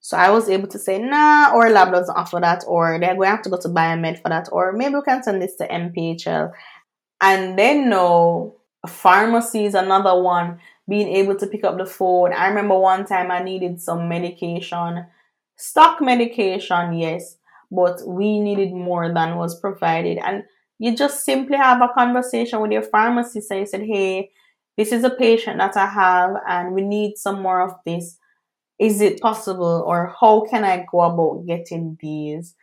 So 0.00 0.16
I 0.16 0.30
was 0.30 0.50
able 0.50 0.68
to 0.68 0.78
say, 0.78 0.98
nah, 0.98 1.50
our 1.52 1.70
lab 1.70 1.92
doesn't 1.92 2.14
offer 2.14 2.38
that, 2.40 2.64
or 2.66 2.98
they're 2.98 3.14
going 3.14 3.26
to 3.26 3.36
have 3.36 3.42
to 3.42 3.50
go 3.50 3.58
to 3.58 3.68
biomed 3.68 4.20
for 4.20 4.28
that, 4.28 4.48
or 4.52 4.72
maybe 4.72 4.94
we 4.96 5.02
can 5.02 5.22
send 5.22 5.40
this 5.40 5.56
to 5.56 5.68
NPHL. 5.68 6.52
And 7.20 7.58
then 7.58 7.88
no, 7.88 8.56
pharmacy 8.86 9.64
is 9.64 9.74
another 9.74 10.20
one, 10.20 10.58
being 10.88 11.08
able 11.08 11.36
to 11.36 11.46
pick 11.46 11.64
up 11.64 11.78
the 11.78 11.86
phone. 11.86 12.32
I 12.32 12.48
remember 12.48 12.78
one 12.78 13.06
time 13.06 13.30
I 13.30 13.42
needed 13.42 13.80
some 13.80 14.08
medication, 14.08 15.06
stock 15.56 16.00
medication, 16.00 16.94
yes, 16.94 17.36
but 17.70 18.00
we 18.06 18.40
needed 18.40 18.72
more 18.72 19.12
than 19.12 19.36
was 19.36 19.58
provided. 19.58 20.18
And 20.18 20.44
You 20.78 20.96
just 20.96 21.24
simply 21.24 21.56
have 21.56 21.80
a 21.80 21.92
conversation 21.94 22.60
with 22.60 22.72
your 22.72 22.82
pharmacist 22.82 23.50
and 23.50 23.60
you 23.60 23.66
said, 23.66 23.82
Hey, 23.82 24.30
this 24.76 24.92
is 24.92 25.04
a 25.04 25.10
patient 25.10 25.58
that 25.58 25.76
I 25.76 25.86
have 25.86 26.36
and 26.48 26.74
we 26.74 26.82
need 26.82 27.16
some 27.16 27.40
more 27.40 27.60
of 27.60 27.74
this. 27.86 28.18
Is 28.78 29.00
it 29.00 29.20
possible 29.20 29.84
or 29.86 30.14
how 30.20 30.44
can 30.50 30.64
I 30.64 30.84
go 30.90 31.02
about 31.02 31.46
getting 31.46 31.96
these? 32.00 32.54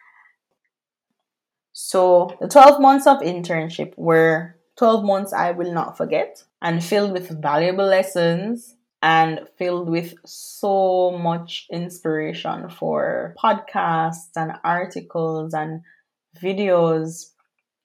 So 1.73 2.35
the 2.41 2.49
12 2.49 2.81
months 2.81 3.07
of 3.07 3.19
internship 3.19 3.93
were 3.97 4.57
12 4.77 5.03
months 5.03 5.33
I 5.33 5.51
will 5.51 5.73
not 5.73 5.97
forget 5.97 6.43
and 6.61 6.83
filled 6.83 7.11
with 7.13 7.41
valuable 7.41 7.85
lessons 7.85 8.75
and 9.01 9.47
filled 9.57 9.89
with 9.89 10.13
so 10.25 11.11
much 11.11 11.67
inspiration 11.71 12.69
for 12.69 13.35
podcasts 13.41 14.29
and 14.35 14.53
articles 14.63 15.53
and 15.53 15.81
videos. 16.41 17.31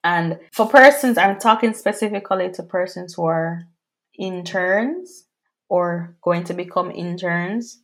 And 0.03 0.39
for 0.53 0.67
persons, 0.67 1.17
I'm 1.17 1.39
talking 1.39 1.73
specifically 1.73 2.51
to 2.51 2.63
persons 2.63 3.15
who 3.15 3.25
are 3.25 3.63
interns 4.17 5.25
or 5.69 6.15
going 6.21 6.43
to 6.45 6.53
become 6.53 6.91
interns. 6.91 7.81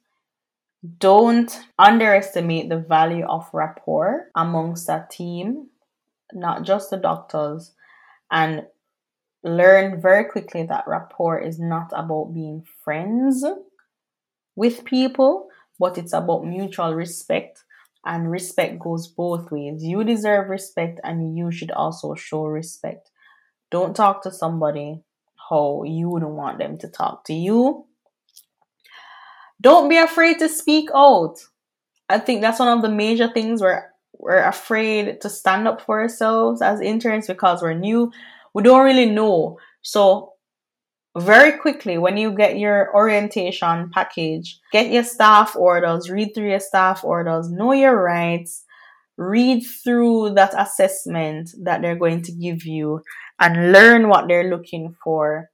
Don't 0.99 1.59
underestimate 1.79 2.69
the 2.69 2.77
value 2.77 3.25
of 3.25 3.49
rapport 3.53 4.27
amongst 4.35 4.89
a 4.89 5.07
team, 5.09 5.69
not 6.33 6.63
just 6.63 6.89
the 6.89 6.97
doctors. 6.97 7.71
And 8.29 8.63
learned 9.43 10.01
very 10.01 10.25
quickly 10.25 10.63
that 10.63 10.87
rapport 10.87 11.39
is 11.39 11.59
not 11.59 11.91
about 11.93 12.33
being 12.33 12.65
friends 12.83 13.45
with 14.55 14.85
people, 14.85 15.47
but 15.79 15.97
it's 15.97 16.13
about 16.13 16.45
mutual 16.45 16.93
respect. 16.93 17.63
And 18.05 18.29
respect 18.29 18.79
goes 18.79 19.07
both 19.07 19.49
ways. 19.51 19.83
You 19.83 20.03
deserve 20.03 20.49
respect, 20.49 20.99
and 21.03 21.37
you 21.37 21.51
should 21.51 21.71
also 21.71 22.15
show 22.15 22.45
respect. 22.45 23.09
Don't 23.71 23.95
talk 23.95 24.23
to 24.23 24.31
somebody 24.31 25.01
how 25.49 25.83
you 25.83 26.09
wouldn't 26.09 26.31
want 26.31 26.57
them 26.57 26.77
to 26.79 26.87
talk 26.87 27.23
to 27.25 27.33
you. 27.33 27.85
Don't 29.61 29.87
be 29.89 29.97
afraid 29.97 30.39
to 30.39 30.49
speak 30.49 30.89
out. 30.93 31.37
I 32.09 32.19
think 32.19 32.41
that's 32.41 32.59
one 32.59 32.67
of 32.67 32.81
the 32.81 32.89
major 32.89 33.29
things 33.29 33.61
we're 33.61 33.83
we're 34.19 34.43
afraid 34.43 35.19
to 35.21 35.29
stand 35.29 35.67
up 35.67 35.81
for 35.81 36.01
ourselves 36.01 36.61
as 36.61 36.79
interns 36.79 37.27
because 37.27 37.61
we're 37.61 37.73
new 37.73 38.11
we 38.53 38.63
don't 38.63 38.85
really 38.85 39.07
know. 39.07 39.57
So 39.81 40.33
very 41.17 41.57
quickly 41.59 41.97
when 41.97 42.17
you 42.17 42.31
get 42.31 42.57
your 42.57 42.93
orientation 42.95 43.89
package, 43.91 44.59
get 44.71 44.91
your 44.91 45.03
staff 45.03 45.55
orders, 45.55 46.09
read 46.09 46.33
through 46.33 46.49
your 46.49 46.59
staff 46.59 47.03
orders, 47.03 47.49
know 47.51 47.71
your 47.71 48.01
rights, 48.01 48.63
read 49.17 49.61
through 49.83 50.33
that 50.33 50.53
assessment 50.59 51.51
that 51.63 51.81
they're 51.81 51.95
going 51.95 52.21
to 52.23 52.31
give 52.31 52.65
you 52.65 53.01
and 53.39 53.71
learn 53.71 54.09
what 54.09 54.27
they're 54.27 54.49
looking 54.49 54.95
for 55.03 55.49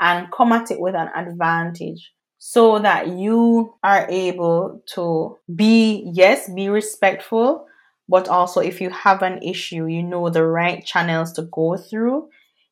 and 0.00 0.30
come 0.32 0.52
at 0.52 0.70
it 0.70 0.80
with 0.80 0.94
an 0.94 1.08
advantage 1.14 2.12
so 2.38 2.78
that 2.78 3.08
you 3.08 3.74
are 3.82 4.06
able 4.08 4.80
to 4.86 5.36
be 5.54 6.08
yes 6.14 6.48
be 6.52 6.68
respectful 6.68 7.66
but 8.08 8.28
also 8.28 8.60
if 8.60 8.80
you 8.80 8.90
have 8.90 9.22
an 9.22 9.42
issue, 9.42 9.86
you 9.86 10.02
know 10.02 10.30
the 10.30 10.44
right 10.44 10.84
channels 10.84 11.32
to 11.34 11.42
go 11.42 11.76
through. 11.76 12.28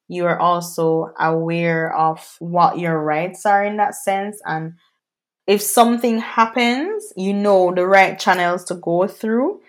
You 0.08 0.26
are 0.26 0.38
also 0.38 1.12
aware 1.18 1.94
of 1.94 2.36
what 2.38 2.78
your 2.78 3.02
rights 3.02 3.44
are 3.44 3.64
in 3.64 3.76
that 3.76 3.94
sense. 3.94 4.40
And 4.44 4.74
if 5.46 5.60
something 5.60 6.18
happens, 6.18 7.12
you 7.16 7.32
know 7.32 7.72
the 7.74 7.86
right 7.86 8.18
channels 8.18 8.64
to 8.64 8.74
go 8.74 9.06
through 9.06 9.60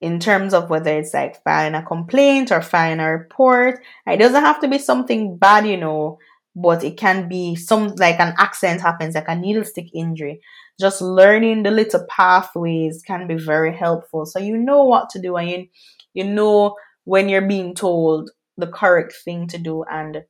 in 0.00 0.18
terms 0.18 0.54
of 0.54 0.70
whether 0.70 0.96
it's 0.98 1.12
like 1.12 1.42
filing 1.42 1.74
a 1.74 1.82
complaint 1.82 2.50
or 2.50 2.62
filing 2.62 3.00
a 3.00 3.10
report. 3.10 3.82
It 4.06 4.16
doesn't 4.16 4.44
have 4.44 4.60
to 4.60 4.68
be 4.68 4.78
something 4.78 5.36
bad, 5.36 5.66
you 5.66 5.76
know, 5.76 6.18
but 6.54 6.82
it 6.84 6.96
can 6.96 7.28
be 7.28 7.54
some 7.56 7.94
like 7.96 8.18
an 8.20 8.34
accident 8.38 8.80
happens, 8.80 9.14
like 9.14 9.28
a 9.28 9.36
needle 9.36 9.64
stick 9.64 9.86
injury 9.94 10.40
just 10.80 11.02
learning 11.02 11.62
the 11.62 11.70
little 11.70 12.04
pathways 12.08 13.02
can 13.06 13.26
be 13.28 13.34
very 13.34 13.76
helpful. 13.76 14.24
So 14.24 14.38
you 14.38 14.56
know 14.56 14.84
what 14.84 15.10
to 15.10 15.20
do 15.20 15.36
and 15.36 15.50
you, 15.50 15.66
you 16.14 16.24
know 16.24 16.74
when 17.04 17.28
you're 17.28 17.46
being 17.46 17.74
told 17.74 18.30
the 18.56 18.66
correct 18.66 19.14
thing 19.24 19.46
to 19.48 19.58
do 19.58 19.84
and 19.84 20.24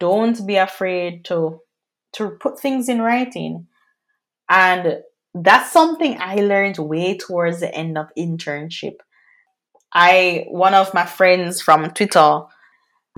don't 0.00 0.46
be 0.46 0.56
afraid 0.56 1.24
to 1.26 1.60
to 2.14 2.30
put 2.40 2.58
things 2.58 2.88
in 2.88 3.00
writing. 3.00 3.66
And 4.48 5.00
that's 5.34 5.70
something 5.70 6.16
I 6.18 6.36
learned 6.36 6.78
way 6.78 7.16
towards 7.16 7.60
the 7.60 7.72
end 7.72 7.96
of 7.96 8.06
internship. 8.18 8.96
I 9.92 10.46
one 10.48 10.74
of 10.74 10.92
my 10.92 11.06
friends 11.06 11.60
from 11.60 11.90
Twitter, 11.90 12.42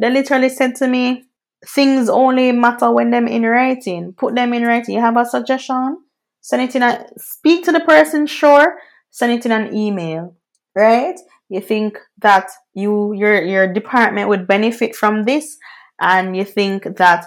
they 0.01 0.11
literally 0.11 0.51
said 0.51 0.75
to 0.77 0.89
me, 0.89 1.25
things 1.67 2.09
only 2.09 2.53
matter 2.53 2.91
when 2.91 3.11
them 3.11 3.29
in 3.29 3.43
writing. 3.43 4.15
Put 4.17 4.35
them 4.35 4.53
in 4.53 4.65
writing. 4.65 4.95
You 4.95 5.01
have 5.01 5.17
a 5.17 5.25
suggestion? 5.25 5.99
Send 6.41 6.63
it 6.63 6.75
in 6.75 6.83
a 6.83 7.07
speak 7.19 7.65
to 7.65 7.73
the 7.73 7.81
person, 7.81 8.27
sure. 8.27 8.79
Send 9.11 9.33
it 9.33 9.45
in 9.45 9.53
an 9.53 9.75
email, 9.75 10.37
right? 10.75 11.19
You 11.49 11.61
think 11.61 11.99
that 12.19 12.49
you 12.75 13.13
your 13.13 13.43
your 13.43 13.73
department 13.73 14.29
would 14.29 14.47
benefit 14.47 14.97
from 14.97 15.25
this, 15.25 15.59
and 16.01 16.37
you 16.37 16.45
think 16.45 16.97
that 16.97 17.27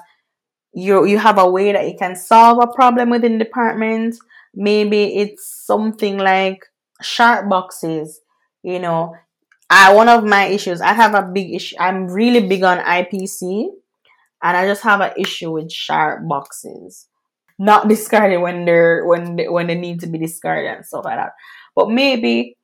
you 0.74 1.06
you 1.06 1.20
have 1.20 1.38
a 1.38 1.50
way 1.50 1.72
that 1.72 1.88
you 1.88 1.96
can 1.98 2.16
solve 2.16 2.60
a 2.62 2.74
problem 2.74 3.10
within 3.10 3.38
the 3.38 3.46
department. 3.46 4.16
Maybe 4.56 5.18
it's 5.18 5.64
something 5.66 6.18
like 6.18 6.66
sharp 7.02 7.50
boxes. 7.50 8.22
You 8.64 8.80
know, 8.80 9.16
I 9.70 9.94
one 9.94 10.10
of 10.10 10.24
my 10.24 10.46
issues. 10.46 10.82
I 10.82 10.94
have 10.94 11.14
a 11.14 11.22
big 11.22 11.54
issue. 11.54 11.76
I'm 11.80 12.08
really 12.08 12.48
big 12.48 12.64
on 12.64 12.80
IPC, 12.80 13.68
and 14.44 14.58
I 14.58 14.68
just 14.68 14.84
have 14.84 15.02
an 15.02 15.14
issue 15.18 15.52
with 15.52 15.72
sharp 15.72 16.28
boxes 16.28 17.08
not 17.58 17.88
discarded 17.90 18.42
when 18.42 18.66
they're 18.66 19.06
when 19.06 19.36
they, 19.36 19.48
when 19.48 19.68
they 19.68 19.76
need 19.76 20.00
to 20.02 20.08
be 20.08 20.18
discarded 20.18 20.72
and 20.72 20.86
stuff 20.86 21.06
like 21.06 21.18
that. 21.18 21.34
But 21.76 21.90
maybe 21.90 22.58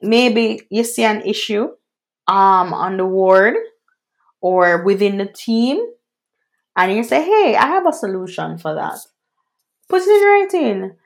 maybe 0.00 0.62
you 0.70 0.84
see 0.84 1.04
an 1.04 1.22
issue 1.22 1.68
um 2.26 2.72
on 2.72 2.96
the 2.96 3.06
ward 3.06 3.56
or 4.40 4.84
within 4.84 5.18
the 5.18 5.26
team 5.26 5.84
and 6.76 6.92
you 6.92 7.04
say, 7.04 7.22
Hey, 7.22 7.56
I 7.56 7.66
have 7.66 7.86
a 7.86 7.92
solution 7.92 8.58
for 8.58 8.74
that. 8.74 8.98
Put 9.88 10.02
it 10.02 10.06
right 10.06 10.54
in 10.54 10.80
writing. 10.80 10.96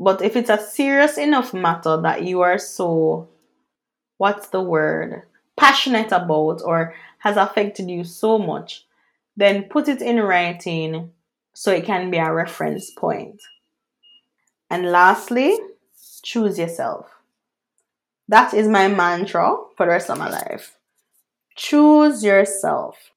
But 0.00 0.22
if 0.22 0.36
it's 0.36 0.50
a 0.50 0.58
serious 0.58 1.18
enough 1.18 1.54
matter 1.54 2.00
that 2.02 2.24
you 2.24 2.40
are 2.40 2.58
so 2.58 3.28
what's 4.18 4.48
the 4.48 4.62
word? 4.62 5.22
passionate 5.56 6.12
about 6.12 6.60
or 6.64 6.94
has 7.18 7.36
affected 7.36 7.88
you 7.88 8.04
so 8.04 8.38
much, 8.38 8.83
then 9.36 9.64
put 9.64 9.88
it 9.88 10.00
in 10.00 10.20
writing 10.20 11.10
so 11.52 11.72
it 11.72 11.84
can 11.84 12.10
be 12.10 12.18
a 12.18 12.32
reference 12.32 12.90
point. 12.90 13.40
And 14.70 14.90
lastly, 14.90 15.58
choose 16.22 16.58
yourself. 16.58 17.08
That 18.28 18.54
is 18.54 18.68
my 18.68 18.88
mantra 18.88 19.56
for 19.76 19.86
the 19.86 19.92
rest 19.92 20.10
of 20.10 20.18
my 20.18 20.30
life. 20.30 20.78
Choose 21.56 22.24
yourself. 22.24 23.10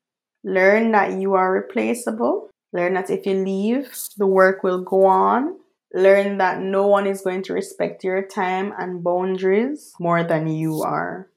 Learn 0.43 0.91
that 0.91 1.13
you 1.13 1.34
are 1.34 1.51
replaceable. 1.51 2.49
Learn 2.74 2.93
that 2.93 3.09
if 3.09 3.26
you 3.26 3.34
leave, 3.34 3.91
the 4.18 4.28
work 4.28 4.63
will 4.63 4.84
go 4.84 5.05
on. 5.05 5.57
Learn 5.93 6.38
that 6.38 6.61
no 6.61 6.86
one 6.86 7.07
is 7.07 7.22
going 7.22 7.41
to 7.43 7.53
respect 7.53 8.03
your 8.03 8.22
time 8.22 8.74
and 8.78 9.03
boundaries 9.03 9.93
more 9.99 10.24
than 10.24 10.47
you 10.47 10.82
are. 10.82 11.30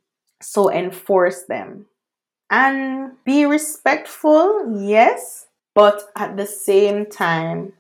So 0.42 0.70
enforce 0.70 1.44
them. 1.44 1.86
And 2.50 3.12
be 3.24 3.44
respectful, 3.44 4.76
yes, 4.76 5.46
but 5.74 6.02
at 6.16 6.36
the 6.36 6.46
same 6.46 7.06
time, 7.06 7.74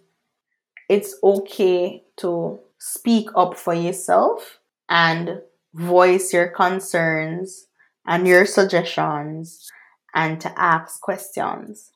it's 0.88 1.16
okay 1.22 2.04
to 2.18 2.60
speak 2.78 3.28
up 3.34 3.56
for 3.56 3.74
yourself 3.74 4.60
and 4.88 5.40
voice 5.74 6.32
your 6.32 6.48
concerns 6.48 7.66
and 8.06 8.26
your 8.26 8.46
suggestions 8.46 9.68
and 10.14 10.40
to 10.40 10.52
ask 10.56 11.00
questions. 11.00 11.90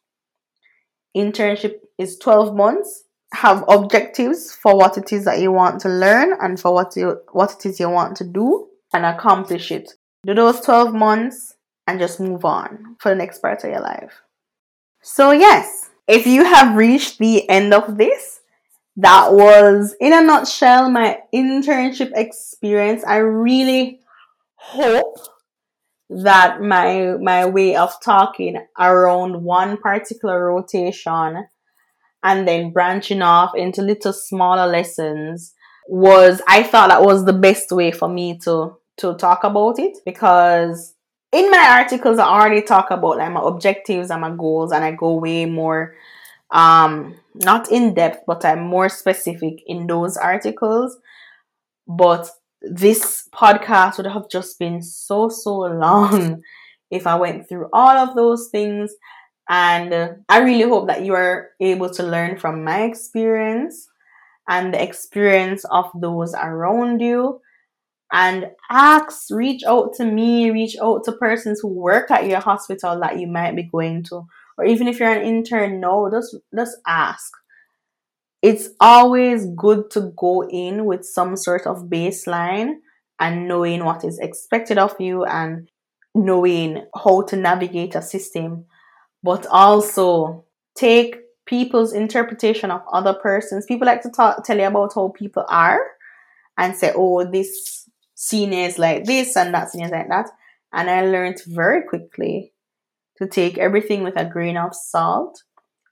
Internship 1.16 1.80
is 1.98 2.18
12 2.18 2.54
months. 2.54 3.04
Have 3.32 3.64
objectives 3.68 4.52
for 4.52 4.76
what 4.76 4.96
it 4.96 5.12
is 5.12 5.24
that 5.24 5.40
you 5.40 5.50
want 5.50 5.80
to 5.80 5.88
learn 5.88 6.34
and 6.40 6.58
for 6.58 6.72
what 6.72 6.94
you 6.94 7.20
what 7.32 7.52
it 7.52 7.66
is 7.66 7.80
you 7.80 7.90
want 7.90 8.16
to 8.18 8.24
do 8.24 8.68
and 8.92 9.04
accomplish 9.04 9.72
it. 9.72 9.94
Do 10.24 10.34
those 10.34 10.60
12 10.60 10.94
months 10.94 11.53
and 11.86 11.98
just 11.98 12.20
move 12.20 12.44
on 12.44 12.96
for 12.98 13.10
the 13.10 13.16
next 13.16 13.40
part 13.40 13.62
of 13.64 13.70
your 13.70 13.80
life. 13.80 14.22
So, 15.02 15.32
yes, 15.32 15.90
if 16.08 16.26
you 16.26 16.44
have 16.44 16.76
reached 16.76 17.18
the 17.18 17.48
end 17.48 17.74
of 17.74 17.98
this, 17.98 18.40
that 18.96 19.32
was 19.32 19.94
in 20.00 20.12
a 20.12 20.22
nutshell 20.22 20.90
my 20.90 21.18
internship 21.34 22.12
experience. 22.14 23.02
I 23.04 23.16
really 23.16 24.00
hope 24.54 25.18
that 26.08 26.60
my 26.60 27.16
my 27.20 27.46
way 27.46 27.76
of 27.76 27.92
talking 28.02 28.64
around 28.78 29.42
one 29.42 29.76
particular 29.78 30.46
rotation 30.46 31.46
and 32.22 32.48
then 32.48 32.72
branching 32.72 33.22
off 33.22 33.52
into 33.56 33.82
little 33.82 34.12
smaller 34.12 34.66
lessons 34.66 35.54
was 35.88 36.40
I 36.46 36.62
thought 36.62 36.88
that 36.88 37.02
was 37.02 37.24
the 37.24 37.32
best 37.32 37.72
way 37.72 37.90
for 37.90 38.08
me 38.08 38.38
to 38.44 38.76
to 38.98 39.14
talk 39.14 39.44
about 39.44 39.78
it 39.78 39.98
because 40.04 40.93
in 41.34 41.50
my 41.50 41.78
articles 41.80 42.18
I 42.18 42.26
already 42.26 42.62
talk 42.62 42.90
about 42.90 43.18
like 43.18 43.32
my 43.32 43.42
objectives 43.42 44.10
and 44.10 44.20
my 44.20 44.30
goals 44.30 44.72
and 44.72 44.84
I 44.84 44.92
go 44.92 45.16
way 45.16 45.46
more 45.46 45.94
um 46.50 47.16
not 47.34 47.70
in 47.72 47.94
depth 47.94 48.24
but 48.26 48.44
I'm 48.44 48.62
more 48.62 48.88
specific 48.88 49.62
in 49.66 49.86
those 49.86 50.16
articles. 50.16 50.96
But 51.86 52.30
this 52.62 53.28
podcast 53.34 53.98
would 53.98 54.06
have 54.06 54.30
just 54.30 54.58
been 54.58 54.82
so 54.82 55.28
so 55.28 55.56
long 55.58 56.42
if 56.90 57.06
I 57.06 57.16
went 57.16 57.48
through 57.48 57.68
all 57.72 57.96
of 57.96 58.14
those 58.14 58.48
things. 58.50 58.94
And 59.48 59.92
uh, 59.92 60.08
I 60.28 60.40
really 60.40 60.68
hope 60.68 60.86
that 60.88 61.04
you 61.04 61.14
are 61.14 61.50
able 61.60 61.90
to 61.90 62.02
learn 62.02 62.38
from 62.38 62.64
my 62.64 62.84
experience 62.84 63.86
and 64.48 64.72
the 64.72 64.82
experience 64.82 65.64
of 65.70 65.86
those 65.94 66.34
around 66.34 67.00
you 67.00 67.40
and 68.14 68.46
ask, 68.70 69.26
reach 69.30 69.64
out 69.66 69.92
to 69.94 70.04
me, 70.04 70.48
reach 70.52 70.76
out 70.80 71.02
to 71.04 71.12
persons 71.12 71.58
who 71.60 71.68
work 71.68 72.12
at 72.12 72.28
your 72.28 72.38
hospital 72.38 73.00
that 73.00 73.18
you 73.18 73.26
might 73.26 73.56
be 73.56 73.64
going 73.64 74.04
to. 74.04 74.24
Or 74.56 74.64
even 74.64 74.86
if 74.86 75.00
you're 75.00 75.10
an 75.10 75.26
intern, 75.26 75.80
no, 75.80 76.08
just 76.08 76.36
just 76.54 76.76
ask. 76.86 77.32
It's 78.40 78.68
always 78.78 79.46
good 79.56 79.90
to 79.92 80.12
go 80.16 80.48
in 80.48 80.84
with 80.84 81.04
some 81.04 81.36
sort 81.36 81.66
of 81.66 81.86
baseline 81.86 82.74
and 83.18 83.48
knowing 83.48 83.84
what 83.84 84.04
is 84.04 84.20
expected 84.20 84.78
of 84.78 84.94
you 85.00 85.24
and 85.24 85.68
knowing 86.14 86.86
how 86.94 87.22
to 87.22 87.36
navigate 87.36 87.96
a 87.96 88.02
system, 88.02 88.66
but 89.24 89.44
also 89.46 90.44
take 90.76 91.16
people's 91.46 91.92
interpretation 91.92 92.70
of 92.70 92.82
other 92.92 93.14
persons. 93.14 93.66
People 93.66 93.86
like 93.86 94.02
to 94.02 94.10
talk, 94.10 94.44
tell 94.44 94.58
you 94.58 94.66
about 94.66 94.92
how 94.94 95.08
people 95.08 95.44
are 95.48 95.80
and 96.56 96.76
say, 96.76 96.92
oh, 96.94 97.24
this 97.24 97.83
seniors 98.14 98.78
like 98.78 99.04
this 99.04 99.36
and 99.36 99.54
that 99.54 99.70
seniors 99.70 99.92
like 99.92 100.08
that. 100.08 100.30
And 100.72 100.90
I 100.90 101.06
learned 101.06 101.40
very 101.46 101.82
quickly 101.86 102.52
to 103.18 103.26
take 103.26 103.58
everything 103.58 104.02
with 104.02 104.16
a 104.16 104.24
grain 104.24 104.56
of 104.56 104.74
salt 104.74 105.42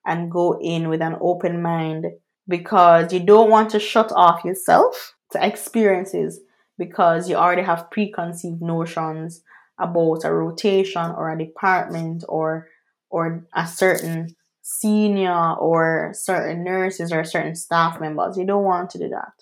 and 0.04 0.30
go 0.30 0.58
in 0.60 0.88
with 0.88 1.00
an 1.00 1.16
open 1.20 1.62
mind 1.62 2.06
because 2.48 3.12
you 3.12 3.20
don't 3.20 3.50
want 3.50 3.70
to 3.70 3.78
shut 3.78 4.10
off 4.12 4.44
yourself 4.44 5.14
to 5.30 5.44
experiences 5.44 6.40
because 6.78 7.28
you 7.28 7.36
already 7.36 7.62
have 7.62 7.90
preconceived 7.90 8.60
notions 8.60 9.42
about 9.78 10.24
a 10.24 10.32
rotation 10.32 11.10
or 11.16 11.30
a 11.30 11.38
department 11.38 12.24
or 12.28 12.68
or 13.10 13.46
a 13.54 13.66
certain 13.66 14.34
senior 14.62 15.54
or 15.54 16.12
certain 16.14 16.64
nurses 16.64 17.12
or 17.12 17.24
certain 17.24 17.54
staff 17.54 18.00
members. 18.00 18.38
You 18.38 18.46
don't 18.46 18.64
want 18.64 18.90
to 18.90 18.98
do 18.98 19.08
that. 19.10 19.32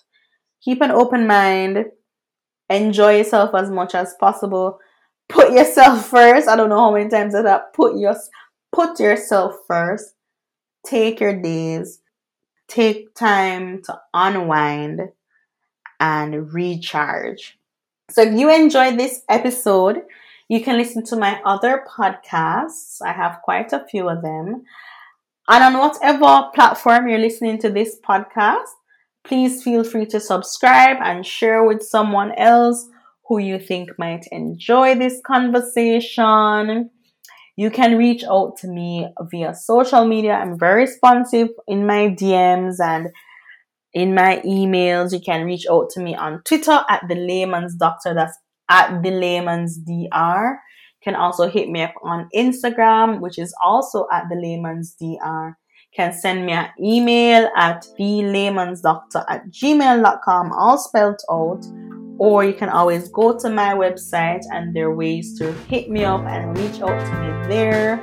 Keep 0.61 0.81
an 0.81 0.91
open 0.91 1.25
mind 1.25 1.85
enjoy 2.73 3.17
yourself 3.17 3.53
as 3.55 3.69
much 3.69 3.95
as 3.95 4.13
possible. 4.19 4.79
Put 5.29 5.53
yourself 5.53 6.05
first. 6.09 6.47
I 6.47 6.55
don't 6.55 6.69
know 6.69 6.79
how 6.79 6.93
many 6.93 7.09
times 7.09 7.35
I 7.35 7.41
that 7.43 7.73
put 7.73 7.97
your 7.97 8.15
put 8.71 8.99
yourself 8.99 9.55
first. 9.67 10.13
Take 10.85 11.19
your 11.19 11.39
days. 11.39 11.99
Take 12.67 13.13
time 13.13 13.81
to 13.83 13.99
unwind 14.13 15.09
and 15.99 16.53
recharge. 16.53 17.57
So 18.09 18.23
if 18.23 18.37
you 18.37 18.53
enjoyed 18.53 18.97
this 18.97 19.21
episode, 19.29 20.01
you 20.49 20.61
can 20.61 20.77
listen 20.77 21.03
to 21.05 21.15
my 21.15 21.41
other 21.45 21.85
podcasts. 21.87 23.01
I 23.01 23.13
have 23.13 23.39
quite 23.43 23.71
a 23.71 23.85
few 23.89 24.09
of 24.09 24.21
them. 24.21 24.63
And 25.47 25.63
on 25.63 25.77
whatever 25.77 26.49
platform 26.53 27.07
you're 27.07 27.19
listening 27.19 27.57
to 27.59 27.69
this 27.69 27.97
podcast, 27.99 28.67
Please 29.23 29.63
feel 29.63 29.83
free 29.83 30.05
to 30.07 30.19
subscribe 30.19 30.97
and 31.03 31.25
share 31.25 31.63
with 31.63 31.83
someone 31.83 32.31
else 32.37 32.87
who 33.27 33.37
you 33.37 33.59
think 33.59 33.89
might 33.97 34.25
enjoy 34.31 34.95
this 34.95 35.21
conversation. 35.25 36.89
You 37.55 37.69
can 37.69 37.97
reach 37.97 38.23
out 38.23 38.57
to 38.57 38.67
me 38.67 39.07
via 39.29 39.53
social 39.53 40.05
media. 40.05 40.33
I'm 40.33 40.57
very 40.57 40.81
responsive 40.81 41.49
in 41.67 41.85
my 41.85 42.09
DMs 42.09 42.79
and 42.79 43.09
in 43.93 44.15
my 44.15 44.41
emails. 44.45 45.13
You 45.13 45.19
can 45.19 45.45
reach 45.45 45.65
out 45.69 45.89
to 45.91 46.01
me 46.01 46.15
on 46.15 46.41
Twitter 46.43 46.83
at 46.89 47.03
the 47.07 47.15
layman's 47.15 47.75
doctor. 47.75 48.13
That's 48.13 48.37
at 48.69 49.03
the 49.03 49.11
layman's 49.11 49.77
dr. 49.77 50.59
You 51.03 51.03
can 51.03 51.15
also 51.15 51.49
hit 51.49 51.69
me 51.69 51.83
up 51.83 51.93
on 52.03 52.29
Instagram, 52.33 53.19
which 53.19 53.37
is 53.37 53.53
also 53.63 54.07
at 54.11 54.25
the 54.29 54.35
layman's 54.35 54.95
dr 54.95 55.57
can 55.93 56.13
send 56.13 56.45
me 56.45 56.53
an 56.53 56.69
email 56.81 57.49
at 57.55 57.85
thelaymansdoctor 57.99 59.25
at 59.27 59.47
gmail.com, 59.49 60.51
all 60.53 60.77
spelled 60.77 61.21
out. 61.29 61.65
Or 62.17 62.43
you 62.43 62.53
can 62.53 62.69
always 62.69 63.09
go 63.09 63.37
to 63.39 63.49
my 63.49 63.73
website 63.73 64.43
and 64.51 64.75
there 64.75 64.87
are 64.87 64.95
ways 64.95 65.37
to 65.39 65.51
hit 65.67 65.89
me 65.89 66.05
up 66.05 66.21
and 66.21 66.55
reach 66.57 66.79
out 66.81 66.99
to 66.99 67.13
me 67.19 67.47
there. 67.47 67.99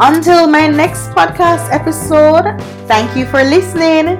Until 0.00 0.48
my 0.48 0.66
next 0.66 1.10
podcast 1.10 1.70
episode, 1.72 2.60
thank 2.88 3.16
you 3.16 3.24
for 3.26 3.44
listening. 3.44 4.18